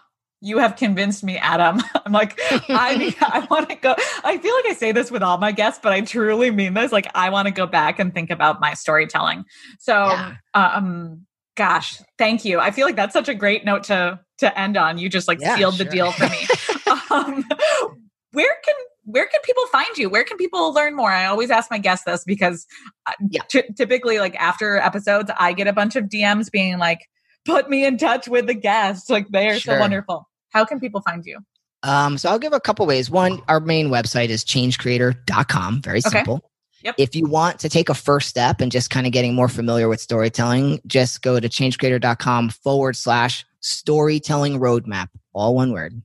you 0.41 0.57
have 0.57 0.75
convinced 0.75 1.23
me, 1.23 1.37
Adam. 1.37 1.81
I'm 2.05 2.11
like, 2.11 2.39
I 2.41 3.15
I 3.21 3.47
want 3.49 3.69
to 3.69 3.75
go. 3.75 3.95
I 4.23 4.37
feel 4.37 4.55
like 4.55 4.65
I 4.65 4.73
say 4.73 4.91
this 4.91 5.11
with 5.11 5.21
all 5.21 5.37
my 5.37 5.51
guests, 5.51 5.79
but 5.81 5.93
I 5.93 6.01
truly 6.01 6.51
mean 6.51 6.73
this. 6.73 6.91
Like, 6.91 7.09
I 7.15 7.29
want 7.29 7.47
to 7.47 7.53
go 7.53 7.67
back 7.67 7.99
and 7.99 8.13
think 8.13 8.29
about 8.31 8.59
my 8.59 8.73
storytelling. 8.73 9.45
So, 9.79 9.93
Yeah. 9.93 10.35
um, 10.53 11.25
gosh, 11.55 11.99
thank 12.17 12.43
you. 12.45 12.59
I 12.59 12.71
feel 12.71 12.85
like 12.87 12.95
that's 12.95 13.13
such 13.13 13.29
a 13.29 13.35
great 13.35 13.65
note 13.65 13.83
to 13.85 14.19
to 14.39 14.59
end 14.59 14.77
on. 14.77 14.97
You 14.97 15.09
just 15.09 15.27
like 15.27 15.39
Yeah, 15.39 15.55
sealed 15.55 15.77
the 15.77 15.85
deal 15.85 16.11
for 16.11 16.27
me. 16.27 16.47
um, 17.11 17.45
where 18.31 18.55
can 18.65 18.75
where 19.03 19.25
can 19.27 19.39
people 19.43 19.65
find 19.67 19.97
you? 19.97 20.09
Where 20.09 20.23
can 20.23 20.37
people 20.37 20.73
learn 20.73 20.95
more? 20.95 21.11
I 21.11 21.25
always 21.25 21.49
ask 21.49 21.69
my 21.71 21.77
guests 21.79 22.05
this 22.05 22.23
because 22.23 22.65
uh, 23.07 23.13
Yeah. 23.29 23.41
ty- 23.51 23.67
typically, 23.75 24.19
like 24.19 24.35
after 24.35 24.77
episodes, 24.77 25.31
I 25.39 25.53
get 25.53 25.67
a 25.67 25.73
bunch 25.73 25.95
of 25.95 26.05
DMs 26.05 26.51
being 26.51 26.77
like, 26.77 26.99
"Put 27.45 27.69
me 27.69 27.85
in 27.85 27.97
touch 27.97 28.27
with 28.27 28.47
the 28.47 28.53
guests. 28.53 29.09
Like 29.09 29.27
they 29.29 29.49
are 29.49 29.59
so 29.59 29.79
wonderful." 29.79 30.27
How 30.49 30.65
can 30.65 30.79
people 30.79 31.01
find 31.01 31.25
you? 31.25 31.39
Um, 31.83 32.17
so 32.19 32.29
I'll 32.29 32.37
give 32.39 32.53
a 32.53 32.59
couple 32.59 32.85
ways. 32.85 33.09
One, 33.09 33.41
our 33.47 33.59
main 33.59 33.89
website 33.89 34.29
is 34.29 34.43
changecreator.com. 34.43 35.81
Very 35.81 35.99
Okay. 35.99 36.09
simple. 36.09 36.47
Yep. 36.83 36.95
If 36.97 37.15
you 37.15 37.25
want 37.25 37.59
to 37.59 37.69
take 37.69 37.89
a 37.89 37.93
first 37.93 38.27
step 38.29 38.59
and 38.61 38.71
just 38.71 38.89
kind 38.89 39.05
of 39.05 39.13
getting 39.13 39.33
more 39.35 39.47
familiar 39.47 39.87
with 39.87 39.99
storytelling, 40.01 40.79
just 40.87 41.21
go 41.21 41.39
to 41.39 41.47
changecreator.com 41.47 42.49
forward 42.49 42.95
slash 42.95 43.45
storytelling 43.59 44.59
roadmap, 44.59 45.07
all 45.33 45.53
one 45.55 45.71
word. 45.71 46.01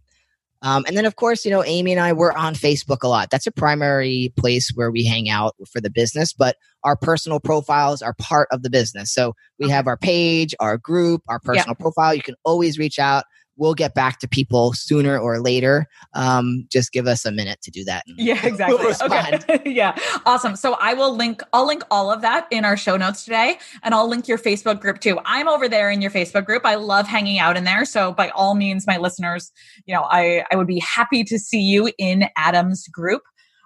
Um, 0.67 0.85
and 0.89 0.97
then, 0.97 1.05
of 1.05 1.15
course, 1.15 1.45
you 1.45 1.51
know, 1.53 1.63
Amy 1.63 1.93
and 1.93 2.01
I, 2.01 2.13
we're 2.13 2.33
on 2.33 2.55
Facebook 2.55 3.05
a 3.05 3.09
lot. 3.09 3.31
That's 3.31 3.47
a 3.47 3.53
primary 3.53 4.33
place 4.37 4.73
where 4.75 4.91
we 4.91 5.05
hang 5.05 5.31
out 5.31 5.55
for 5.71 5.81
the 5.81 5.91
business, 5.91 6.33
but 6.33 6.57
our 6.83 6.97
personal 6.97 7.39
profiles 7.39 8.03
are 8.03 8.15
part 8.19 8.49
of 8.51 8.65
the 8.65 8.71
business. 8.71 9.15
So 9.15 9.35
we 9.61 9.71
have 9.71 9.87
our 9.87 9.97
page, 9.97 10.57
our 10.59 10.77
group, 10.77 11.23
our 11.29 11.39
personal 11.39 11.77
profile. 11.77 12.17
You 12.17 12.23
can 12.23 12.35
always 12.45 12.81
reach 12.81 12.99
out. 12.99 13.25
We'll 13.57 13.75
get 13.75 13.95
back 13.95 14.19
to 14.21 14.29
people 14.29 14.73
sooner 14.73 15.19
or 15.19 15.41
later. 15.41 15.87
Um, 16.15 16.67
just 16.71 16.93
give 16.93 17.07
us 17.07 17.25
a 17.25 17.33
minute 17.33 17.63
to 17.63 17.71
do 17.71 17.85
that. 17.85 18.05
Yeah, 18.07 18.45
exactly. 18.45 18.77
we'll 18.79 18.95
okay. 19.03 19.63
yeah. 19.67 19.99
Awesome. 20.27 20.57
So 20.57 20.75
I 20.75 20.95
will 20.95 21.15
link 21.15 21.43
I'll 21.53 21.67
link 21.67 21.83
all 21.91 22.11
of 22.11 22.21
that 22.23 22.47
in 22.51 22.65
our 22.65 22.77
show 22.77 22.97
notes 22.97 23.25
today 23.25 23.59
and 23.83 23.95
I'll 23.95 24.09
link 24.09 24.29
your 24.29 24.39
Facebook 24.39 24.81
group 24.81 25.01
too. 25.01 25.19
I'm 25.25 25.49
over 25.49 25.69
there 25.69 25.91
in 25.91 26.03
your 26.03 26.11
Facebook 26.11 26.45
group. 26.45 26.67
I 26.67 26.75
love 26.75 27.07
hanging 27.07 27.39
out 27.39 27.57
in 27.57 27.65
there. 27.65 27.85
So 27.85 28.13
by 28.13 28.29
all 28.31 28.55
means 28.55 28.87
my 28.87 28.99
listeners, 28.99 29.53
you 29.87 29.95
know, 29.95 30.07
I 30.11 30.45
I 30.53 30.57
would 30.57 30.67
be 30.67 30.81
happy 30.81 31.25
to 31.25 31.39
see 31.39 31.61
you 31.61 31.91
in 31.99 32.29
Adam's 32.37 32.89
group. 32.89 33.23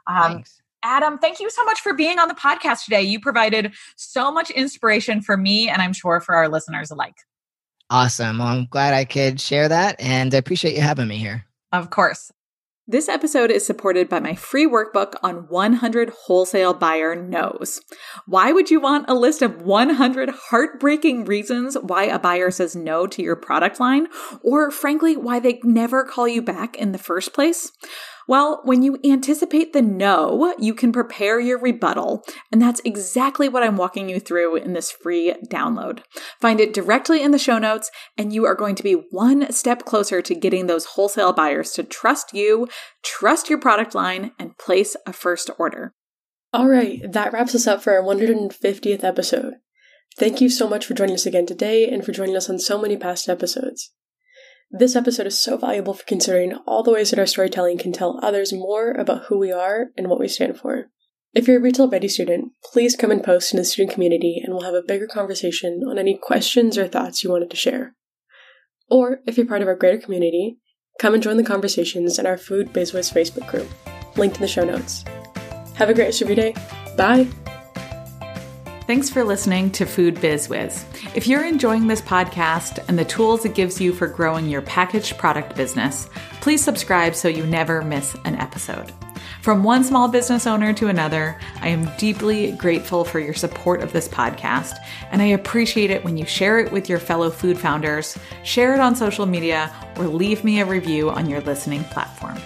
Um 0.07 0.35
Thanks. 0.35 0.57
Adam, 0.83 1.18
thank 1.18 1.40
you 1.40 1.50
so 1.50 1.62
much 1.64 1.81
for 1.81 1.92
being 1.92 2.18
on 2.18 2.29
the 2.29 2.35
podcast 2.35 2.85
today. 2.85 3.03
You 3.03 3.20
provided 3.20 3.74
so 3.96 4.33
much 4.33 4.50
inspiration 4.50 5.20
for 5.20 5.37
me 5.37 5.68
and 5.68 5.83
I'm 5.83 5.92
sure 5.92 6.20
for 6.20 6.35
our 6.35 6.48
listeners 6.48 6.90
alike. 6.90 7.16
Awesome. 7.90 8.38
Well, 8.38 8.46
I'm 8.46 8.66
glad 8.66 8.94
I 8.94 9.05
could 9.05 9.40
share 9.40 9.68
that 9.68 10.00
and 10.00 10.33
I 10.33 10.38
appreciate 10.38 10.76
you 10.76 10.81
having 10.81 11.09
me 11.09 11.16
here. 11.16 11.44
Of 11.72 11.90
course. 11.90 12.33
This 12.87 13.09
episode 13.09 13.53
is 13.53 13.64
supported 13.64 14.09
by 14.09 14.18
my 14.18 14.35
free 14.35 14.66
workbook 14.66 15.14
on 15.22 15.46
100 15.48 16.11
wholesale 16.24 16.74
buyer 16.74 17.14
no's. 17.14 17.81
Why 18.26 18.50
would 18.50 18.68
you 18.68 18.81
want 18.81 19.09
a 19.09 19.14
list 19.14 19.42
of 19.42 19.62
100 19.62 20.29
heartbreaking 20.29 21.24
reasons 21.24 21.76
why 21.81 22.05
a 22.05 22.18
buyer 22.18 22.50
says 22.50 22.74
no 22.74 23.07
to 23.07 23.22
your 23.22 23.37
product 23.37 23.79
line? 23.79 24.09
Or 24.42 24.72
frankly, 24.72 25.16
why 25.16 25.38
they 25.38 25.61
never 25.62 26.03
call 26.03 26.26
you 26.26 26.42
back 26.42 26.76
in 26.76 26.90
the 26.90 26.98
first 26.98 27.33
place? 27.33 27.70
Well, 28.30 28.60
when 28.62 28.84
you 28.84 28.96
anticipate 29.04 29.72
the 29.72 29.82
no, 29.82 30.54
you 30.56 30.72
can 30.72 30.92
prepare 30.92 31.40
your 31.40 31.58
rebuttal. 31.58 32.24
And 32.52 32.62
that's 32.62 32.80
exactly 32.84 33.48
what 33.48 33.64
I'm 33.64 33.76
walking 33.76 34.08
you 34.08 34.20
through 34.20 34.54
in 34.54 34.72
this 34.72 34.92
free 34.92 35.34
download. 35.48 36.04
Find 36.40 36.60
it 36.60 36.72
directly 36.72 37.24
in 37.24 37.32
the 37.32 37.40
show 37.40 37.58
notes, 37.58 37.90
and 38.16 38.32
you 38.32 38.46
are 38.46 38.54
going 38.54 38.76
to 38.76 38.84
be 38.84 38.92
one 39.10 39.50
step 39.50 39.84
closer 39.84 40.22
to 40.22 40.34
getting 40.36 40.68
those 40.68 40.84
wholesale 40.94 41.32
buyers 41.32 41.72
to 41.72 41.82
trust 41.82 42.32
you, 42.32 42.68
trust 43.02 43.50
your 43.50 43.58
product 43.58 43.96
line, 43.96 44.30
and 44.38 44.56
place 44.58 44.94
a 45.08 45.12
first 45.12 45.50
order. 45.58 45.92
All 46.52 46.68
right, 46.68 47.00
that 47.10 47.32
wraps 47.32 47.56
us 47.56 47.66
up 47.66 47.82
for 47.82 47.94
our 47.94 48.02
150th 48.04 49.02
episode. 49.02 49.54
Thank 50.16 50.40
you 50.40 50.48
so 50.48 50.68
much 50.68 50.86
for 50.86 50.94
joining 50.94 51.16
us 51.16 51.26
again 51.26 51.46
today 51.46 51.90
and 51.90 52.04
for 52.04 52.12
joining 52.12 52.36
us 52.36 52.48
on 52.48 52.60
so 52.60 52.80
many 52.80 52.96
past 52.96 53.28
episodes. 53.28 53.90
This 54.72 54.94
episode 54.94 55.26
is 55.26 55.42
so 55.42 55.56
valuable 55.56 55.94
for 55.94 56.04
considering 56.04 56.54
all 56.64 56.85
the 56.85 56.92
ways 56.92 57.11
that 57.11 57.18
our 57.18 57.26
storytelling 57.26 57.76
can 57.76 57.92
tell 57.92 58.20
others 58.22 58.52
more 58.52 58.92
about 58.92 59.24
who 59.24 59.37
we 59.37 59.50
are 59.50 59.88
and 59.96 60.06
what 60.06 60.20
we 60.20 60.28
stand 60.28 60.59
for. 60.59 60.90
If 61.35 61.48
you're 61.48 61.59
a 61.59 61.61
Retail 61.61 61.90
Ready 61.90 62.06
student, 62.06 62.52
please 62.64 62.94
come 62.94 63.11
and 63.11 63.22
post 63.22 63.52
in 63.52 63.59
the 63.59 63.64
student 63.64 63.92
community 63.92 64.40
and 64.42 64.54
we'll 64.54 64.62
have 64.62 64.74
a 64.74 64.83
bigger 64.87 65.09
conversation 65.09 65.83
on 65.88 65.98
any 65.98 66.16
questions 66.16 66.78
or 66.78 66.87
thoughts 66.87 67.24
you 67.24 67.30
wanted 67.30 67.50
to 67.50 67.56
share. 67.56 67.96
Or 68.88 69.20
if 69.26 69.37
you're 69.37 69.46
part 69.46 69.62
of 69.62 69.68
our 69.68 69.74
greater 69.74 69.98
community, 69.98 70.59
come 71.00 71.14
and 71.14 71.22
join 71.22 71.37
the 71.37 71.42
conversations 71.42 72.16
in 72.20 72.26
our 72.26 72.38
Food 72.38 72.72
BizWiz 72.72 73.12
Facebook 73.12 73.48
group, 73.48 73.68
linked 74.16 74.37
in 74.37 74.42
the 74.42 74.48
show 74.48 74.64
notes. 74.64 75.04
Have 75.74 75.88
a 75.88 75.94
great 75.94 76.20
rest 76.20 76.24
day. 76.26 76.54
Bye! 76.96 77.26
Thanks 78.90 79.09
for 79.09 79.22
listening 79.22 79.70
to 79.70 79.87
Food 79.87 80.20
Biz 80.20 80.48
Wiz. 80.48 80.85
If 81.14 81.29
you're 81.29 81.44
enjoying 81.44 81.87
this 81.87 82.03
podcast 82.03 82.85
and 82.88 82.98
the 82.98 83.05
tools 83.05 83.44
it 83.44 83.55
gives 83.55 83.81
you 83.81 83.92
for 83.92 84.09
growing 84.09 84.48
your 84.48 84.62
packaged 84.62 85.16
product 85.16 85.55
business, 85.55 86.09
please 86.40 86.61
subscribe 86.61 87.14
so 87.14 87.29
you 87.29 87.46
never 87.46 87.83
miss 87.83 88.16
an 88.24 88.35
episode. 88.35 88.92
From 89.42 89.62
one 89.62 89.85
small 89.85 90.09
business 90.09 90.44
owner 90.44 90.72
to 90.72 90.88
another, 90.88 91.38
I 91.61 91.68
am 91.68 91.88
deeply 91.98 92.50
grateful 92.50 93.05
for 93.05 93.20
your 93.20 93.33
support 93.33 93.81
of 93.81 93.92
this 93.92 94.09
podcast, 94.09 94.74
and 95.12 95.22
I 95.22 95.26
appreciate 95.26 95.92
it 95.92 96.03
when 96.03 96.16
you 96.16 96.26
share 96.26 96.59
it 96.59 96.72
with 96.72 96.88
your 96.88 96.98
fellow 96.98 97.31
food 97.31 97.61
founders, 97.61 98.18
share 98.42 98.74
it 98.74 98.81
on 98.81 98.96
social 98.96 99.24
media, 99.24 99.72
or 99.98 100.09
leave 100.09 100.42
me 100.42 100.59
a 100.59 100.66
review 100.66 101.11
on 101.11 101.31
your 101.31 101.42
listening 101.42 101.85
platform. 101.85 102.38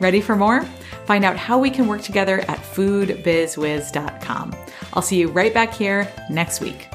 Ready 0.00 0.20
for 0.20 0.36
more? 0.36 0.62
Find 1.06 1.24
out 1.24 1.36
how 1.36 1.58
we 1.58 1.70
can 1.70 1.86
work 1.86 2.02
together 2.02 2.40
at 2.40 2.58
foodbizwiz.com. 2.58 4.56
I'll 4.92 5.02
see 5.02 5.18
you 5.18 5.28
right 5.28 5.54
back 5.54 5.72
here 5.72 6.12
next 6.30 6.60
week. 6.60 6.88